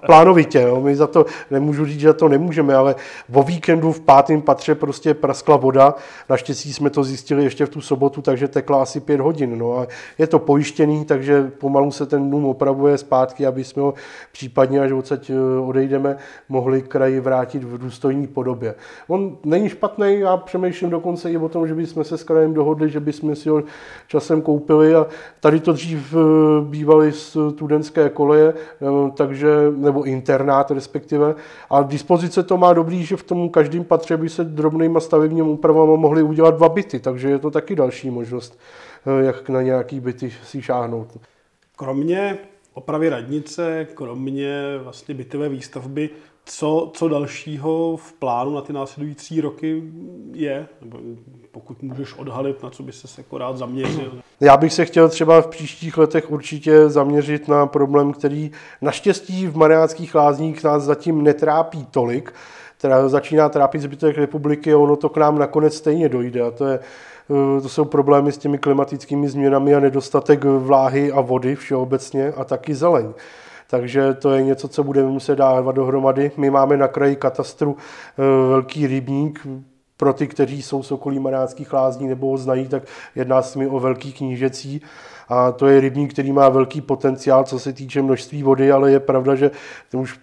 plánovitě. 0.06 0.66
No. 0.66 0.80
My 0.80 0.96
za 0.96 1.06
to 1.06 1.26
nemůžu 1.50 1.84
říct, 1.84 2.00
že 2.00 2.12
to 2.12 2.28
nemůžeme, 2.28 2.74
ale 2.74 2.94
o 3.32 3.42
víkendu 3.42 3.92
v 3.92 4.00
pátém 4.00 4.42
patře 4.42 4.74
prostě 4.74 5.14
praskla 5.14 5.56
voda. 5.56 5.94
Naštěstí 6.28 6.72
jsme 6.72 6.90
to 6.90 7.04
zjistili 7.04 7.44
ještě 7.44 7.66
v 7.66 7.68
tu 7.68 7.80
sobotu, 7.80 8.22
takže 8.22 8.48
tekla 8.48 8.82
asi 8.82 9.00
pět 9.00 9.20
hodin. 9.20 9.58
No. 9.58 9.78
A 9.78 9.86
je 10.18 10.26
to 10.26 10.38
pojištěný, 10.38 11.04
takže 11.04 11.50
pomalu 11.58 11.90
se 11.90 12.06
ten 12.06 12.30
dům 12.30 12.46
opravuje 12.46 12.98
zpátky, 12.98 13.46
aby 13.46 13.64
jsme 13.64 13.82
ho 13.82 13.94
případně, 14.32 14.80
až 14.80 14.92
odsaď 14.92 15.30
eh, 15.30 15.60
odejdeme, 15.60 16.16
mohli 16.48 16.82
kraji 16.82 17.20
vrátit 17.20 17.64
v 17.64 17.78
důstojné 17.78 18.26
podobě. 18.26 18.74
On 19.08 19.36
není 19.44 19.68
špatný, 19.68 20.20
já 20.20 20.36
přemýšlím, 20.36 20.69
přemýšlím 20.70 20.90
dokonce 20.90 21.33
i 21.33 21.37
o 21.37 21.48
tom, 21.48 21.68
že 21.68 21.74
bychom 21.74 22.04
se 22.04 22.18
s 22.18 22.22
krajem 22.22 22.54
dohodli, 22.54 22.90
že 22.90 23.00
bychom 23.00 23.37
si 23.37 23.48
ho 23.48 23.62
časem 24.06 24.42
koupili 24.42 24.94
a 24.94 25.06
tady 25.40 25.61
to 25.61 25.72
dřív 25.72 26.14
eh, 26.14 26.64
bývaly 26.64 27.12
studentské 27.12 28.09
koleje, 28.09 28.54
eh, 28.54 29.11
takže, 29.16 29.48
nebo 29.76 30.02
internát 30.02 30.70
respektive. 30.70 31.35
A 31.70 31.83
dispozice 31.83 32.42
to 32.42 32.56
má 32.56 32.72
dobrý, 32.72 33.04
že 33.04 33.16
v 33.16 33.22
tom 33.22 33.48
každém 33.48 33.85
patře 33.85 34.16
by 34.16 34.28
se 34.28 34.44
drobnýma 34.44 35.00
stavebními 35.00 35.48
úpravama 35.48 35.96
mohly 35.96 36.22
udělat 36.22 36.54
dva 36.54 36.68
byty, 36.68 37.00
takže 37.00 37.28
je 37.28 37.38
to 37.38 37.50
taky 37.50 37.76
další 37.76 38.11
možnost, 38.11 38.59
eh, 39.06 39.24
jak 39.24 39.48
na 39.48 39.62
nějaký 39.62 40.00
byty 40.00 40.33
si 40.44 40.62
šáhnout. 40.62 41.18
Kromě 41.76 42.38
opravy 42.74 43.09
radnice, 43.09 43.87
kromě 43.94 44.78
vlastně 44.83 45.14
bytové 45.14 45.48
výstavby, 45.48 46.11
co, 46.50 46.90
co 46.94 47.08
dalšího 47.08 47.96
v 47.96 48.12
plánu 48.12 48.54
na 48.54 48.60
ty 48.60 48.72
následující 48.72 49.40
roky 49.40 49.82
je? 50.32 50.66
Nebo 50.82 50.98
pokud 51.50 51.82
můžeš 51.82 52.14
odhalit, 52.14 52.62
na 52.62 52.70
co 52.70 52.82
by 52.82 52.92
se 52.92 53.08
jako 53.18 53.38
rád 53.38 53.56
zaměřil? 53.56 54.12
Já 54.40 54.57
bych 54.57 54.72
se 54.72 54.84
chtěl 54.84 55.09
třeba 55.09 55.42
v 55.42 55.46
příštích 55.46 55.98
letech 55.98 56.30
určitě 56.30 56.88
zaměřit 56.88 57.48
na 57.48 57.66
problém, 57.66 58.12
který 58.12 58.51
naštěstí 58.82 59.46
v 59.46 59.57
Mariánských 59.57 60.14
lázních 60.14 60.64
nás 60.64 60.82
zatím 60.82 61.22
netrápí 61.22 61.86
tolik, 61.86 62.34
teda 62.80 63.09
začíná 63.09 63.48
trápit 63.48 63.80
zbytek 63.80 64.18
republiky 64.18 64.72
a 64.72 64.78
ono 64.78 64.96
to 64.96 65.09
k 65.09 65.16
nám 65.16 65.38
nakonec 65.38 65.74
stejně 65.74 66.09
dojde. 66.09 66.42
A 66.42 66.51
to, 66.51 66.66
je, 66.66 66.80
to 67.62 67.68
jsou 67.68 67.84
problémy 67.84 68.32
s 68.32 68.38
těmi 68.38 68.59
klimatickými 68.59 69.28
změnami 69.28 69.74
a 69.74 69.80
nedostatek 69.80 70.44
vláhy 70.44 71.12
a 71.12 71.20
vody 71.20 71.57
všeobecně 71.57 72.32
a 72.32 72.44
taky 72.44 72.74
zeleň 72.74 73.12
takže 73.70 74.14
to 74.14 74.32
je 74.32 74.42
něco, 74.42 74.68
co 74.68 74.84
budeme 74.84 75.08
muset 75.08 75.36
dávat 75.36 75.74
dohromady. 75.74 76.30
My 76.36 76.50
máme 76.50 76.76
na 76.76 76.88
kraji 76.88 77.16
katastru 77.16 77.76
eh, 77.78 78.48
velký 78.48 78.86
rybník, 78.86 79.46
pro 79.96 80.12
ty, 80.12 80.26
kteří 80.26 80.62
jsou 80.62 80.82
z 80.82 80.92
okolí 80.92 81.18
Mariánských 81.18 81.72
lázní 81.72 82.08
nebo 82.08 82.30
ho 82.30 82.36
znají, 82.36 82.68
tak 82.68 82.82
jedná 83.14 83.42
se 83.42 83.58
mi 83.58 83.66
o 83.66 83.80
velký 83.80 84.12
knížecí. 84.12 84.82
A 85.28 85.52
to 85.52 85.66
je 85.66 85.80
rybník, 85.80 86.12
který 86.12 86.32
má 86.32 86.48
velký 86.48 86.80
potenciál, 86.80 87.44
co 87.44 87.58
se 87.58 87.72
týče 87.72 88.02
množství 88.02 88.42
vody, 88.42 88.72
ale 88.72 88.90
je 88.90 89.00
pravda, 89.00 89.34
že 89.34 89.50
už 89.92 90.20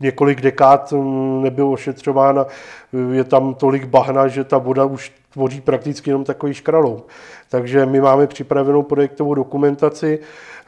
několik 0.00 0.40
dekád 0.40 0.92
mm, 0.92 1.42
nebyl 1.42 1.68
ošetřována, 1.68 2.46
je 3.12 3.24
tam 3.24 3.54
tolik 3.54 3.84
bahna, 3.84 4.28
že 4.28 4.44
ta 4.44 4.58
voda 4.58 4.84
už 4.84 5.12
tvoří 5.32 5.60
prakticky 5.60 6.10
jenom 6.10 6.24
takový 6.24 6.54
škraloup. 6.54 7.08
Takže 7.50 7.86
my 7.86 8.00
máme 8.00 8.26
připravenou 8.26 8.82
projektovou 8.82 9.34
dokumentaci, 9.34 10.18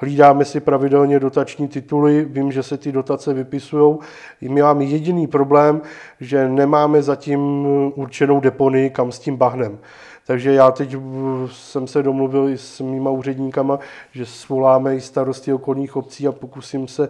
hlídáme 0.01 0.45
si 0.45 0.61
pravidelně 0.61 1.21
dotační 1.21 1.69
tituly, 1.69 2.25
vím, 2.25 2.53
že 2.53 2.63
se 2.63 2.77
ty 2.77 2.93
dotace 2.93 3.35
vypisují. 3.35 3.99
My 4.41 4.63
máme 4.63 4.85
jediný 4.85 5.27
problém, 5.27 5.81
že 6.21 6.49
nemáme 6.49 7.03
zatím 7.03 7.67
určenou 7.95 8.41
deponii, 8.41 8.91
kam 8.91 9.13
s 9.13 9.19
tím 9.19 9.37
bahnem. 9.37 9.79
Takže 10.27 10.53
já 10.53 10.71
teď 10.71 10.97
jsem 11.47 11.87
se 11.87 12.03
domluvil 12.03 12.49
i 12.49 12.59
s 12.59 12.81
mýma 12.81 13.11
úředníkama, 13.11 13.79
že 14.13 14.27
svoláme 14.27 14.97
i 14.97 15.01
starosty 15.01 15.53
okolních 15.53 15.97
obcí 15.97 16.29
a 16.29 16.33
pokusím 16.33 16.89
se 16.89 17.09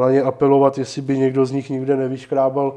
na 0.00 0.10
ně 0.10 0.22
apelovat, 0.22 0.78
jestli 0.78 1.02
by 1.02 1.18
někdo 1.18 1.46
z 1.46 1.52
nich 1.52 1.70
nikde 1.70 1.96
nevyškrábal 1.96 2.74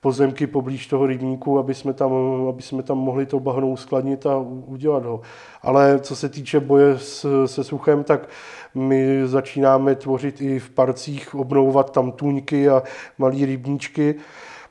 pozemky 0.00 0.46
poblíž 0.46 0.86
toho 0.86 1.06
rybníku, 1.06 1.58
aby 1.58 1.74
jsme 1.74 1.92
tam, 1.92 2.12
aby 2.48 2.62
jsme 2.62 2.82
tam 2.82 2.98
mohli 2.98 3.26
to 3.26 3.40
bahno 3.40 3.68
uskladnit 3.68 4.26
a 4.26 4.38
udělat 4.66 5.04
ho. 5.04 5.20
Ale 5.62 5.98
co 6.00 6.16
se 6.16 6.28
týče 6.28 6.60
boje 6.60 6.98
s, 6.98 7.46
se 7.46 7.64
suchem, 7.64 8.04
tak 8.04 8.28
my 8.74 9.22
začínáme 9.24 9.94
tvořit 9.94 10.40
i 10.40 10.58
v 10.58 10.70
parcích, 10.70 11.34
obnovovat 11.34 11.90
tam 11.90 12.12
tůňky 12.12 12.68
a 12.68 12.82
malé 13.18 13.46
rybníčky. 13.46 14.14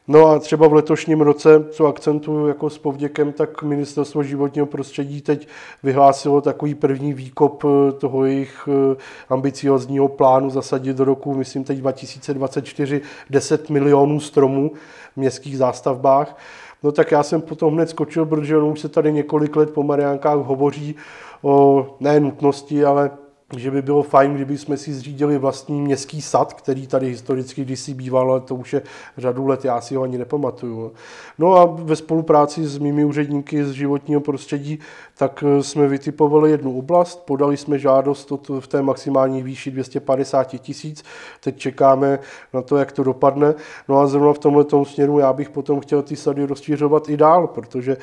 No 0.07 0.27
a 0.27 0.39
třeba 0.39 0.67
v 0.67 0.73
letošním 0.73 1.21
roce, 1.21 1.65
co 1.69 1.87
akcentuju 1.87 2.47
jako 2.47 2.69
s 2.69 2.77
povděkem, 2.77 3.33
tak 3.33 3.63
Ministerstvo 3.63 4.23
životního 4.23 4.65
prostředí 4.67 5.21
teď 5.21 5.47
vyhlásilo 5.83 6.41
takový 6.41 6.75
první 6.75 7.13
výkop 7.13 7.63
eh, 7.65 7.91
toho 7.91 8.25
jejich 8.25 8.69
eh, 8.71 8.95
ambiciozního 9.29 10.07
plánu 10.07 10.49
zasadit 10.49 10.97
do 10.97 11.05
roku, 11.05 11.35
myslím 11.35 11.63
teď 11.63 11.77
2024, 11.77 13.01
10 13.29 13.69
milionů 13.69 14.19
stromů 14.19 14.71
městských 15.15 15.57
zástavbách. 15.57 16.37
No 16.83 16.91
tak 16.91 17.11
já 17.11 17.23
jsem 17.23 17.41
potom 17.41 17.73
hned 17.73 17.89
skočil, 17.89 18.25
protože 18.25 18.57
už 18.57 18.79
se 18.79 18.89
tady 18.89 19.13
několik 19.13 19.55
let 19.55 19.73
po 19.73 19.83
Mariánkách 19.83 20.37
hovoří 20.37 20.95
o 21.41 21.87
ne 21.99 22.19
nutnosti, 22.19 22.85
ale 22.85 23.11
že 23.57 23.71
by 23.71 23.81
bylo 23.81 24.03
fajn, 24.03 24.35
kdyby 24.35 24.57
jsme 24.57 24.77
si 24.77 24.93
zřídili 24.93 25.37
vlastní 25.37 25.81
městský 25.81 26.21
sad, 26.21 26.53
který 26.53 26.87
tady 26.87 27.07
historicky 27.07 27.61
kdysi 27.61 27.93
býval, 27.93 28.31
ale 28.31 28.41
to 28.41 28.55
už 28.55 28.73
je 28.73 28.81
řadu 29.17 29.47
let, 29.47 29.65
já 29.65 29.81
si 29.81 29.95
ho 29.95 30.03
ani 30.03 30.17
nepamatuju. 30.17 30.93
No 31.39 31.55
a 31.55 31.65
ve 31.65 31.95
spolupráci 31.95 32.65
s 32.65 32.77
mými 32.77 33.05
úředníky 33.05 33.65
z 33.65 33.71
životního 33.71 34.21
prostředí, 34.21 34.79
tak 35.17 35.43
eh, 35.47 35.63
jsme 35.63 35.87
vytipovali 35.87 36.51
jednu 36.51 36.77
oblast, 36.77 37.25
podali 37.25 37.57
jsme 37.57 37.79
žádost 37.79 38.31
v 38.59 38.67
té 38.67 38.81
maximální 38.81 39.43
výši 39.43 39.71
250 39.71 40.43
tisíc, 40.43 41.03
teď 41.39 41.57
čekáme 41.57 42.19
na 42.53 42.61
to, 42.61 42.77
jak 42.77 42.91
to 42.91 43.03
dopadne. 43.03 43.53
No 43.87 43.99
a 43.99 44.07
zrovna 44.07 44.33
v 44.33 44.39
tomhle 44.39 44.65
směru 44.83 45.19
já 45.19 45.33
bych 45.33 45.49
potom 45.49 45.79
chtěl 45.79 46.01
ty 46.01 46.15
sady 46.15 46.45
rozšířovat 46.45 47.09
i 47.09 47.17
dál, 47.17 47.47
protože 47.47 47.97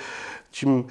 čím 0.51 0.85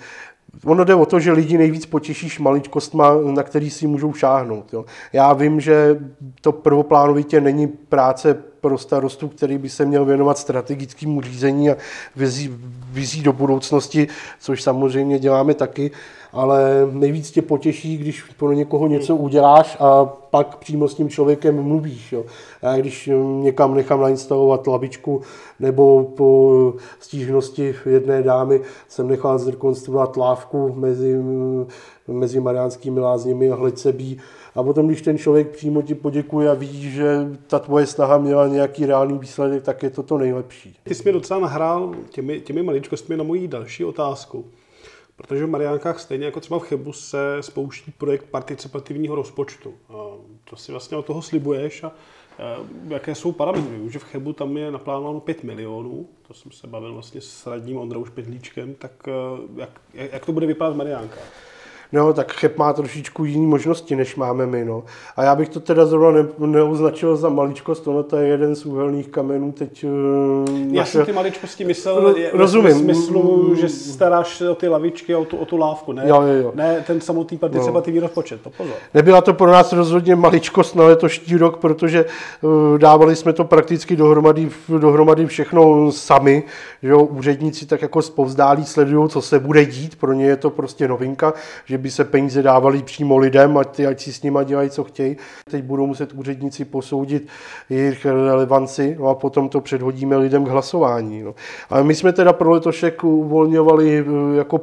Ono 0.65 0.83
jde 0.83 0.95
o 0.95 1.05
to, 1.05 1.19
že 1.19 1.31
lidi 1.31 1.57
nejvíc 1.57 1.85
potěšíš 1.85 2.39
maličkostma, 2.39 3.13
na 3.21 3.43
který 3.43 3.69
si 3.69 3.87
můžou 3.87 4.13
šáhnout. 4.13 4.73
Jo. 4.73 4.85
Já 5.13 5.33
vím, 5.33 5.59
že 5.61 5.99
to 6.41 6.51
prvoplánovitě 6.51 7.41
není 7.41 7.67
práce 7.67 8.33
pro 8.61 8.77
starostu, 8.77 9.27
který 9.27 9.57
by 9.57 9.69
se 9.69 9.85
měl 9.85 10.05
věnovat 10.05 10.37
strategickému 10.37 11.21
řízení 11.21 11.69
a 11.69 11.75
vizí, 12.15 12.55
vizí 12.91 13.21
do 13.21 13.33
budoucnosti, 13.33 14.07
což 14.39 14.63
samozřejmě 14.63 15.19
děláme 15.19 15.53
taky, 15.53 15.91
ale 16.33 16.89
nejvíc 16.91 17.31
tě 17.31 17.41
potěší, 17.41 17.97
když 17.97 18.23
pro 18.23 18.51
někoho 18.51 18.87
něco 18.87 19.15
uděláš 19.15 19.77
a 19.79 20.05
pak 20.05 20.57
přímo 20.57 20.87
s 20.87 20.95
tím 20.95 21.09
člověkem 21.09 21.63
mluvíš. 21.63 22.11
Jo. 22.11 22.23
Já 22.61 22.77
když 22.77 23.09
někam 23.41 23.75
nechám 23.75 24.01
nainstalovat 24.01 24.67
lavičku 24.67 25.21
nebo 25.59 26.03
po 26.03 26.73
stížnosti 26.99 27.75
jedné 27.85 28.23
dámy 28.23 28.61
jsem 28.87 29.07
nechal 29.07 29.37
zrekonstruovat 29.37 30.17
lávku 30.17 30.73
mezi, 30.77 31.15
mezi 32.07 32.39
Mariánskými 32.39 32.99
lázněmi 32.99 33.51
a 33.51 33.55
Hlecebí, 33.55 34.19
a 34.55 34.63
potom, 34.63 34.87
když 34.87 35.01
ten 35.01 35.17
člověk 35.17 35.47
přímo 35.47 35.81
ti 35.81 35.95
poděkuje 35.95 36.49
a 36.49 36.53
vidí, 36.53 36.91
že 36.91 37.27
ta 37.47 37.59
tvoje 37.59 37.85
snaha 37.85 38.17
měla 38.17 38.47
nějaký 38.47 38.85
reálný 38.85 39.17
výsledek, 39.17 39.63
tak 39.63 39.83
je 39.83 39.89
to 39.89 40.03
to 40.03 40.17
nejlepší. 40.17 40.75
Ty 40.83 40.95
jsi 40.95 41.03
mi 41.05 41.11
docela 41.11 41.39
nahrál 41.39 41.95
těmi, 42.09 42.41
těmi 42.41 42.63
maličkostmi 42.63 43.17
na 43.17 43.23
moji 43.23 43.47
další 43.47 43.85
otázku. 43.85 44.45
Protože 45.21 45.45
v 45.45 45.49
Mariánkách 45.49 45.99
stejně 45.99 46.25
jako 46.25 46.39
třeba 46.39 46.59
v 46.59 46.63
Chebu 46.63 46.93
se 46.93 47.37
spouští 47.41 47.91
projekt 47.91 48.25
participativního 48.25 49.15
rozpočtu. 49.15 49.73
To 50.49 50.55
si 50.55 50.71
vlastně 50.71 50.97
od 50.97 51.05
toho 51.05 51.21
slibuješ 51.21 51.83
a 51.83 51.91
jaké 52.87 53.15
jsou 53.15 53.31
parametry. 53.31 53.77
Už 53.77 53.97
v 53.97 54.03
Chebu 54.03 54.33
tam 54.33 54.57
je 54.57 54.71
naplánováno 54.71 55.19
5 55.19 55.43
milionů, 55.43 56.07
to 56.27 56.33
jsem 56.33 56.51
se 56.51 56.67
bavil 56.67 56.93
vlastně 56.93 57.21
s 57.21 57.47
radním 57.47 57.77
Ondrou 57.77 58.05
Špedlíčkem, 58.05 58.73
tak 58.73 58.91
jak, 59.55 59.81
jak 59.93 60.25
to 60.25 60.31
bude 60.31 60.45
vypadat 60.45 60.73
v 60.73 60.77
Mariánkách? 60.77 61.31
No, 61.93 62.13
tak 62.13 62.31
Cheb 62.31 62.57
má 62.57 62.73
trošičku 62.73 63.25
jiné 63.25 63.47
možnosti, 63.47 63.95
než 63.95 64.15
máme 64.15 64.45
my. 64.45 64.65
No. 64.65 64.83
A 65.15 65.23
já 65.23 65.35
bych 65.35 65.49
to 65.49 65.59
teda 65.59 65.85
zrovna 65.85 66.21
ne, 66.21 66.47
neoznačil 66.47 67.15
za 67.15 67.29
maličkost, 67.29 67.87
ono 67.87 68.03
to 68.03 68.17
je 68.17 68.27
jeden 68.27 68.55
z 68.55 68.65
úhelných 68.65 69.07
kamenů 69.07 69.51
teď. 69.51 69.83
Uh, 69.83 69.89
já 70.71 70.81
naše... 70.81 70.91
jsem 70.91 71.05
ty 71.05 71.13
maličkosti 71.13 71.65
myslel 71.65 72.01
Ro, 72.01 72.13
rozumím. 72.33 72.73
v 72.73 72.77
smyslu, 72.77 73.55
že 73.55 73.69
staráš 73.69 74.41
o 74.41 74.55
ty 74.55 74.67
lavičky, 74.67 75.15
o 75.15 75.25
tu, 75.25 75.37
o 75.37 75.45
tu 75.45 75.57
lávku, 75.57 75.91
ne, 75.91 76.03
jo, 76.05 76.21
jo, 76.21 76.33
jo. 76.33 76.51
ne 76.55 76.83
ten 76.87 77.01
samotný 77.01 77.37
participativní 77.37 77.99
no. 77.99 78.07
rozpočet, 78.07 78.41
to 78.41 78.49
pozor. 78.49 78.75
Nebyla 78.93 79.21
to 79.21 79.33
pro 79.33 79.51
nás 79.51 79.73
rozhodně 79.73 80.15
maličkost 80.15 80.75
na 80.75 80.85
letošní 80.85 81.37
rok, 81.37 81.57
protože 81.57 82.05
uh, 82.41 82.77
dávali 82.77 83.15
jsme 83.15 83.33
to 83.33 83.43
prakticky 83.43 83.95
dohromady, 83.95 84.49
dohromady 84.77 85.25
všechno 85.25 85.91
sami, 85.91 86.43
že 86.83 86.89
jo, 86.89 87.03
úředníci 87.03 87.65
tak 87.65 87.81
jako 87.81 88.01
zpovzdálí 88.01 88.65
sledují, 88.65 89.09
co 89.09 89.21
se 89.21 89.39
bude 89.39 89.65
dít, 89.65 89.95
pro 89.95 90.13
ně 90.13 90.25
je 90.25 90.35
to 90.35 90.49
prostě 90.49 90.87
novinka, 90.87 91.33
že 91.65 91.77
by 91.81 91.91
se 91.91 92.05
peníze 92.05 92.43
dávaly 92.43 92.83
přímo 92.83 93.17
lidem, 93.17 93.57
ať, 93.57 93.75
ty, 93.75 93.87
ať 93.87 94.01
si 94.01 94.13
s 94.13 94.21
nimi 94.21 94.39
dělají, 94.45 94.69
co 94.69 94.83
chtějí. 94.83 95.17
Teď 95.51 95.63
budou 95.63 95.87
muset 95.87 96.13
úředníci 96.13 96.65
posoudit 96.65 97.27
jejich 97.69 98.05
relevanci 98.05 98.95
no 98.99 99.07
a 99.07 99.15
potom 99.15 99.49
to 99.49 99.61
předhodíme 99.61 100.17
lidem 100.17 100.45
k 100.45 100.47
hlasování. 100.47 101.23
No. 101.23 101.35
Ale 101.69 101.83
my 101.83 101.95
jsme 101.95 102.13
teda 102.13 102.33
pro 102.33 102.51
letošek 102.51 103.03
uvolňovali 103.03 103.99
eh, 103.99 104.37
jako 104.37 104.57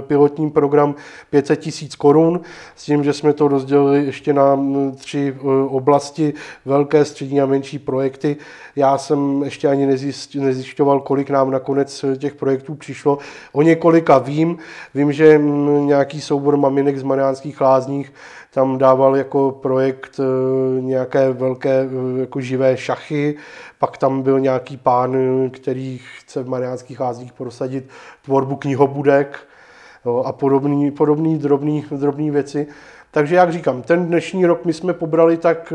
pilotní 0.00 0.50
program 0.50 0.94
500 1.30 1.60
tisíc 1.60 1.96
korun, 1.96 2.40
s 2.76 2.84
tím, 2.84 3.04
že 3.04 3.12
jsme 3.12 3.32
to 3.32 3.48
rozdělili 3.48 4.04
ještě 4.04 4.32
na 4.32 4.54
mm, 4.54 4.92
tři 4.92 5.36
eh, 5.36 5.44
oblasti, 5.68 6.34
velké, 6.64 7.04
střední 7.04 7.40
a 7.40 7.46
menší 7.46 7.78
projekty. 7.78 8.36
Já 8.76 8.98
jsem 8.98 9.42
ještě 9.42 9.68
ani 9.68 9.86
nezjišťoval, 10.34 11.00
kolik 11.00 11.30
nám 11.30 11.50
nakonec 11.50 12.04
těch 12.18 12.34
projektů 12.34 12.74
přišlo. 12.74 13.18
O 13.52 13.62
několika 13.62 14.18
vím. 14.18 14.58
Vím, 14.94 15.12
že 15.12 15.38
mm, 15.38 15.86
nějaký 15.86 16.20
soubor 16.40 16.56
maminek 16.56 16.98
z 16.98 17.02
Mariánských 17.02 17.60
lázních 17.60 18.12
tam 18.54 18.78
dával 18.78 19.16
jako 19.16 19.58
projekt 19.62 20.20
eh, 20.20 20.80
nějaké 20.80 21.32
velké 21.32 21.80
eh, 21.80 22.20
jako 22.20 22.40
živé 22.40 22.76
šachy, 22.76 23.36
pak 23.78 23.96
tam 23.98 24.22
byl 24.22 24.40
nějaký 24.40 24.76
pán, 24.76 25.16
který 25.50 26.00
chce 26.18 26.42
v 26.42 26.48
Mariánských 26.48 27.00
lázních 27.00 27.32
prosadit 27.32 27.88
tvorbu 28.24 28.56
knihobudek 28.56 29.38
jo, 30.06 30.22
a 30.26 30.32
podobný, 30.32 30.90
podobný 30.90 31.38
drobný, 31.38 31.84
drobný 31.90 32.30
věci. 32.30 32.66
Takže 33.10 33.36
jak 33.36 33.52
říkám, 33.52 33.82
ten 33.82 34.06
dnešní 34.06 34.46
rok 34.46 34.64
my 34.64 34.72
jsme 34.72 34.92
pobrali 34.92 35.36
tak, 35.36 35.72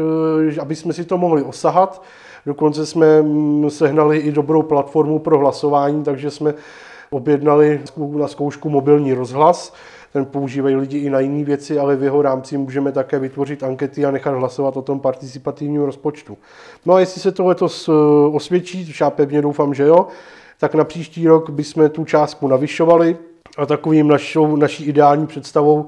eh, 0.51 0.61
aby 0.61 0.75
jsme 0.75 0.93
si 0.93 1.05
to 1.05 1.17
mohli 1.17 1.43
osahat. 1.43 2.01
Dokonce 2.45 2.85
jsme 2.85 3.21
mm, 3.21 3.69
sehnali 3.69 4.17
i 4.17 4.31
dobrou 4.31 4.61
platformu 4.61 5.19
pro 5.19 5.37
hlasování, 5.37 6.03
takže 6.03 6.31
jsme 6.31 6.53
objednali 7.09 7.81
na 8.17 8.27
zkoušku 8.27 8.69
mobilní 8.69 9.13
rozhlas. 9.13 9.73
Ten 10.15 10.25
používají 10.25 10.75
lidi 10.75 10.97
i 10.97 11.09
na 11.09 11.19
jiné 11.19 11.43
věci, 11.43 11.79
ale 11.79 11.95
v 11.95 12.03
jeho 12.03 12.21
rámci 12.21 12.57
můžeme 12.57 12.91
také 12.91 13.19
vytvořit 13.19 13.63
ankety 13.63 14.05
a 14.05 14.11
nechat 14.11 14.31
hlasovat 14.31 14.77
o 14.77 14.81
tom 14.81 14.99
participativním 14.99 15.81
rozpočtu. 15.81 16.37
No 16.85 16.93
a 16.93 16.99
jestli 16.99 17.21
se 17.21 17.31
to 17.31 17.45
letos 17.45 17.87
eh, 17.87 17.91
osvědčí, 18.31 18.93
já 19.01 19.09
pevně 19.09 19.41
doufám, 19.41 19.73
že 19.73 19.83
jo, 19.83 20.07
tak 20.59 20.75
na 20.75 20.83
příští 20.83 21.27
rok 21.27 21.49
bychom 21.49 21.89
tu 21.89 22.05
částku 22.05 22.47
navyšovali 22.47 23.17
a 23.57 23.65
takovým 23.65 24.07
našou, 24.07 24.55
naší 24.55 24.85
ideální 24.85 25.27
představou 25.27 25.85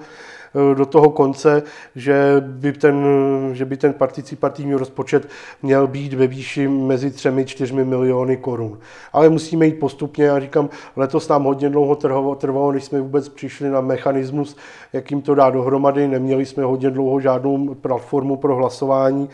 do 0.73 0.85
toho 0.85 1.09
konce, 1.09 1.63
že 1.95 2.35
by 2.39 2.73
ten, 2.73 3.05
že 3.53 3.65
by 3.65 3.77
ten 3.77 3.93
participativní 3.93 4.73
rozpočet 4.73 5.29
měl 5.61 5.87
být 5.87 6.13
ve 6.13 6.27
výši 6.27 6.67
mezi 6.67 7.09
3-4 7.09 7.85
miliony 7.85 8.37
korun. 8.37 8.79
Ale 9.13 9.29
musíme 9.29 9.65
jít 9.65 9.79
postupně, 9.79 10.25
já 10.25 10.39
říkám, 10.39 10.69
letos 10.95 11.27
nám 11.27 11.43
hodně 11.43 11.69
dlouho 11.69 11.95
trvalo, 11.95 12.35
trvalo, 12.35 12.71
než 12.71 12.83
jsme 12.83 13.01
vůbec 13.01 13.29
přišli 13.29 13.69
na 13.69 13.81
mechanismus, 13.81 14.57
jakým 14.93 15.21
to 15.21 15.35
dá 15.35 15.49
dohromady. 15.49 16.07
Neměli 16.07 16.45
jsme 16.45 16.63
hodně 16.63 16.89
dlouho 16.89 17.19
žádnou 17.19 17.75
platformu 17.75 18.35
pro 18.35 18.55
hlasování 18.55 19.29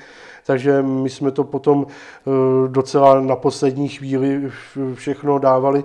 takže 0.46 0.82
my 0.82 1.10
jsme 1.10 1.32
to 1.32 1.44
potom 1.44 1.86
eh, 1.88 2.68
docela 2.68 3.22
na 3.22 3.36
poslední 3.36 3.90
chvíli 3.90 4.52
všechno 4.94 5.40
dávali. 5.40 5.84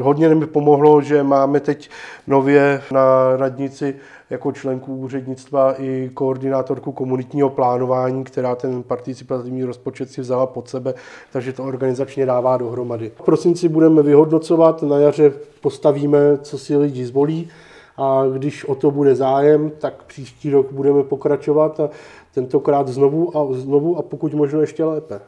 Hodně 0.00 0.34
mi 0.34 0.46
pomohlo, 0.46 1.02
že 1.02 1.22
máme 1.22 1.60
teď 1.60 1.90
nově 2.26 2.82
na 2.92 3.36
radnici 3.36 3.94
jako 4.30 4.52
členku 4.52 4.96
úřednictva 4.96 5.74
i 5.82 6.10
koordinátorku 6.14 6.92
komunitního 6.92 7.50
plánování, 7.50 8.24
která 8.24 8.54
ten 8.54 8.82
participativní 8.82 9.64
rozpočet 9.64 10.10
si 10.10 10.20
vzala 10.20 10.46
pod 10.46 10.68
sebe, 10.68 10.94
takže 11.32 11.52
to 11.52 11.64
organizačně 11.64 12.26
dává 12.26 12.56
dohromady. 12.56 13.12
V 13.14 13.22
prosinci 13.22 13.68
budeme 13.68 14.02
vyhodnocovat, 14.02 14.82
na 14.82 14.98
jaře 14.98 15.32
postavíme, 15.60 16.18
co 16.42 16.58
si 16.58 16.76
lidi 16.76 17.06
zvolí 17.06 17.48
a 17.96 18.22
když 18.32 18.64
o 18.64 18.74
to 18.74 18.90
bude 18.90 19.14
zájem, 19.14 19.72
tak 19.78 20.02
příští 20.02 20.50
rok 20.50 20.72
budeme 20.72 21.02
pokračovat 21.02 21.80
a 21.80 21.90
tentokrát 22.34 22.88
znovu 22.88 23.36
a 23.36 23.52
znovu 23.52 23.98
a 23.98 24.02
pokud 24.02 24.34
možno 24.34 24.60
ještě 24.60 24.84
lépe. 24.84 25.20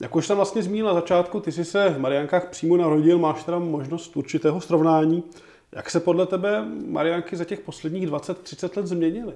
Jak 0.00 0.16
už 0.16 0.26
jsem 0.26 0.36
vlastně 0.36 0.62
zmínil 0.62 0.86
na 0.86 0.94
začátku, 0.94 1.40
ty 1.40 1.52
jsi 1.52 1.64
se 1.64 1.88
v 1.88 1.98
Mariankách 1.98 2.48
přímo 2.48 2.76
narodil, 2.76 3.18
máš 3.18 3.44
teda 3.44 3.58
možnost 3.58 4.16
určitého 4.16 4.60
srovnání. 4.60 5.22
Jak 5.72 5.90
se 5.90 6.00
podle 6.00 6.26
tebe 6.26 6.64
Marianky 6.86 7.36
za 7.36 7.44
těch 7.44 7.60
posledních 7.60 8.08
20-30 8.08 8.76
let 8.76 8.86
změnily? 8.86 9.32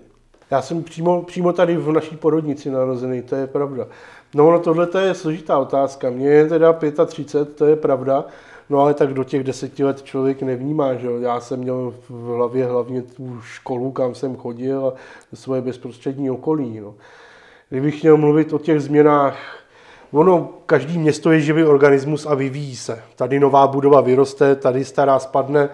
Já 0.51 0.63
jsem 0.63 0.83
přímo, 0.83 1.23
přímo 1.23 1.53
tady 1.53 1.77
v 1.77 1.93
naší 1.93 2.17
porodnici 2.17 2.71
narozený, 2.71 3.23
to 3.23 3.37
je 3.37 3.47
pravda. 3.47 3.87
No, 4.35 4.51
no 4.51 4.59
tohle 4.59 4.89
je 5.01 5.15
složitá 5.15 5.59
otázka. 5.59 6.11
Mně 6.11 6.29
je 6.29 6.49
teda 6.49 6.73
35, 7.07 7.57
to 7.57 7.67
je 7.67 7.77
pravda, 7.77 8.25
no 8.71 8.81
ale 8.81 8.95
tak 8.95 9.15
do 9.15 9.25
těch 9.25 9.45
deseti 9.45 9.85
let 9.85 10.03
člověk 10.03 10.43
nevnímá, 10.43 10.95
že 10.95 11.07
jo. 11.07 11.19
Já 11.21 11.41
jsem 11.41 11.61
měl 11.61 11.95
v 12.09 12.37
hlavě 12.37 12.67
hlavně 12.67 13.03
tu 13.03 13.41
školu, 13.41 13.93
kam 13.93 14.15
jsem 14.15 14.37
chodil 14.37 14.93
a 15.33 15.37
svoje 15.37 15.61
bezprostřední 15.61 16.31
okolí, 16.31 16.81
no. 16.81 16.95
Kdybych 17.69 18.03
měl 18.03 18.17
mluvit 18.17 18.53
o 18.53 18.59
těch 18.59 18.81
změnách, 18.81 19.37
ono, 20.15 20.49
každý 20.67 20.99
město 20.99 21.33
je 21.33 21.41
živý 21.41 21.65
organismus 21.65 22.27
a 22.27 22.35
vyvíjí 22.35 22.77
se. 22.77 23.03
Tady 23.17 23.41
nová 23.41 23.67
budova 23.67 24.01
vyroste, 24.01 24.55
tady 24.57 24.85
stará 24.85 25.19
spadne, 25.19 25.69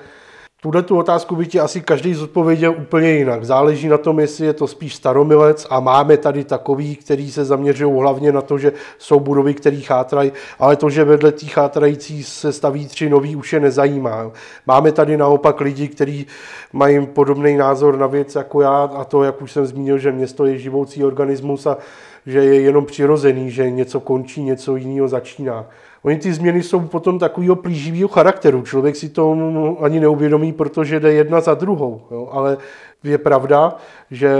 tuhle 0.61 0.83
tu 0.83 0.99
otázku 0.99 1.37
by 1.37 1.47
ti 1.47 1.61
asi 1.61 1.81
každý 1.81 2.15
zodpověděl 2.15 2.75
úplně 2.79 3.11
jinak. 3.11 3.45
Záleží 3.45 3.89
na 3.89 3.99
tom, 3.99 4.21
jestli 4.21 4.47
je 4.47 4.53
to 4.53 4.67
spíš 4.67 4.95
staromilec 4.95 5.67
a 5.71 5.81
máme 5.81 6.17
tady 6.17 6.45
takový, 6.45 6.97
který 6.97 7.31
se 7.31 7.45
zaměřují 7.45 8.01
hlavně 8.01 8.33
na 8.33 8.43
to, 8.43 8.59
že 8.59 8.73
jsou 8.99 9.21
budovy, 9.21 9.55
které 9.55 9.81
chátrají, 9.81 10.33
ale 10.59 10.77
to, 10.77 10.91
že 10.91 11.05
vedle 11.05 11.33
těch 11.33 11.53
chátrající 11.53 12.25
se 12.25 12.53
staví 12.53 12.87
tři 12.87 13.09
nový, 13.09 13.37
už 13.37 13.53
je 13.53 13.61
nezajímá. 13.61 14.31
Máme 14.67 14.93
tady 14.93 15.17
naopak 15.17 15.61
lidi, 15.61 15.89
kteří 15.89 16.27
mají 16.73 17.07
podobný 17.07 17.57
názor 17.57 17.99
na 17.99 18.07
věc 18.07 18.35
jako 18.35 18.61
já 18.61 18.83
a 18.83 19.05
to, 19.05 19.23
jak 19.23 19.43
už 19.43 19.53
jsem 19.53 19.67
zmínil, 19.67 19.99
že 19.99 20.13
město 20.13 20.45
je 20.45 20.59
živoucí 20.59 21.05
organismus 21.05 21.67
a 21.67 21.77
že 22.27 22.45
je 22.45 22.61
jenom 22.61 22.87
přirozený, 22.87 23.51
že 23.51 23.71
něco 23.71 24.01
končí, 24.01 24.43
něco 24.43 24.77
jiného 24.77 25.09
začíná. 25.09 25.67
Oni 26.03 26.17
ty 26.17 26.33
změny 26.33 26.63
jsou 26.63 26.81
potom 26.81 27.19
takového 27.19 27.57
plíživého 27.57 28.09
charakteru. 28.09 28.63
Člověk 28.63 28.97
si 28.97 29.09
to 29.09 29.37
ani 29.81 30.01
neuvědomí, 30.01 30.53
protože 30.53 31.01
jde 31.01 31.13
jedna 31.13 31.41
za 31.41 31.55
druhou. 31.55 32.03
Jo? 32.11 32.29
Ale 32.33 32.59
je 33.05 33.19
pravda, 33.19 33.77
že 34.11 34.37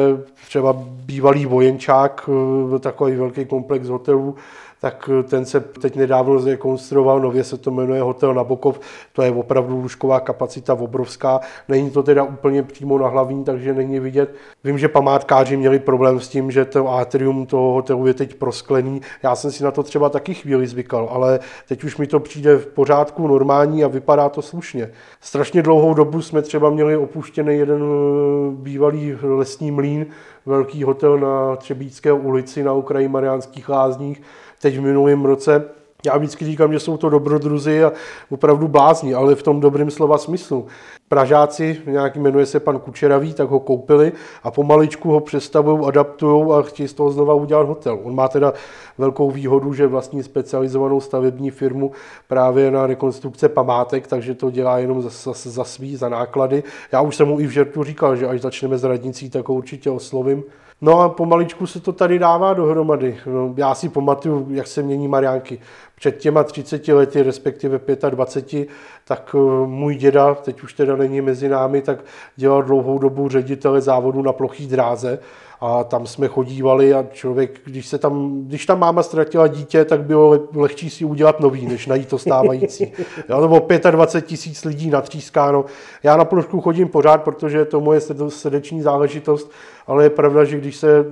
třeba 0.49 0.73
bývalý 1.07 1.47
vojenčák, 1.47 2.31
eh, 2.75 2.79
takový 2.79 3.17
velký 3.17 3.45
komplex 3.45 3.89
hotelů, 3.89 4.35
tak 4.81 5.11
eh, 5.13 5.23
ten 5.23 5.45
se 5.45 5.61
teď 5.61 5.97
nedávno 5.97 6.39
zrekonstruoval, 6.39 7.21
nově 7.21 7.45
se 7.45 7.59
to 7.59 7.71
jmenuje 7.71 8.03
Hotel 8.03 8.35
Nabokov, 8.35 8.81
to 9.13 9.23
je 9.23 9.31
opravdu 9.31 9.77
lůžková 9.77 10.21
kapacita 10.21 10.75
obrovská, 10.75 11.41
není 11.69 11.91
to 11.91 12.03
teda 12.03 12.23
úplně 12.23 12.63
přímo 12.63 12.99
na 12.99 13.09
hlavní, 13.09 13.45
takže 13.45 13.75
není 13.75 14.01
vidět. 14.01 14.35
Vím, 14.65 14.79
že 14.79 14.89
památkáři 14.89 15.57
měli 15.57 15.79
problém 15.79 16.21
s 16.21 16.29
tím, 16.29 16.51
že 16.51 16.65
to 16.65 16.89
atrium 16.89 17.47
toho 17.47 17.73
hotelu 17.73 18.07
je 18.07 18.15
teď 18.15 18.35
prosklený, 18.35 19.01
já 19.23 19.37
jsem 19.37 19.53
si 19.53 19.65
na 19.65 19.71
to 19.71 19.83
třeba 19.83 20.09
taky 20.09 20.35
chvíli 20.35 20.67
zvykal, 20.67 21.09
ale 21.13 21.41
teď 21.69 21.85
už 21.85 21.97
mi 21.97 22.07
to 22.07 22.21
přijde 22.21 22.57
v 22.57 22.67
pořádku, 22.67 23.29
normální 23.29 23.85
a 23.85 23.89
vypadá 23.89 24.29
to 24.29 24.43
slušně. 24.43 24.91
Strašně 25.21 25.63
dlouhou 25.63 25.95
dobu 25.95 26.23
jsme 26.23 26.43
třeba 26.43 26.71
měli 26.71 26.97
opuštěný 26.97 27.57
jeden 27.57 27.83
eh, 27.83 28.51
bývalý 28.51 29.17
lesní 29.23 29.71
mlín, 29.71 30.07
velký 30.47 30.85
hotel 30.85 31.19
na 31.19 31.57
Třebíčské 31.57 32.13
ulici 32.13 32.63
na 32.63 32.73
okraji 32.73 33.09
Mariánských 33.09 33.69
lázních, 33.69 34.23
teď 34.61 34.79
v 34.79 34.81
minulém 34.81 35.25
roce. 35.25 35.65
Já 36.07 36.17
vždycky 36.17 36.45
říkám, 36.45 36.73
že 36.73 36.81
jsou 36.81 36.97
to 36.97 37.09
dobrodruzi 37.09 37.85
a 37.85 37.93
opravdu 38.31 38.69
blázni, 38.69 39.15
ale 39.15 39.35
v 39.35 39.43
tom 39.43 39.61
dobrém 39.61 39.91
slova 39.91 40.19
smyslu. 40.19 40.67
Pražáci, 41.09 41.81
nějaký 41.87 42.19
jmenuje 42.19 42.47
se 42.47 42.61
pan 42.61 42.79
Kučeravý, 42.79 43.35
tak 43.35 43.49
ho 43.49 43.61
koupili 43.61 44.13
a 44.43 44.51
pomaličku 44.51 45.11
ho 45.11 45.21
přestavují, 45.21 45.87
adaptují 45.87 46.51
a 46.51 46.63
chtějí 46.63 46.89
z 46.89 46.95
toho 46.95 47.11
znova 47.11 47.35
udělat 47.35 47.69
hotel. 47.69 47.99
On 48.03 48.15
má 48.15 48.29
teda 48.29 48.53
velkou 48.99 49.31
výhodu, 49.31 49.75
že 49.75 49.87
vlastní 49.87 50.23
specializovanou 50.23 51.01
stavební 51.01 51.51
firmu 51.51 51.93
právě 52.29 52.71
na 52.71 52.87
rekonstrukce 52.87 53.49
památek, 53.49 54.07
takže 54.07 54.35
to 54.35 54.51
dělá 54.51 54.79
jenom 54.79 55.03
za, 55.03 55.09
za, 55.09 55.51
za 55.51 55.65
svý, 55.65 55.97
za 55.97 56.09
náklady. 56.09 56.63
Já 56.93 57.01
už 57.01 57.17
jsem 57.17 57.29
mu 57.29 57.41
i 57.41 57.47
v 57.47 57.51
žertu 57.51 57.85
říkal, 57.85 58.17
že 58.17 58.27
až 58.27 58.41
začneme 58.41 58.79
s 58.79 58.85
radnicí, 58.85 59.31
tak 59.31 59.49
ho 59.49 59.55
určitě 59.55 59.91
oslovím. 59.91 60.43
No 60.83 61.01
a 61.01 61.09
pomaličku 61.09 61.67
se 61.67 61.81
to 61.81 61.93
tady 61.93 62.19
dává 62.19 62.55
dohromady. 62.55 63.19
No, 63.27 63.55
já 63.57 63.75
si 63.75 63.89
pamatuju, 63.89 64.47
jak 64.51 64.67
se 64.67 64.83
mění 64.83 65.09
Mariánky. 65.09 65.61
Před 66.01 66.19
těma 66.19 66.45
30 66.45 66.89
lety, 66.89 67.23
respektive 67.23 67.81
25, 68.11 68.69
tak 69.05 69.35
eh, 69.35 69.67
můj 69.67 69.95
děda, 69.95 70.35
teď 70.35 70.63
už 70.63 70.73
teda 70.73 70.97
není 70.97 71.21
mezi 71.21 71.49
námi, 71.49 71.83
tak 71.83 72.05
dělal 72.37 72.63
dlouhou 72.63 72.99
dobu 72.99 73.29
ředitele 73.29 73.81
závodu 73.81 74.23
na 74.23 74.33
plochý 74.33 74.67
dráze 74.67 75.19
a 75.61 75.85
tam 75.85 76.07
jsme 76.07 76.29
chodívali 76.29 76.95
a 76.95 77.07
člověk, 77.13 77.61
když, 77.65 77.87
se 77.87 77.99
tam, 77.99 78.43
když 78.47 78.67
tam 78.67 78.79
máma 78.79 79.03
ztratila 79.03 79.47
dítě, 79.47 79.85
tak 79.85 80.03
bylo 80.03 80.49
lehčí 80.55 80.91
si 80.91 81.05
udělat 81.05 81.41
nový, 81.41 81.67
než 81.67 81.87
najít 81.87 82.09
to 82.09 82.19
stávající. 82.19 82.93
Jo, 83.29 83.41
nebo 83.41 83.67
25 83.91 84.29
tisíc 84.29 84.65
lidí 84.65 84.91
natřískáno. 84.91 85.65
Já 86.03 86.17
na 86.17 86.25
plošku 86.25 86.61
chodím 86.61 86.89
pořád, 86.89 87.23
protože 87.23 87.59
je 87.59 87.65
to 87.65 87.81
moje 87.81 88.01
srdeční 88.29 88.83
záležitost, 88.83 89.51
ale 89.87 90.05
je 90.05 90.11
pravda, 90.11 90.45
že 90.45 90.59
když 90.59 90.77
se 90.77 91.05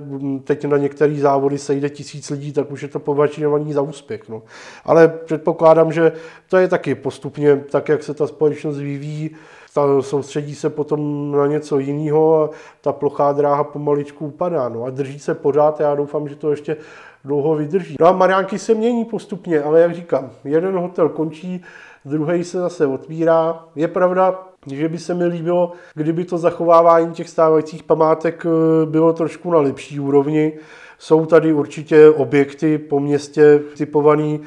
teď 0.43 0.65
na 0.65 0.77
některé 0.77 1.15
závody 1.15 1.57
sejde 1.57 1.89
tisíc 1.89 2.29
lidí, 2.29 2.53
tak 2.53 2.71
už 2.71 2.81
je 2.81 2.87
to 2.87 2.99
považovaný 2.99 3.73
za 3.73 3.81
úspěch. 3.81 4.29
No. 4.29 4.41
Ale 4.85 5.07
předpokládám, 5.07 5.91
že 5.91 6.11
to 6.49 6.57
je 6.57 6.67
taky 6.67 6.95
postupně 6.95 7.57
tak, 7.57 7.89
jak 7.89 8.03
se 8.03 8.13
ta 8.13 8.27
společnost 8.27 8.77
vyvíjí, 8.77 9.35
ta 9.73 10.01
soustředí 10.01 10.55
se 10.55 10.69
potom 10.69 11.31
na 11.31 11.47
něco 11.47 11.79
jiného 11.79 12.43
a 12.43 12.49
ta 12.81 12.93
plochá 12.93 13.31
dráha 13.31 13.63
pomaličku 13.63 14.25
upadá. 14.25 14.69
No 14.69 14.83
a 14.83 14.89
drží 14.89 15.19
se 15.19 15.33
pořád, 15.35 15.79
já 15.79 15.95
doufám, 15.95 16.27
že 16.27 16.35
to 16.35 16.51
ještě 16.51 16.77
dlouho 17.25 17.55
vydrží. 17.55 17.95
No 17.99 18.07
a 18.07 18.11
Mariánky 18.11 18.59
se 18.59 18.73
mění 18.73 19.05
postupně, 19.05 19.61
ale 19.61 19.81
jak 19.81 19.95
říkám, 19.95 20.29
jeden 20.43 20.77
hotel 20.77 21.09
končí, 21.09 21.63
druhý 22.05 22.43
se 22.43 22.57
zase 22.59 22.87
otvírá. 22.87 23.65
Je 23.75 23.87
pravda, 23.87 24.39
že 24.67 24.89
by 24.89 24.97
se 24.97 25.13
mi 25.13 25.25
líbilo, 25.25 25.71
kdyby 25.95 26.25
to 26.25 26.37
zachovávání 26.37 27.13
těch 27.13 27.29
stávajících 27.29 27.83
památek 27.83 28.45
eh, 28.45 28.85
bylo 28.85 29.13
trošku 29.13 29.51
na 29.51 29.59
lepší 29.59 29.99
úrovni. 29.99 30.53
Jsou 30.97 31.25
tady 31.25 31.53
určitě 31.53 32.09
objekty 32.09 32.77
po 32.77 32.99
městě 32.99 33.59
typovaný, 33.77 34.41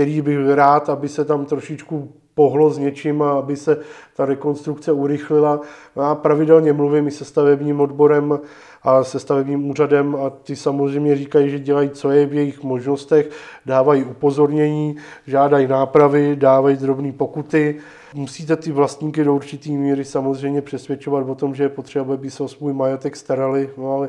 který 0.00 0.22
bych 0.22 0.38
rád, 0.54 0.88
aby 0.88 1.08
se 1.08 1.24
tam 1.24 1.44
trošičku 1.44 2.12
pohlo 2.34 2.70
s 2.70 2.78
něčím 2.78 3.22
a 3.22 3.32
aby 3.32 3.56
se 3.56 3.78
ta 4.16 4.24
rekonstrukce 4.24 4.92
urychlila. 4.92 5.60
Já 5.96 6.14
pravidelně 6.14 6.72
mluvím 6.72 7.08
i 7.08 7.10
se 7.10 7.24
stavebním 7.24 7.80
odborem 7.80 8.40
a 8.82 9.04
se 9.04 9.20
stavebním 9.20 9.70
úřadem 9.70 10.16
a 10.16 10.30
ty 10.30 10.56
samozřejmě 10.56 11.16
říkají, 11.16 11.50
že 11.50 11.58
dělají, 11.58 11.90
co 11.90 12.10
je 12.10 12.26
v 12.26 12.34
jejich 12.34 12.62
možnostech, 12.62 13.30
dávají 13.66 14.04
upozornění, 14.04 14.96
žádají 15.26 15.66
nápravy, 15.66 16.36
dávají 16.36 16.76
drobné 16.76 17.12
pokuty. 17.12 17.76
Musíte 18.14 18.56
ty 18.56 18.72
vlastníky 18.72 19.24
do 19.24 19.34
určitý 19.34 19.76
míry 19.76 20.04
samozřejmě 20.04 20.62
přesvědčovat 20.62 21.28
o 21.28 21.34
tom, 21.34 21.54
že 21.54 21.62
je 21.62 21.68
potřeba, 21.68 22.14
aby 22.14 22.30
se 22.30 22.42
o 22.42 22.48
svůj 22.48 22.72
majetek 22.72 23.16
starali, 23.16 23.70
no 23.76 23.92
ale 23.92 24.08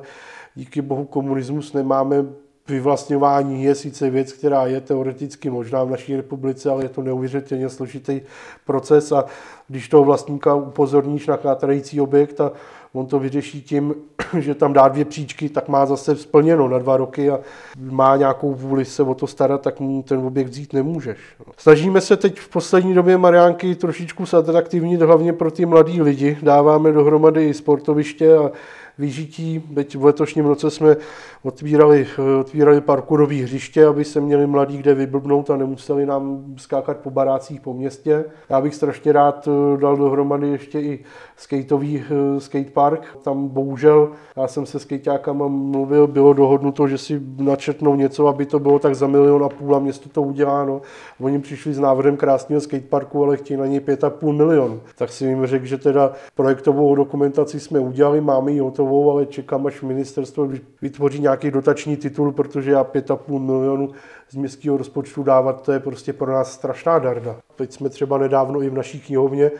díky 0.55 0.81
bohu 0.81 1.05
komunismus 1.05 1.73
nemáme 1.73 2.25
vyvlastňování 2.67 3.63
je 3.63 3.75
sice 3.75 4.09
věc, 4.09 4.33
která 4.33 4.65
je 4.65 4.81
teoreticky 4.81 5.49
možná 5.49 5.83
v 5.83 5.89
naší 5.89 6.15
republice, 6.15 6.69
ale 6.69 6.85
je 6.85 6.89
to 6.89 7.01
neuvěřitelně 7.01 7.69
složitý 7.69 8.21
proces 8.65 9.11
a 9.11 9.25
když 9.67 9.89
toho 9.89 10.03
vlastníka 10.03 10.55
upozorníš 10.55 11.27
na 11.27 11.35
chátrající 11.35 12.01
objekt 12.01 12.41
a 12.41 12.51
on 12.93 13.05
to 13.05 13.19
vyřeší 13.19 13.61
tím, 13.61 13.95
že 14.39 14.55
tam 14.55 14.73
dá 14.73 14.87
dvě 14.87 15.05
příčky, 15.05 15.49
tak 15.49 15.67
má 15.67 15.85
zase 15.85 16.15
splněno 16.15 16.67
na 16.67 16.79
dva 16.79 16.97
roky 16.97 17.29
a 17.29 17.39
má 17.79 18.15
nějakou 18.15 18.53
vůli 18.53 18.85
se 18.85 19.03
o 19.03 19.13
to 19.13 19.27
starat, 19.27 19.61
tak 19.61 19.79
mu 19.79 20.03
ten 20.03 20.19
objekt 20.19 20.47
vzít 20.47 20.73
nemůžeš. 20.73 21.17
Snažíme 21.57 22.01
se 22.01 22.17
teď 22.17 22.39
v 22.39 22.49
poslední 22.49 22.93
době 22.93 23.17
Mariánky 23.17 23.75
trošičku 23.75 24.25
zatraktivnit, 24.25 25.01
hlavně 25.01 25.33
pro 25.33 25.51
ty 25.51 25.65
mladí 25.65 26.01
lidi. 26.01 26.37
Dáváme 26.41 26.91
dohromady 26.91 27.53
sportoviště 27.53 28.37
a 28.37 28.51
vyžití. 28.97 29.63
Teď 29.75 29.95
v 29.95 30.05
letošním 30.05 30.45
roce 30.45 30.71
jsme 30.71 30.97
otvírali, 31.43 32.07
otvírali 32.39 32.81
parkourové 32.81 33.35
hřiště, 33.35 33.85
aby 33.85 34.05
se 34.05 34.21
měli 34.21 34.47
mladí 34.47 34.77
kde 34.77 34.93
vyblbnout 34.93 35.49
a 35.49 35.57
nemuseli 35.57 36.05
nám 36.05 36.43
skákat 36.57 36.97
po 36.97 37.09
barácích 37.09 37.61
po 37.61 37.73
městě. 37.73 38.25
Já 38.49 38.61
bych 38.61 38.75
strašně 38.75 39.11
rád 39.11 39.47
eh, 39.47 39.77
dal 39.77 39.97
dohromady 39.97 40.47
ještě 40.47 40.79
i 40.79 40.99
skateový 41.37 42.03
eh, 42.03 42.39
skatepark. 42.39 43.17
Tam 43.23 43.47
bohužel, 43.47 44.09
já 44.37 44.47
jsem 44.47 44.65
se 44.65 44.79
skateákama 44.79 45.47
mluvil, 45.47 46.07
bylo 46.07 46.33
dohodnuto, 46.33 46.87
že 46.87 46.97
si 46.97 47.21
načetnou 47.37 47.95
něco, 47.95 48.27
aby 48.27 48.45
to 48.45 48.59
bylo 48.59 48.79
tak 48.79 48.95
za 48.95 49.07
milion 49.07 49.43
a 49.43 49.49
půl 49.49 49.75
a 49.75 49.79
město 49.79 50.09
to 50.09 50.21
udělá. 50.21 50.65
No. 50.65 50.81
Oni 51.19 51.39
přišli 51.39 51.73
s 51.73 51.79
návrhem 51.79 52.17
krásného 52.17 52.61
skateparku, 52.61 53.23
ale 53.23 53.37
chtějí 53.37 53.57
na 53.59 53.65
něj 53.65 53.79
pět 53.79 54.03
a 54.03 54.09
půl 54.09 54.33
milion. 54.33 54.81
Tak 54.97 55.11
si 55.11 55.25
jim 55.25 55.45
řekl, 55.45 55.65
že 55.65 55.77
teda 55.77 56.11
projektovou 56.35 56.95
dokumentaci 56.95 57.59
jsme 57.59 57.79
udělali, 57.79 58.21
máme 58.21 58.51
ji 58.51 58.61
hotovou, 58.81 59.11
ale 59.11 59.25
čekám, 59.25 59.67
až 59.67 59.81
ministerstvo 59.81 60.49
vytvoří 60.81 61.19
nějaký 61.19 61.51
dotační 61.51 61.97
titul, 61.97 62.31
protože 62.31 62.71
já 62.71 62.83
pět 62.83 63.11
a 63.11 63.15
půl 63.15 63.39
milionu 63.39 63.89
z 64.29 64.35
městského 64.35 64.77
rozpočtu 64.77 65.23
dávat, 65.23 65.61
to 65.61 65.71
je 65.71 65.79
prostě 65.79 66.13
pro 66.13 66.31
nás 66.31 66.53
strašná 66.53 66.99
darda. 66.99 67.35
Teď 67.55 67.71
jsme 67.71 67.89
třeba 67.89 68.17
nedávno 68.17 68.61
i 68.61 68.69
v 68.69 68.73
naší 68.73 68.99
knihovně 68.99 69.51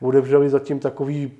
otevřeli 0.00 0.50
zatím 0.50 0.78
takový 0.78 1.32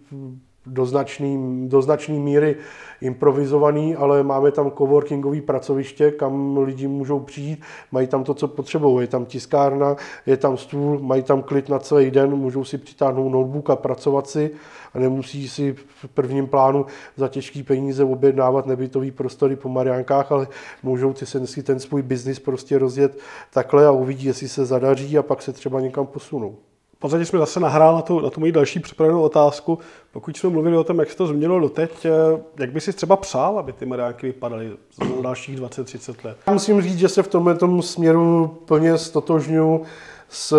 do 0.69 0.87
značný, 0.87 1.69
do 1.69 1.83
značný 1.83 2.21
míry 2.21 2.57
improvizovaný, 3.01 3.97
ale 3.97 4.23
máme 4.23 4.51
tam 4.51 4.71
coworkingový 4.71 5.41
pracoviště, 5.41 6.11
kam 6.11 6.59
lidi 6.59 6.89
můžou 6.89 7.21
přijít, 7.21 7.63
mají 7.93 8.07
tam 8.07 8.25
to, 8.25 8.35
co 8.35 8.49
potřebují. 8.49 9.05
Je 9.05 9.07
tam 9.07 9.25
tiskárna, 9.25 9.97
je 10.27 10.37
tam 10.37 10.57
stůl, 10.57 10.99
mají 10.99 11.23
tam 11.23 11.43
klid 11.43 11.69
na 11.69 11.79
celý 11.79 12.11
den, 12.11 12.37
můžou 12.37 12.65
si 12.65 12.79
přitáhnout 12.79 13.33
notebook 13.33 13.71
a 13.71 13.77
pracovat 13.77 14.29
si 14.29 14.51
a 14.95 14.99
nemusí 14.99 15.49
si 15.49 15.73
v 15.73 16.09
prvním 16.09 16.47
plánu 16.47 16.87
za 17.17 17.29
těžký 17.29 17.63
peníze 17.63 18.05
objednávat 18.05 18.67
nebytový 18.67 19.11
prostory 19.11 19.57
po 19.57 19.69
Mariánkách, 19.69 20.33
ale 20.33 20.49
můžou 20.83 21.15
si 21.45 21.63
ten 21.63 21.81
svůj 21.81 22.03
biznis 22.03 22.39
prostě 22.39 22.79
rozjet 22.79 23.19
takhle 23.53 23.87
a 23.87 23.91
uvidí, 23.91 24.27
jestli 24.27 24.49
se 24.49 24.65
zadaří 24.65 25.19
a 25.19 25.23
pak 25.23 25.43
se 25.43 25.53
třeba 25.53 25.81
někam 25.81 26.07
posunou. 26.07 26.57
V 26.99 27.01
podstatě 27.01 27.25
jsme 27.25 27.39
zase 27.39 27.61
nahrál 27.61 27.95
na 27.95 28.03
tu, 28.03 28.21
na 28.21 28.31
tu 28.31 28.41
moji 28.41 28.53
další 28.53 28.81
připravenou 28.81 29.23
otázku. 29.23 29.79
Pokud 30.13 30.37
jsme 30.37 30.51
mluvili 30.51 30.77
o 30.77 30.85
tom, 30.85 30.99
jak 30.99 31.11
se 31.11 31.17
to 31.17 31.27
změnilo 31.27 31.61
doteď, 31.61 32.07
eh, 32.07 32.11
jak 32.59 32.73
by 32.73 32.81
si 32.81 32.93
třeba 32.93 33.17
přál, 33.17 33.59
aby 33.59 33.73
ty 33.73 33.87
Mariánky 33.87 34.27
vypadaly 34.27 34.71
za 34.97 35.23
dalších 35.23 35.57
20-30 35.57 36.25
let? 36.25 36.37
Já 36.47 36.53
musím 36.53 36.83
říct, 36.83 36.99
že 36.99 37.09
se 37.09 37.23
v 37.23 37.29
tomhle 37.29 37.83
směru 37.83 38.59
plně 38.65 38.99
stotožňuji 38.99 39.85
s 40.31 40.57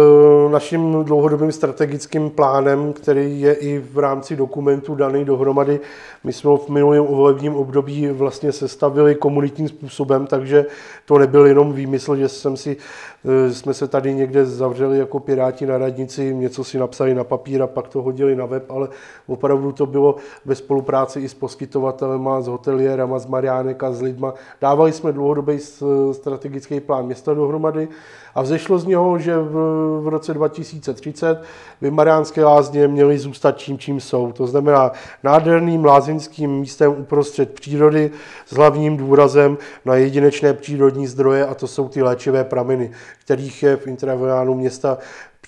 naším 0.51 1.03
dlouhodobým 1.03 1.51
strategickým 1.51 2.29
plánem, 2.29 2.93
který 2.93 3.41
je 3.41 3.53
i 3.53 3.79
v 3.79 3.99
rámci 3.99 4.35
dokumentu 4.35 4.95
daný 4.95 5.25
dohromady. 5.25 5.79
My 6.23 6.33
jsme 6.33 6.51
v 6.57 6.69
minulém 6.69 7.05
volebním 7.05 7.55
období 7.55 8.07
vlastně 8.07 8.51
sestavili 8.51 9.15
komunitním 9.15 9.69
způsobem, 9.69 10.27
takže 10.27 10.65
to 11.05 11.17
nebyl 11.17 11.45
jenom 11.45 11.73
výmysl, 11.73 12.15
že 12.15 12.29
jsem 12.29 12.57
si, 12.57 12.77
eh, 12.77 13.18
jsme 13.51 13.74
se 13.74 13.88
tady 13.88 14.13
někde 14.13 14.45
zavřeli 14.45 14.97
jako 14.97 15.20
piráti 15.20 15.65
na 15.65 15.78
radnici, 15.78 16.36
něco 16.36 16.63
si 16.63 16.78
napsali 16.78 17.15
na 17.15 17.24
papír 17.24 17.61
a 17.61 17.67
pak 17.67 17.88
to 17.88 18.01
hodili 18.01 18.36
na 18.36 18.45
web, 18.45 18.72
ale 18.72 18.88
opravdu 19.28 19.72
to 19.72 19.86
bylo 19.86 20.15
ve 20.45 20.55
spolupráci 20.55 21.20
i 21.20 21.30
s 21.30 21.34
poskytovatelema, 21.34 22.41
s 22.41 22.47
hoteliérama, 22.47 23.20
s 23.20 23.26
Mariánek 23.26 23.84
a 23.84 23.91
s 23.91 24.01
lidma. 24.01 24.34
Dávali 24.61 24.91
jsme 24.91 25.11
dlouhodobý 25.11 25.59
strategický 26.11 26.80
plán 26.80 27.05
města 27.05 27.34
dohromady 27.34 27.88
a 28.36 28.41
vzešlo 28.41 28.80
z 28.80 28.86
něho, 28.86 29.20
že 29.20 29.38
v, 29.38 29.53
v 30.03 30.07
roce 30.07 30.34
2030 30.34 31.43
by 31.82 31.91
Mariánské 31.91 32.43
lázně 32.43 32.88
měly 32.88 33.17
zůstat 33.17 33.57
čím, 33.57 33.78
čím 33.78 33.99
jsou. 33.99 34.32
To 34.32 34.47
znamená 34.47 34.91
nádherným 35.24 35.86
lázeňským 35.86 36.51
místem 36.51 36.91
uprostřed 36.97 37.53
přírody 37.53 38.11
s 38.45 38.53
hlavním 38.53 38.97
důrazem 38.97 39.57
na 39.86 39.95
jedinečné 39.95 40.53
přírodní 40.53 41.07
zdroje 41.07 41.45
a 41.45 41.53
to 41.53 41.67
jsou 41.67 41.89
ty 41.89 42.01
léčivé 42.01 42.43
prameny, 42.43 42.91
kterých 43.22 43.64
je 43.64 43.78
v 43.78 43.88
intraviánu 43.88 44.53
města 44.53 44.97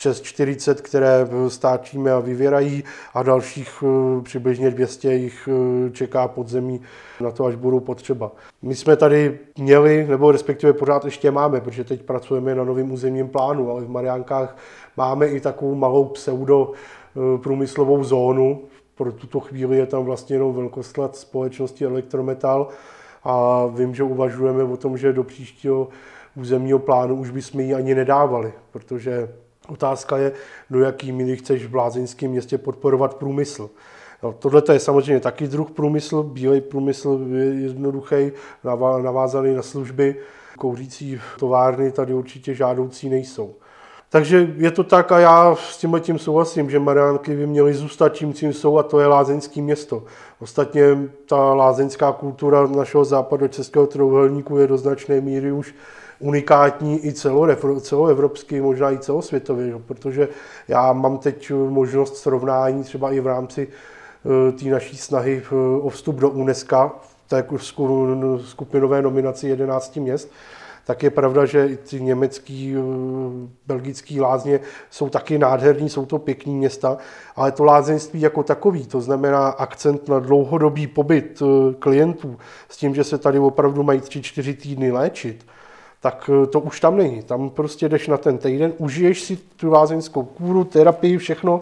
přes 0.01 0.22
40, 0.22 0.82
které 0.82 1.28
stáčíme 1.47 2.12
a 2.12 2.20
vyvěrají 2.20 2.84
a 3.14 3.24
dalších 3.24 3.84
eh, 3.84 4.22
přibližně 4.22 4.72
200 4.72 5.14
jich 5.14 5.49
eh, 5.51 5.91
čeká 5.91 6.28
pod 6.28 6.47
zemí 6.47 6.82
na 7.20 7.32
to, 7.32 7.45
až 7.45 7.55
budou 7.55 7.80
potřeba. 7.80 8.32
My 8.62 8.76
jsme 8.76 8.95
tady 8.95 9.39
měli, 9.57 10.07
nebo 10.09 10.32
respektive 10.32 10.74
pořád 10.74 11.05
ještě 11.05 11.32
máme, 11.32 11.62
protože 11.62 11.84
teď 11.84 12.01
pracujeme 12.01 12.55
na 12.55 12.64
novém 12.64 12.91
územním 12.91 13.28
plánu, 13.28 13.72
ale 13.72 13.82
v 13.82 13.89
Mariánkách 13.89 14.57
máme 14.97 15.28
i 15.28 15.39
takovou 15.39 15.76
malou 15.76 16.05
pseudo 16.05 16.72
eh, 16.72 17.38
průmyslovou 17.38 18.03
zónu. 18.03 18.62
Pro 18.95 19.12
tuto 19.12 19.39
chvíli 19.39 19.78
je 19.78 19.86
tam 19.86 20.03
vlastně 20.03 20.36
jenom 20.36 20.53
velkosklad 20.53 21.16
společnosti 21.16 21.86
Elektrometal 21.86 22.68
a 23.24 23.66
vím, 23.66 23.95
že 23.95 24.03
uvažujeme 24.03 24.64
o 24.64 24.78
tom, 24.78 24.97
že 24.97 25.14
do 25.14 25.24
příštího 25.24 25.88
územního 26.36 26.79
plánu 26.79 27.15
už 27.15 27.29
bychom 27.29 27.61
ji 27.61 27.73
ani 27.73 27.95
nedávali, 27.95 28.53
protože 28.71 29.29
Otázka 29.67 30.17
je, 30.17 30.32
do 30.69 30.79
jaký 30.79 31.11
míry 31.11 31.38
chceš 31.38 31.65
v 31.65 31.75
lázeňském 31.75 32.32
městě 32.32 32.57
podporovat 32.57 33.13
průmysl. 33.13 33.69
No, 34.23 34.34
Tohle 34.34 34.63
je 34.71 34.79
samozřejmě 34.79 35.19
taky 35.19 35.47
druh 35.47 35.71
průmysl, 35.71 36.23
bílej 36.23 36.61
průmysl 36.61 37.19
je 37.36 37.45
jednoduchý, 37.45 38.32
navázaný 39.01 39.55
na 39.55 39.61
služby, 39.61 40.15
kouřící 40.57 41.21
továrny 41.39 41.91
tady 41.91 42.13
určitě 42.13 42.53
žádoucí 42.53 43.09
nejsou. 43.09 43.55
Takže 44.09 44.53
je 44.57 44.71
to 44.71 44.84
tak 44.84 45.11
a 45.11 45.19
já 45.19 45.55
s 45.55 45.77
tím 45.77 45.99
tím 45.99 46.19
souhlasím, 46.19 46.69
že 46.69 46.79
Mariánky 46.79 47.36
by 47.36 47.47
měly 47.47 47.73
zůstat 47.73 48.15
čím, 48.15 48.34
čím 48.34 48.53
jsou 48.53 48.77
a 48.77 48.84
to 48.84 48.99
je 48.99 49.07
lázeňské 49.07 49.61
město. 49.61 50.03
Ostatně 50.39 50.84
ta 51.25 51.53
lázeňská 51.53 52.11
kultura 52.11 52.67
našeho 52.67 53.05
západu 53.05 53.47
českého 53.47 53.88
trouhelníku 53.88 54.57
je 54.57 54.67
do 54.67 54.77
značné 54.77 55.21
míry 55.21 55.51
už 55.51 55.75
unikátní 56.22 57.05
i 57.05 57.13
celoevropský, 57.82 58.61
možná 58.61 58.91
i 58.91 58.97
celosvětově, 58.97 59.74
protože 59.88 60.28
já 60.67 60.93
mám 60.93 61.17
teď 61.17 61.51
možnost 61.51 62.17
srovnání 62.17 62.84
třeba 62.84 63.11
i 63.11 63.19
v 63.19 63.28
rámci 63.28 63.67
eh, 63.67 64.51
té 64.51 64.65
naší 64.65 64.97
snahy 64.97 65.41
eh, 65.45 65.55
o 65.82 65.89
vstup 65.89 66.15
do 66.15 66.30
UNESCO, 66.30 66.91
té 67.28 67.45
skupinové 68.45 69.01
nominaci 69.01 69.47
11 69.47 69.97
měst, 69.97 70.32
tak 70.86 71.03
je 71.03 71.09
pravda, 71.09 71.45
že 71.45 71.67
i 71.67 71.78
ty 71.78 72.01
německý, 72.01 72.76
eh, 72.76 72.82
belgický 73.67 74.22
lázně 74.22 74.59
jsou 74.89 75.09
taky 75.09 75.38
nádherní, 75.38 75.89
jsou 75.89 76.05
to 76.05 76.19
pěkný 76.19 76.55
města, 76.55 76.97
ale 77.36 77.51
to 77.51 77.63
lázeňství 77.63 78.22
jako 78.22 78.43
takový, 78.43 78.86
to 78.86 79.01
znamená 79.01 79.49
akcent 79.49 80.09
na 80.09 80.19
dlouhodobý 80.19 80.88
pobyt 80.88 81.41
klientů 81.80 82.38
s 82.69 82.78
tím, 82.78 82.95
že 82.95 83.03
se 83.03 83.17
tady 83.17 83.39
opravdu 83.39 83.84
mají 83.84 83.99
3-4 83.99 84.55
týdny 84.55 84.91
léčit, 84.91 85.45
tak 86.01 86.29
eh, 86.33 86.47
to 86.47 86.59
už 86.59 86.79
tam 86.79 86.97
není. 86.97 87.23
Tam 87.23 87.49
prostě 87.49 87.89
jdeš 87.89 88.07
na 88.07 88.17
ten 88.17 88.37
týden, 88.37 88.73
užiješ 88.77 89.21
si 89.21 89.37
tu 89.37 89.71
lázeňskou 89.71 90.23
kůru, 90.23 90.63
terapii, 90.63 91.17
všechno, 91.17 91.61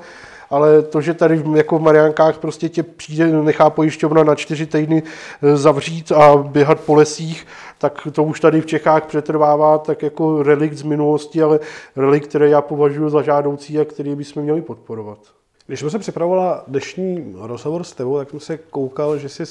ale 0.49 0.81
to, 0.81 1.01
že 1.01 1.13
tady 1.13 1.43
jako 1.55 1.77
v 1.77 1.81
Mariánkách 1.81 2.37
prostě 2.37 2.69
tě 2.69 2.83
přijde, 2.83 3.27
nechá 3.27 3.69
pojišťovna 3.69 4.23
na 4.23 4.35
čtyři 4.35 4.65
týdny 4.65 5.03
eh, 5.41 5.57
zavřít 5.57 6.11
a 6.11 6.37
běhat 6.37 6.79
po 6.79 6.95
lesích, 6.95 7.47
tak 7.77 8.07
to 8.11 8.23
už 8.23 8.39
tady 8.39 8.61
v 8.61 8.65
Čechách 8.65 9.05
přetrvává 9.05 9.77
tak 9.77 10.01
jako 10.03 10.43
relikt 10.43 10.73
z 10.73 10.83
minulosti, 10.83 11.41
ale 11.41 11.59
relikt, 11.95 12.27
který 12.27 12.51
já 12.51 12.61
považuji 12.61 13.09
za 13.09 13.21
žádoucí 13.21 13.79
a 13.79 13.85
který 13.85 14.15
bychom 14.15 14.43
měli 14.43 14.61
podporovat. 14.61 15.19
Když 15.67 15.79
jsme 15.79 15.89
se 15.89 15.99
připravovala 15.99 16.63
dnešní 16.67 17.35
rozhovor 17.37 17.83
s 17.83 17.93
tebou, 17.93 18.17
tak 18.17 18.29
jsem 18.29 18.39
se 18.39 18.57
koukal, 18.57 19.17
že 19.17 19.29
jsi 19.29 19.43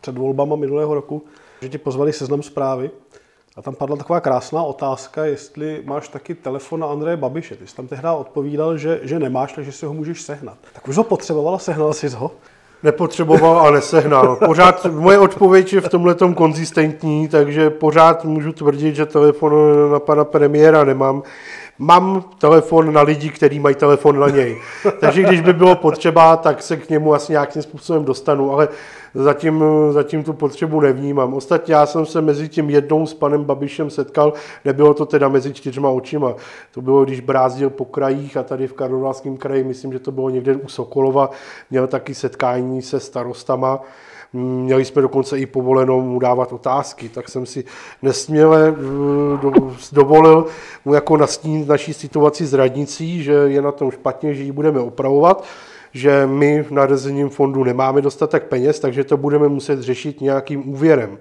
před 0.00 0.18
volbama 0.18 0.56
minulého 0.56 0.94
roku, 0.94 1.22
že 1.62 1.68
ti 1.68 1.78
pozvali 1.78 2.12
seznam 2.12 2.42
zprávy 2.42 2.90
a 3.58 3.62
tam 3.62 3.74
padla 3.74 3.96
taková 3.96 4.20
krásná 4.20 4.62
otázka, 4.62 5.24
jestli 5.24 5.82
máš 5.84 6.08
taky 6.08 6.34
telefon 6.34 6.80
na 6.80 6.86
Andreje 6.86 7.16
Babiše. 7.16 7.56
Ty 7.56 7.66
jsi 7.66 7.76
tam 7.76 7.86
tehdy 7.86 8.08
odpovídal, 8.08 8.76
že, 8.76 9.00
že 9.02 9.18
nemáš, 9.18 9.52
takže 9.52 9.72
si 9.72 9.86
ho 9.86 9.94
můžeš 9.94 10.22
sehnat. 10.22 10.56
Tak 10.72 10.88
už 10.88 10.96
ho 10.96 11.04
potřeboval 11.04 11.58
sehnal 11.58 11.92
jsi 11.92 12.08
ho? 12.08 12.30
Nepotřeboval 12.82 13.66
a 13.66 13.70
nesehnal. 13.70 14.36
Pořád 14.36 14.86
moje 14.86 15.18
odpověď 15.18 15.72
je 15.72 15.80
v 15.80 15.88
tomhle 15.88 16.14
konzistentní, 16.34 17.28
takže 17.28 17.70
pořád 17.70 18.24
můžu 18.24 18.52
tvrdit, 18.52 18.96
že 18.96 19.06
telefon 19.06 19.52
na 19.92 19.98
pana 19.98 20.24
premiéra 20.24 20.84
nemám. 20.84 21.22
Mám 21.78 22.24
telefon 22.38 22.92
na 22.92 23.02
lidi, 23.02 23.30
kteří 23.30 23.60
mají 23.60 23.74
telefon 23.74 24.18
na 24.18 24.28
něj. 24.28 24.60
Takže 25.00 25.22
když 25.22 25.40
by 25.40 25.52
bylo 25.52 25.76
potřeba, 25.76 26.36
tak 26.36 26.62
se 26.62 26.76
k 26.76 26.88
němu 26.88 27.14
asi 27.14 27.32
nějakým 27.32 27.62
způsobem 27.62 28.04
dostanu, 28.04 28.52
ale 28.52 28.68
zatím, 29.14 29.64
zatím 29.90 30.24
tu 30.24 30.32
potřebu 30.32 30.80
nevnímám. 30.80 31.34
Ostatně 31.34 31.74
já 31.74 31.86
jsem 31.86 32.06
se 32.06 32.20
mezi 32.20 32.48
tím 32.48 32.70
jednou 32.70 33.06
s 33.06 33.14
panem 33.14 33.44
Babišem 33.44 33.90
setkal, 33.90 34.32
nebylo 34.64 34.94
to 34.94 35.06
teda 35.06 35.28
mezi 35.28 35.54
čtyřma 35.54 35.88
očima. 35.88 36.34
To 36.74 36.80
bylo, 36.82 37.04
když 37.04 37.20
brázdil 37.20 37.70
po 37.70 37.84
krajích 37.84 38.36
a 38.36 38.42
tady 38.42 38.66
v 38.66 38.72
Karlovarském 38.72 39.36
kraji, 39.36 39.64
myslím, 39.64 39.92
že 39.92 39.98
to 39.98 40.12
bylo 40.12 40.30
někde 40.30 40.56
u 40.56 40.68
Sokolova, 40.68 41.30
měl 41.70 41.86
taky 41.86 42.14
setkání 42.14 42.82
se 42.82 43.00
starostama. 43.00 43.80
Měli 44.32 44.84
jsme 44.84 45.02
dokonce 45.02 45.38
i 45.38 45.46
povoleno 45.46 46.00
mu 46.00 46.18
dávat 46.18 46.52
otázky, 46.52 47.08
tak 47.08 47.28
jsem 47.28 47.46
si 47.46 47.64
nesměle 48.02 48.74
eh, 48.76 49.60
dovolil 49.92 50.46
mu 50.84 50.94
jako 50.94 51.16
nastínit 51.16 51.68
naší 51.68 51.94
situaci 51.94 52.46
s 52.46 52.54
radnicí, 52.54 53.22
že 53.22 53.32
je 53.32 53.62
na 53.62 53.72
tom 53.72 53.90
špatně, 53.90 54.34
že 54.34 54.42
ji 54.42 54.52
budeme 54.52 54.80
opravovat 54.80 55.44
že 55.92 56.26
my 56.26 56.62
v 56.62 56.70
narozením 56.70 57.28
fondu 57.28 57.64
nemáme 57.64 58.02
dostatek 58.02 58.44
peněz, 58.44 58.80
takže 58.80 59.04
to 59.04 59.16
budeme 59.16 59.48
muset 59.48 59.80
řešit 59.80 60.20
nějakým 60.20 60.68
úvěrem. 60.68 61.18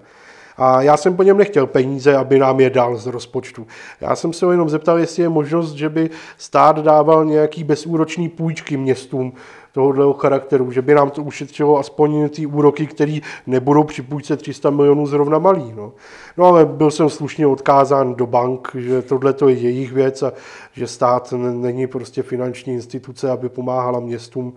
A 0.57 0.81
já 0.81 0.97
jsem 0.97 1.15
po 1.15 1.23
něm 1.23 1.37
nechtěl 1.37 1.67
peníze, 1.67 2.15
aby 2.15 2.39
nám 2.39 2.59
je 2.59 2.69
dal 2.69 2.97
z 2.97 3.07
rozpočtu. 3.07 3.67
Já 4.01 4.15
jsem 4.15 4.33
se 4.33 4.45
ho 4.45 4.51
jenom 4.51 4.69
zeptal, 4.69 4.99
jestli 4.99 5.23
je 5.23 5.29
možnost, 5.29 5.73
že 5.73 5.89
by 5.89 6.09
stát 6.37 6.79
dával 6.79 7.25
nějaký 7.25 7.63
bezúročný 7.63 8.29
půjčky 8.29 8.77
městům, 8.77 9.33
tohoto 9.77 10.13
charakteru, 10.13 10.71
že 10.71 10.81
by 10.81 10.93
nám 10.93 11.09
to 11.09 11.23
ušetřilo 11.23 11.77
aspoň 11.77 12.29
ty 12.29 12.45
úroky, 12.45 12.87
které 12.87 13.19
nebudou 13.47 13.83
při 13.83 14.01
půjčce 14.01 14.37
300 14.37 14.69
milionů 14.69 15.07
zrovna 15.07 15.39
malý. 15.39 15.73
No. 15.75 15.93
no 16.37 16.45
ale 16.45 16.65
byl 16.65 16.91
jsem 16.91 17.09
slušně 17.09 17.47
odkázán 17.47 18.15
do 18.15 18.27
bank, 18.27 18.71
že 18.75 19.01
tohle 19.01 19.33
to 19.33 19.49
je 19.49 19.55
jejich 19.55 19.91
věc 19.91 20.23
a 20.23 20.33
že 20.73 20.87
stát 20.87 21.33
není 21.37 21.87
prostě 21.87 22.23
finanční 22.23 22.73
instituce, 22.73 23.31
aby 23.31 23.49
pomáhala 23.49 23.99
městům. 23.99 24.53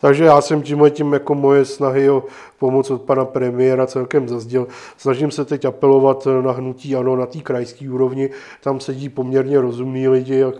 Takže 0.00 0.24
já 0.24 0.40
jsem 0.40 0.62
tímhle 0.62 0.90
tím 0.90 1.12
jako 1.12 1.34
moje 1.34 1.64
snahy 1.64 2.10
o 2.10 2.24
pomoc 2.58 2.90
od 2.90 3.02
pana 3.02 3.24
premiéra 3.24 3.86
celkem 3.86 4.28
zazděl. 4.28 4.66
Snažím 4.96 5.30
se 5.30 5.44
teď 5.44 5.64
apelovat 5.64 6.28
na 6.42 6.52
hnutí 6.52 6.96
ano 6.96 7.16
na 7.16 7.26
té 7.26 7.38
krajské 7.38 7.90
úrovni. 7.90 8.30
Tam 8.60 8.80
sedí 8.80 9.08
poměrně 9.08 9.60
rozumní 9.60 10.08
lidi, 10.08 10.38
jak 10.38 10.54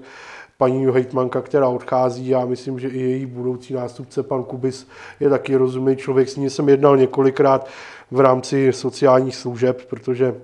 paní 0.59 0.87
hejtmanka, 0.87 1.43
která 1.43 1.69
odchází. 1.69 2.29
Já 2.29 2.47
myslím, 2.47 2.81
že 2.81 2.89
i 2.89 3.01
její 3.01 3.27
budoucí 3.27 3.75
nástupce, 3.75 4.23
pan 4.23 4.45
Kubis, 4.45 4.89
je 5.21 5.31
taky 5.31 5.57
rozumný 5.57 5.97
člověk. 5.97 6.29
S 6.29 6.37
ním 6.37 6.51
jsem 6.51 6.69
jednal 6.69 6.97
několikrát 6.97 7.69
v 8.11 8.21
rámci 8.21 8.73
sociálních 8.73 9.37
služeb, 9.37 9.85
protože 9.89 10.35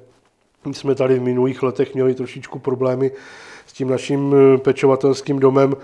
jsme 0.72 0.94
tady 0.94 1.18
v 1.18 1.22
minulých 1.22 1.62
letech 1.62 1.94
měli 1.94 2.14
trošičku 2.14 2.58
problémy 2.58 3.10
s 3.66 3.72
tím 3.72 3.88
naším 3.88 4.34
eh, 4.34 4.58
pečovatelským 4.58 5.38
domem. 5.38 5.76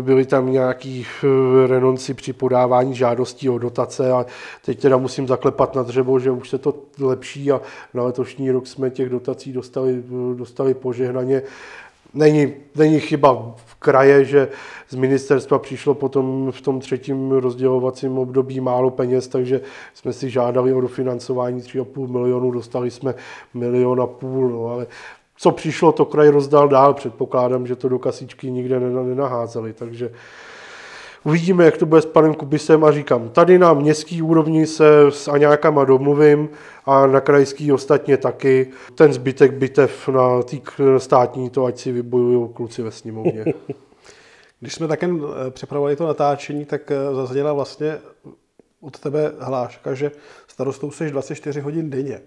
Byly 0.00 0.26
tam 0.26 0.52
nějaký 0.52 1.06
eh, 1.06 1.66
renonci 1.66 2.14
při 2.14 2.32
podávání 2.32 2.94
žádostí 2.94 3.48
o 3.48 3.58
dotace 3.58 4.12
a 4.12 4.26
teď 4.64 4.80
teda 4.80 4.96
musím 4.96 5.28
zaklepat 5.28 5.74
na 5.74 5.82
dřevo, 5.82 6.18
že 6.18 6.30
už 6.30 6.48
se 6.48 6.58
to 6.58 6.74
lepší 7.00 7.52
a 7.52 7.60
na 7.94 8.02
letošní 8.02 8.50
rok 8.50 8.66
jsme 8.66 8.90
těch 8.90 9.08
dotací 9.08 9.52
dostali, 9.52 10.02
eh, 10.06 10.34
dostali 10.34 10.74
požehnaně 10.74 11.42
není, 12.14 12.52
není 12.76 13.00
chyba 13.00 13.54
v 13.56 13.74
kraje, 13.74 14.24
že 14.24 14.48
z 14.88 14.94
ministerstva 14.94 15.58
přišlo 15.58 15.94
potom 15.94 16.52
v 16.52 16.60
tom 16.60 16.80
třetím 16.80 17.32
rozdělovacím 17.32 18.18
období 18.18 18.60
málo 18.60 18.90
peněz, 18.90 19.28
takže 19.28 19.60
jsme 19.94 20.12
si 20.12 20.30
žádali 20.30 20.72
o 20.72 20.80
dofinancování 20.80 21.60
3,5 21.60 22.08
milionu, 22.08 22.50
dostali 22.50 22.90
jsme 22.90 23.14
milion 23.54 24.00
a 24.00 24.06
půl, 24.06 24.48
no, 24.48 24.66
ale 24.66 24.86
co 25.36 25.50
přišlo, 25.50 25.92
to 25.92 26.04
kraj 26.04 26.28
rozdal 26.28 26.68
dál, 26.68 26.94
předpokládám, 26.94 27.66
že 27.66 27.76
to 27.76 27.88
do 27.88 27.98
kasičky 27.98 28.50
nikde 28.50 28.80
nenaházeli, 28.80 29.72
takže 29.72 30.10
Uvidíme, 31.24 31.64
jak 31.64 31.76
to 31.76 31.86
bude 31.86 32.02
s 32.02 32.06
panem 32.06 32.34
Kubisem 32.34 32.84
a 32.84 32.92
říkám, 32.92 33.28
tady 33.28 33.58
na 33.58 33.74
městský 33.74 34.22
úrovni 34.22 34.66
se 34.66 35.00
s 35.10 35.28
Aňákama 35.28 35.84
domluvím 35.84 36.48
a 36.86 37.06
na 37.06 37.20
krajský 37.20 37.72
ostatně 37.72 38.16
taky. 38.16 38.70
Ten 38.94 39.12
zbytek 39.12 39.52
bitev 39.52 40.08
na 40.08 40.42
tý 40.42 40.60
státní, 40.98 41.50
to 41.50 41.64
ať 41.64 41.78
si 41.78 41.92
vybojují 41.92 42.48
kluci 42.54 42.82
ve 42.82 42.90
sněmovně. 42.90 43.44
Když 44.60 44.74
jsme 44.74 44.88
také 44.88 45.06
eh, 45.06 45.50
připravovali 45.50 45.96
to 45.96 46.06
natáčení, 46.06 46.64
tak 46.64 46.90
eh, 46.90 47.14
zazněla 47.14 47.52
vlastně 47.52 47.98
od 48.80 48.98
tebe 48.98 49.32
hláška, 49.38 49.94
že 49.94 50.10
starostou 50.46 50.90
seš 50.90 51.10
24 51.10 51.60
hodin 51.60 51.90
denně. 51.90 52.20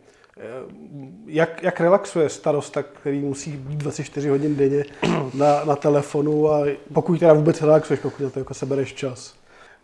Jak, 1.25 1.63
jak 1.63 1.81
relaxuje 1.81 2.29
starosta, 2.29 2.83
který 2.83 3.19
musí 3.19 3.51
být 3.51 3.77
24 3.77 4.29
hodin 4.29 4.55
denně 4.55 4.85
na, 5.33 5.65
na 5.65 5.75
telefonu 5.75 6.51
a 6.51 6.65
pokud 6.93 7.19
teda 7.19 7.33
vůbec 7.33 7.61
relaxuješ, 7.61 7.99
pokud 7.99 8.23
na 8.23 8.29
to 8.29 8.39
jako 8.39 8.53
sebereš 8.53 8.93
čas? 8.93 9.36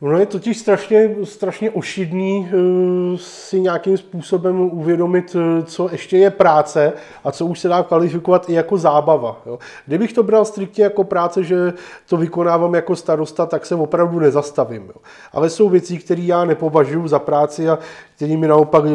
Ono 0.03 0.19
je 0.19 0.25
totiž 0.25 0.57
strašně, 0.57 1.15
strašně 1.23 1.71
ošidný 1.71 2.49
eh, 2.49 3.17
si 3.17 3.61
nějakým 3.61 3.97
způsobem 3.97 4.61
uvědomit, 4.61 5.35
eh, 5.35 5.63
co 5.63 5.89
ještě 5.91 6.17
je 6.17 6.29
práce 6.29 6.93
a 7.23 7.31
co 7.31 7.45
už 7.45 7.59
se 7.59 7.67
dá 7.67 7.83
kvalifikovat 7.83 8.49
i 8.49 8.53
jako 8.53 8.77
zábava. 8.77 9.41
Jo. 9.45 9.59
Kdybych 9.85 10.13
to 10.13 10.23
bral 10.23 10.45
striktně 10.45 10.83
jako 10.83 11.03
práce, 11.03 11.43
že 11.43 11.73
to 12.09 12.17
vykonávám 12.17 12.75
jako 12.75 12.95
starosta, 12.95 13.45
tak 13.45 13.65
se 13.65 13.75
opravdu 13.75 14.19
nezastavím. 14.19 14.83
Jo. 14.87 15.01
Ale 15.33 15.49
jsou 15.49 15.69
věci, 15.69 15.97
které 15.97 16.21
já 16.21 16.45
nepovažuji 16.45 17.07
za 17.07 17.19
práci 17.19 17.69
a 17.69 17.79
který 18.15 18.37
mi 18.37 18.47
naopak 18.47 18.83
eh, 18.85 18.89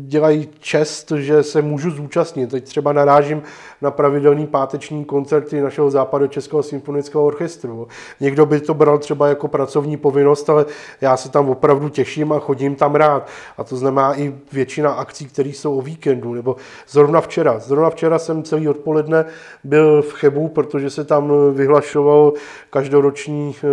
dělají 0.00 0.48
čest, 0.60 1.12
že 1.16 1.42
se 1.42 1.62
můžu 1.62 1.90
zúčastnit. 1.90 2.50
Teď 2.50 2.64
třeba 2.64 2.92
narážím 2.92 3.42
na 3.82 3.90
pravidelný 3.90 4.46
páteční 4.46 5.04
koncerty 5.04 5.60
našeho 5.60 5.90
západu 5.90 6.26
Českého 6.26 6.62
symfonického 6.62 7.24
orchestru. 7.24 7.88
Někdo 8.20 8.46
by 8.46 8.60
to 8.60 8.74
bral 8.74 8.98
třeba 8.98 9.28
jako 9.28 9.48
pracovní 9.48 9.96
povinnost, 9.96 10.35
ale 10.48 10.66
já 11.00 11.16
se 11.16 11.30
tam 11.30 11.48
opravdu 11.48 11.88
těším 11.88 12.32
a 12.32 12.38
chodím 12.38 12.74
tam 12.74 12.94
rád. 12.94 13.28
A 13.58 13.64
to 13.64 13.76
znamená 13.76 14.18
i 14.18 14.34
většina 14.52 14.92
akcí, 14.92 15.26
které 15.26 15.48
jsou 15.48 15.78
o 15.78 15.82
víkendu. 15.82 16.34
Nebo 16.34 16.56
zrovna 16.88 17.20
včera. 17.20 17.58
Zrovna 17.58 17.90
včera 17.90 18.18
jsem 18.18 18.42
celý 18.42 18.68
odpoledne 18.68 19.24
byl 19.64 20.02
v 20.02 20.12
Chebu, 20.12 20.48
protože 20.48 20.90
se 20.90 21.04
tam 21.04 21.32
vyhlašovalo 21.52 22.32
každoroční 22.70 23.56
eh, 23.56 23.66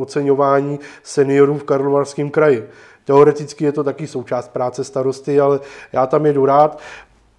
oceňování 0.00 0.80
seniorů 1.02 1.58
v 1.58 1.64
Karlovarském 1.64 2.30
kraji. 2.30 2.68
Teoreticky 3.04 3.64
je 3.64 3.72
to 3.72 3.84
taky 3.84 4.06
součást 4.06 4.48
práce 4.48 4.84
starosty, 4.84 5.40
ale 5.40 5.60
já 5.92 6.06
tam 6.06 6.26
jedu 6.26 6.46
rád. 6.46 6.80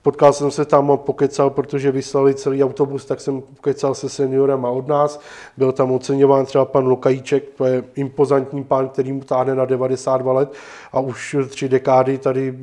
Potkal 0.01 0.33
jsem 0.33 0.51
se 0.51 0.65
tam 0.65 0.91
a 0.91 0.97
pokecal, 0.97 1.49
protože 1.49 1.91
vyslali 1.91 2.33
celý 2.33 2.63
autobus, 2.63 3.05
tak 3.05 3.21
jsem 3.21 3.41
pokecal 3.41 3.95
se 3.95 4.09
seniorem 4.09 4.65
a 4.65 4.69
od 4.69 4.87
nás. 4.87 5.19
Byl 5.57 5.71
tam 5.71 5.91
oceňován 5.91 6.45
třeba 6.45 6.65
pan 6.65 6.87
Lokajíček, 6.87 7.43
to 7.57 7.65
je 7.65 7.83
impozantní 7.95 8.63
pán, 8.63 8.89
který 8.89 9.13
mu 9.13 9.21
táhne 9.21 9.55
na 9.55 9.65
92 9.65 10.33
let 10.33 10.53
a 10.91 10.99
už 10.99 11.35
tři 11.49 11.69
dekády 11.69 12.17
tady 12.17 12.57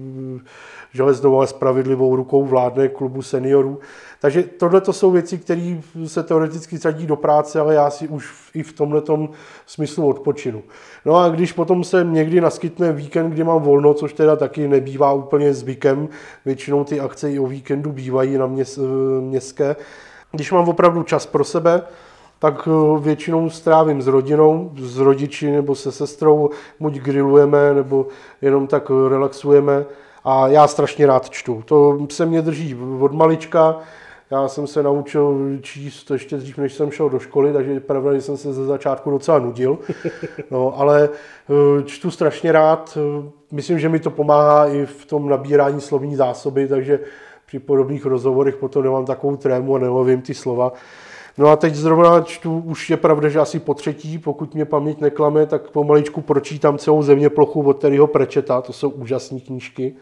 železnou, 0.92 1.36
ale 1.36 1.46
spravedlivou 1.46 2.16
rukou 2.16 2.44
vládne 2.44 2.88
klubu 2.88 3.22
seniorů. 3.22 3.80
Takže 4.20 4.42
tohle 4.42 4.80
to 4.80 4.92
jsou 4.92 5.10
věci, 5.10 5.38
které 5.38 5.80
se 6.06 6.22
teoreticky 6.22 6.78
sadí 6.78 7.06
do 7.06 7.16
práce, 7.16 7.60
ale 7.60 7.74
já 7.74 7.90
si 7.90 8.08
už 8.08 8.34
i 8.54 8.62
v 8.62 8.72
tomhle 8.72 9.02
smyslu 9.66 10.08
odpočinu. 10.08 10.62
No 11.04 11.16
a 11.16 11.28
když 11.28 11.52
potom 11.52 11.84
se 11.84 12.04
někdy 12.04 12.40
naskytne 12.40 12.92
víkend, 12.92 13.30
kdy 13.30 13.44
mám 13.44 13.62
volno, 13.62 13.94
což 13.94 14.12
teda 14.12 14.36
taky 14.36 14.68
nebývá 14.68 15.12
úplně 15.12 15.54
zvykem, 15.54 16.08
většinou 16.44 16.84
ty 16.84 17.00
akce 17.00 17.32
i 17.32 17.38
o 17.38 17.46
víkendu 17.46 17.92
bývají 17.92 18.38
na 18.38 18.46
měs, 18.46 18.78
městské, 19.20 19.76
když 20.32 20.52
mám 20.52 20.68
opravdu 20.68 21.02
čas 21.02 21.26
pro 21.26 21.44
sebe, 21.44 21.82
tak 22.38 22.68
eh, 22.68 23.00
většinou 23.00 23.50
strávím 23.50 24.02
s 24.02 24.06
rodinou, 24.06 24.72
s 24.76 24.98
rodiči 24.98 25.50
nebo 25.50 25.74
se 25.74 25.92
sestrou, 25.92 26.50
buď 26.80 26.94
grillujeme, 26.94 27.74
nebo 27.74 28.06
jenom 28.42 28.66
tak 28.66 28.90
relaxujeme 29.08 29.84
a 30.24 30.48
já 30.48 30.66
strašně 30.68 31.06
rád 31.06 31.30
čtu. 31.30 31.62
To 31.64 31.98
se 32.10 32.26
mě 32.26 32.42
drží 32.42 32.76
od 33.00 33.12
malička, 33.12 33.76
já 34.30 34.48
jsem 34.48 34.66
se 34.66 34.82
naučil 34.82 35.58
číst 35.60 36.10
ještě 36.10 36.36
dřív, 36.36 36.58
než 36.58 36.74
jsem 36.74 36.90
šel 36.90 37.10
do 37.10 37.18
školy, 37.18 37.52
takže 37.52 37.72
je 37.72 37.80
pravda, 37.80 38.14
že 38.14 38.20
jsem 38.20 38.36
se 38.36 38.52
ze 38.52 38.64
začátku 38.64 39.10
docela 39.10 39.38
nudil. 39.38 39.78
No, 40.50 40.80
ale 40.80 41.08
eh, 41.08 41.82
čtu 41.84 42.10
strašně 42.10 42.52
rád. 42.52 42.98
Myslím, 43.52 43.78
že 43.78 43.88
mi 43.88 43.98
to 43.98 44.10
pomáhá 44.10 44.68
i 44.68 44.86
v 44.86 45.06
tom 45.06 45.28
nabírání 45.28 45.80
slovní 45.80 46.16
zásoby, 46.16 46.68
takže 46.68 47.00
při 47.46 47.58
podobných 47.58 48.06
rozhovorech 48.06 48.56
potom 48.56 48.82
nemám 48.82 49.04
takovou 49.04 49.36
trému 49.36 49.76
a 49.76 49.78
nelovím 49.78 50.22
ty 50.22 50.34
slova. 50.34 50.72
No 51.38 51.48
a 51.48 51.56
teď 51.56 51.74
zrovna 51.74 52.20
čtu, 52.20 52.62
už 52.66 52.90
je 52.90 52.96
pravda, 52.96 53.28
že 53.28 53.38
asi 53.38 53.58
po 53.58 53.74
třetí, 53.74 54.18
pokud 54.18 54.54
mě 54.54 54.64
paměť 54.64 55.00
neklame, 55.00 55.46
tak 55.46 55.70
pomaličku 55.70 56.20
pročítám 56.20 56.78
celou 56.78 57.02
země 57.02 57.30
plochu 57.30 57.62
od 57.62 57.80
Terryho 57.80 58.06
Prečeta, 58.06 58.60
to 58.60 58.72
jsou 58.72 58.90
úžasné 58.90 59.40
knížky. 59.40 59.94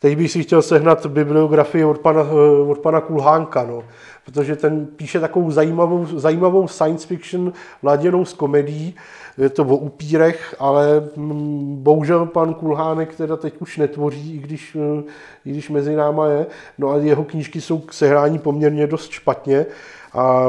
Teď 0.00 0.16
bych 0.16 0.30
si 0.30 0.42
chtěl 0.42 0.62
sehnat 0.62 1.06
bibliografii 1.06 1.84
od 1.84 1.98
pana, 1.98 2.22
eh, 2.22 2.70
od 2.70 2.78
pana 2.78 3.00
Kulhánka, 3.00 3.64
no, 3.64 3.82
protože 4.24 4.56
ten 4.56 4.86
píše 4.86 5.20
takovou 5.20 5.50
zajímavou, 5.50 6.06
zajímavou 6.06 6.68
science 6.68 7.06
fiction 7.06 7.52
laděnou 7.82 8.24
s 8.24 8.32
komedií, 8.32 8.94
je 9.38 9.48
to 9.48 9.62
o 9.62 9.76
upírech, 9.76 10.56
ale 10.58 11.08
mm, 11.16 11.76
bohužel 11.82 12.26
pan 12.26 12.54
Kulhánek 12.54 13.14
teda 13.14 13.36
teď 13.36 13.54
už 13.60 13.76
netvoří, 13.78 14.34
i 14.34 14.38
když, 14.38 14.76
eh, 14.76 15.02
i 15.44 15.50
když 15.50 15.70
mezi 15.70 15.96
náma 15.96 16.26
je. 16.26 16.46
No 16.78 16.90
a 16.90 16.96
jeho 16.96 17.24
knížky 17.24 17.60
jsou 17.60 17.78
k 17.78 17.92
sehrání 17.92 18.38
poměrně 18.38 18.86
dost 18.86 19.10
špatně. 19.10 19.66
A 20.12 20.48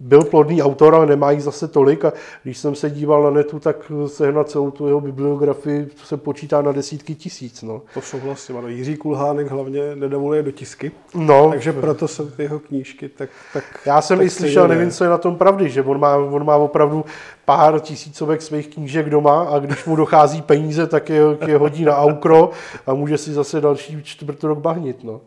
byl 0.00 0.24
plodný 0.24 0.62
autor, 0.62 0.94
ale 0.94 1.06
nemá 1.06 1.30
jich 1.30 1.42
zase 1.42 1.68
tolik 1.68 2.04
a 2.04 2.12
když 2.42 2.58
jsem 2.58 2.74
se 2.74 2.90
díval 2.90 3.22
na 3.22 3.30
netu, 3.30 3.58
tak 3.58 3.92
sehnat 4.06 4.50
celou 4.50 4.70
tu 4.70 4.86
jeho 4.86 5.00
bibliografii 5.00 5.88
se 6.04 6.16
počítá 6.16 6.62
na 6.62 6.72
desítky 6.72 7.14
tisíc. 7.14 7.62
No. 7.62 7.82
To 7.94 8.00
souhlasím, 8.00 8.56
ano. 8.56 8.68
Jiří 8.68 8.96
Kulhánek 8.96 9.50
hlavně 9.50 9.96
nedovoluje 9.96 10.42
dotisky, 10.42 10.92
no. 11.14 11.50
takže 11.50 11.72
proto 11.72 12.08
jsou 12.08 12.30
ty 12.30 12.42
jeho 12.42 12.58
knížky 12.58 13.08
tak, 13.08 13.30
tak 13.52 13.64
Já 13.86 14.02
jsem 14.02 14.18
tak 14.18 14.26
i 14.26 14.30
slyšel, 14.30 14.68
nevím, 14.68 14.90
co 14.90 15.04
je 15.04 15.10
na 15.10 15.18
tom 15.18 15.36
pravdy, 15.36 15.70
že 15.70 15.82
on 15.82 16.00
má, 16.00 16.16
on 16.16 16.44
má 16.44 16.56
opravdu 16.56 17.04
pár 17.44 17.80
tisícovek 17.80 18.42
svých 18.42 18.68
knížek 18.68 19.10
doma 19.10 19.42
a 19.42 19.58
když 19.58 19.84
mu 19.84 19.96
dochází 19.96 20.42
peníze, 20.42 20.86
tak 20.86 21.08
je, 21.08 21.22
je 21.46 21.58
hodí 21.58 21.84
na 21.84 21.96
aukro 21.96 22.50
a 22.86 22.94
může 22.94 23.18
si 23.18 23.32
zase 23.32 23.60
další 23.60 24.02
čtvrt 24.02 24.44
rok 24.44 24.58
bahnit. 24.58 25.04
No. 25.04 25.20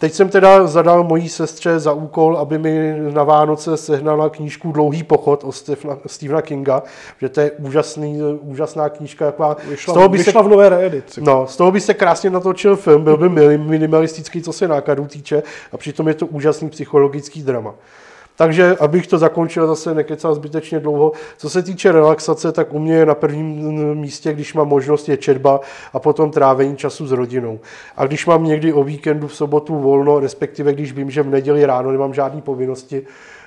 Teď 0.00 0.12
jsem 0.12 0.28
teda 0.28 0.66
zadal 0.66 1.04
mojí 1.04 1.28
sestře 1.28 1.78
za 1.78 1.92
úkol, 1.92 2.36
aby 2.36 2.58
mi 2.58 2.96
na 3.12 3.24
Vánoce 3.24 3.76
sehnala 3.76 4.30
knížku 4.30 4.72
Dlouhý 4.72 5.02
pochod 5.02 5.44
od 5.44 5.52
Stephena 6.06 6.42
Kinga, 6.42 6.82
že 7.20 7.28
to 7.28 7.40
je 7.40 7.50
úžasný, 7.50 8.20
úžasná 8.40 8.88
knížka. 8.88 9.26
Jaková, 9.26 9.56
vyšla, 9.68 9.92
z 9.92 9.94
toho 9.94 10.08
by 10.08 10.18
vyšla 10.18 10.42
se, 10.42 10.48
v 10.48 10.50
nové 10.50 10.68
reedici. 10.68 11.20
No, 11.20 11.46
z 11.46 11.56
toho 11.56 11.72
by 11.72 11.80
se 11.80 11.94
krásně 11.94 12.30
natočil 12.30 12.76
film, 12.76 13.04
byl 13.04 13.16
by 13.16 13.58
minimalistický, 13.58 14.42
co 14.42 14.52
se 14.52 14.68
nákladů 14.68 15.06
týče, 15.06 15.42
a 15.72 15.76
přitom 15.76 16.08
je 16.08 16.14
to 16.14 16.26
úžasný 16.26 16.70
psychologický 16.70 17.42
drama. 17.42 17.74
Takže, 18.40 18.76
abych 18.80 19.06
to 19.06 19.18
zakončil, 19.18 19.66
zase 19.66 19.94
nekecal 19.94 20.34
zbytečně 20.34 20.80
dlouho. 20.80 21.12
Co 21.36 21.50
se 21.50 21.62
týče 21.62 21.92
relaxace, 21.92 22.52
tak 22.52 22.72
u 22.72 22.78
mě 22.78 22.94
je 22.94 23.06
na 23.06 23.14
prvním 23.14 23.94
místě, 23.94 24.32
když 24.32 24.54
mám 24.54 24.68
možnost, 24.68 25.08
je 25.08 25.16
četba 25.16 25.60
a 25.92 25.98
potom 25.98 26.30
trávení 26.30 26.76
času 26.76 27.06
s 27.06 27.12
rodinou. 27.12 27.60
A 27.96 28.06
když 28.06 28.26
mám 28.26 28.44
někdy 28.44 28.72
o 28.72 28.84
víkendu 28.84 29.28
v 29.28 29.34
sobotu 29.34 29.78
volno, 29.78 30.20
respektive 30.20 30.72
když 30.72 30.92
vím, 30.92 31.10
že 31.10 31.22
v 31.22 31.28
neděli 31.28 31.66
ráno 31.66 31.92
nemám 31.92 32.14
žádné 32.14 32.40
povinnosti, 32.40 33.02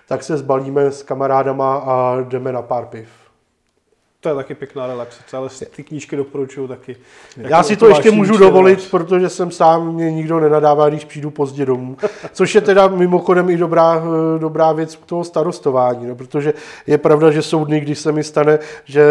tak 0.07 0.23
se 0.23 0.37
zbalíme 0.37 0.91
s 0.91 1.03
kamarádama 1.03 1.75
a 1.75 2.17
jdeme 2.21 2.51
na 2.51 2.61
pár 2.61 2.85
piv. 2.85 3.22
To 4.23 4.29
je 4.29 4.35
taky 4.35 4.55
pěkná 4.55 4.87
relaxace, 4.87 5.37
ale 5.37 5.49
ty 5.75 5.83
knížky 5.83 6.15
doporučuju 6.15 6.67
taky. 6.67 6.95
Já 7.37 7.63
si 7.63 7.75
to 7.75 7.87
ještě 7.87 8.11
můžu 8.11 8.37
dovolit, 8.37 8.79
čtenář. 8.79 8.89
protože 8.89 9.29
jsem 9.29 9.51
sám, 9.51 9.93
mě 9.93 10.11
nikdo 10.11 10.39
nenadává, 10.39 10.89
když 10.89 11.05
přijdu 11.05 11.31
pozdě 11.31 11.65
domů. 11.65 11.97
Což 12.33 12.55
je 12.55 12.61
teda 12.61 12.87
mimochodem 12.87 13.49
i 13.49 13.57
dobrá, 13.57 14.03
dobrá 14.37 14.71
věc 14.71 14.95
k 14.95 15.05
toho 15.05 15.23
starostování, 15.23 16.07
no, 16.07 16.15
protože 16.15 16.53
je 16.87 16.97
pravda, 16.97 17.31
že 17.31 17.41
jsou 17.41 17.65
dny, 17.65 17.79
kdy 17.79 17.95
se 17.95 18.11
mi 18.11 18.23
stane, 18.23 18.59
že 18.85 19.03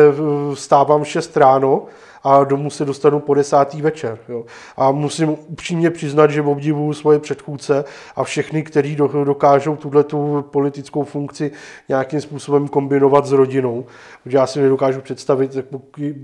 stávám 0.55 1.05
6 1.05 1.37
ráno, 1.37 1.85
a 2.25 2.45
domů 2.45 2.71
se 2.71 2.85
dostanu 2.85 3.21
po 3.21 3.35
desátý 3.35 3.83
večer. 3.83 4.19
Jo. 4.29 4.45
A 4.77 4.91
musím 4.91 5.29
upřímně 5.29 5.91
přiznat, 5.91 6.31
že 6.31 6.43
obdivuju 6.43 6.93
svoje 6.93 7.19
předchůdce 7.19 7.85
a 8.17 8.25
všechny, 8.25 8.63
kteří 8.63 8.97
dokážou 9.25 9.77
tuhle 9.77 10.05
tu 10.05 10.45
politickou 10.51 11.05
funkci 11.05 11.53
nějakým 11.89 12.21
způsobem 12.21 12.69
kombinovat 12.69 13.27
s 13.27 13.33
rodinou. 13.33 13.87
Protože 14.25 14.37
já 14.37 14.47
si 14.47 14.61
nedokážu 14.61 15.01
představit, 15.01 15.57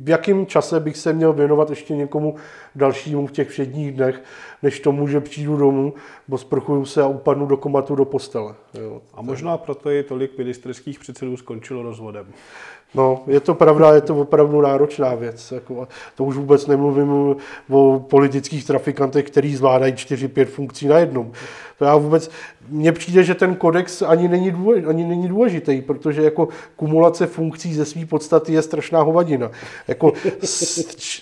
v 0.02 0.08
jakém 0.08 0.46
čase 0.46 0.80
bych 0.80 0.96
se 0.96 1.12
měl 1.12 1.32
věnovat 1.32 1.70
ještě 1.70 1.96
někomu 1.96 2.34
dalšímu 2.74 3.26
v 3.26 3.32
těch 3.32 3.48
všedních 3.48 3.92
dnech, 3.92 4.22
než 4.62 4.80
tomu, 4.80 5.08
že 5.08 5.20
přijdu 5.20 5.56
domů, 5.56 5.94
sprchuju 6.36 6.84
se 6.84 7.02
a 7.02 7.06
upadnu 7.06 7.46
do 7.46 7.56
komatu 7.56 7.94
do 7.94 8.04
postele. 8.04 8.54
Jo. 8.74 9.02
A 9.14 9.22
možná 9.22 9.58
proto 9.58 9.90
je 9.90 10.02
tolik 10.02 10.38
ministerských 10.38 10.98
předsedů 10.98 11.36
skončilo 11.36 11.82
rozvodem. 11.82 12.26
No, 12.94 13.22
je 13.26 13.40
to 13.40 13.54
pravda, 13.54 13.94
je 13.94 14.00
to 14.00 14.16
opravdu 14.16 14.60
náročná 14.60 15.14
věc. 15.14 15.52
Jako, 15.52 15.88
to 16.16 16.24
už 16.24 16.36
vůbec 16.36 16.66
nemluvím 16.66 17.36
o 17.70 18.04
politických 18.10 18.64
trafikantech, 18.64 19.26
který 19.26 19.56
zvládají 19.56 19.92
4-5 19.92 20.44
funkcí 20.44 20.88
na 20.88 20.98
jednom. 20.98 21.32
To 21.78 21.84
já 21.84 21.96
vůbec, 21.96 22.30
mně 22.68 22.92
přijde, 22.92 23.24
že 23.24 23.34
ten 23.34 23.54
kodex 23.54 24.02
ani 24.02 24.28
není, 24.28 24.50
důležitý, 24.50 24.86
ani 24.86 25.04
není 25.04 25.28
důležitý, 25.28 25.82
protože 25.82 26.22
jako 26.22 26.48
kumulace 26.76 27.26
funkcí 27.26 27.74
ze 27.74 27.84
své 27.84 28.06
podstaty 28.06 28.52
je 28.52 28.62
strašná 28.62 29.02
hovadina. 29.02 29.50
Jako 29.88 30.12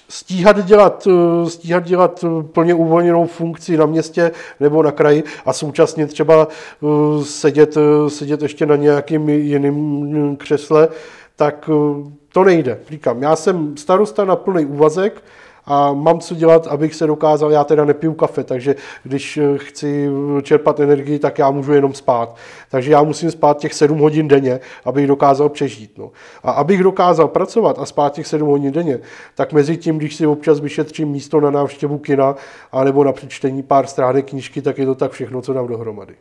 stíhat 0.09 0.65
dělat, 0.65 1.09
stíhat 1.49 1.85
dělat 1.85 2.25
plně 2.53 2.75
uvolněnou 2.75 3.27
funkci 3.27 3.77
na 3.77 3.87
městě 3.87 4.31
nebo 4.61 4.83
na 4.83 4.93
kraji 4.93 5.25
a 5.47 5.53
současně 5.53 6.07
třeba 6.07 6.49
uh, 6.81 7.25
sedět, 7.25 7.79
sedět 8.09 8.43
ještě 8.43 8.67
na 8.67 8.77
nějakým 8.77 9.29
jiným 9.29 10.37
křesle, 10.37 10.89
tak 11.37 11.71
eh, 11.73 12.11
to 12.33 12.45
nejde. 12.45 12.79
Říkám, 12.89 13.23
já 13.23 13.37
jsem 13.37 13.77
starosta 13.77 14.25
na 14.25 14.37
plný 14.37 14.67
úvazek 14.67 15.23
a 15.69 15.93
mám 15.93 16.21
co 16.21 16.35
dělat, 16.35 16.67
abych 16.67 16.95
se 16.95 17.07
dokázal, 17.07 17.53
já 17.53 17.65
teda 17.65 17.85
nepiju 17.85 18.15
kafe, 18.15 18.45
takže 18.45 18.75
když 19.03 19.37
eh, 19.37 19.59
chci 19.59 20.09
čerpat 20.43 20.81
energii, 20.81 21.19
tak 21.19 21.39
já 21.39 21.51
můžu 21.51 21.73
jenom 21.73 21.95
spát. 21.95 22.37
Takže 22.71 22.93
já 22.93 23.03
musím 23.03 23.31
spát 23.31 23.59
těch 23.59 23.75
7 23.75 23.99
hodin 23.99 24.29
denně, 24.29 24.61
abych 24.85 25.07
dokázal 25.07 25.49
přežít. 25.49 25.99
No. 25.99 26.11
A 26.43 26.51
abych 26.51 26.83
dokázal 26.83 27.29
pracovat 27.29 27.79
a 27.79 27.87
spát 27.87 28.13
těch 28.13 28.27
7 28.27 28.49
hodin 28.49 28.73
denně, 28.73 28.99
tak 29.35 29.53
mezi 29.53 29.77
tím, 29.77 29.99
když 29.99 30.17
si 30.17 30.27
občas 30.27 30.61
vyšetřím 30.61 31.09
místo 31.09 31.41
na 31.41 31.51
návštěvu 31.51 31.99
kina, 31.99 32.35
anebo 32.73 33.05
na 33.05 33.13
přečtení 33.13 33.63
pár 33.63 33.87
stránek 33.87 34.29
knížky, 34.29 34.63
tak 34.63 34.79
je 34.79 34.87
to 34.87 34.95
tak 34.95 35.13
všechno, 35.13 35.43
co 35.43 35.53
dám 35.53 35.67
dohromady. 35.67 36.15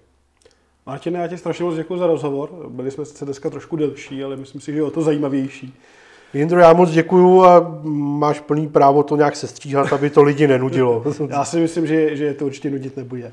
Martine, 0.86 1.20
já 1.20 1.28
ti 1.28 1.38
strašně 1.38 1.66
moc 1.66 1.76
děkuji 1.76 1.98
za 1.98 2.08
rozhovor. 2.08 2.50
Byli 2.70 2.92
jsme 2.92 3.06
sice 3.06 3.26
dneska 3.26 3.50
trošku 3.50 3.76
delší, 3.76 4.24
ale 4.24 4.36
myslím 4.36 4.62
si, 4.62 4.72
že 4.72 4.78
je 4.78 4.84
o 4.84 4.92
to 4.92 5.02
zajímavější. 5.02 5.74
Jindro, 6.34 6.60
já 6.60 6.74
moc 6.74 6.92
děkuju 6.92 7.44
a 7.44 7.80
máš 7.84 8.40
plný 8.40 8.68
právo 8.68 9.04
to 9.04 9.16
nějak 9.16 9.36
sestříhat, 9.36 9.94
aby 9.94 10.10
to 10.10 10.24
lidi 10.24 10.48
nenudilo. 10.48 11.04
já 11.30 11.46
si 11.46 11.60
myslím, 11.60 11.88
že, 11.88 12.16
že 12.16 12.34
to 12.34 12.46
určitě 12.46 12.70
nudit 12.70 12.98
nebude. 12.98 13.32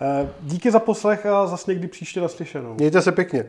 Eh, 0.00 0.28
díky 0.42 0.70
za 0.70 0.78
poslech 0.78 1.26
a 1.26 1.46
zase 1.46 1.70
někdy 1.70 1.88
příště 1.88 2.20
naslyšenou. 2.20 2.74
Mějte 2.74 3.02
se 3.02 3.12
pěkně. 3.12 3.44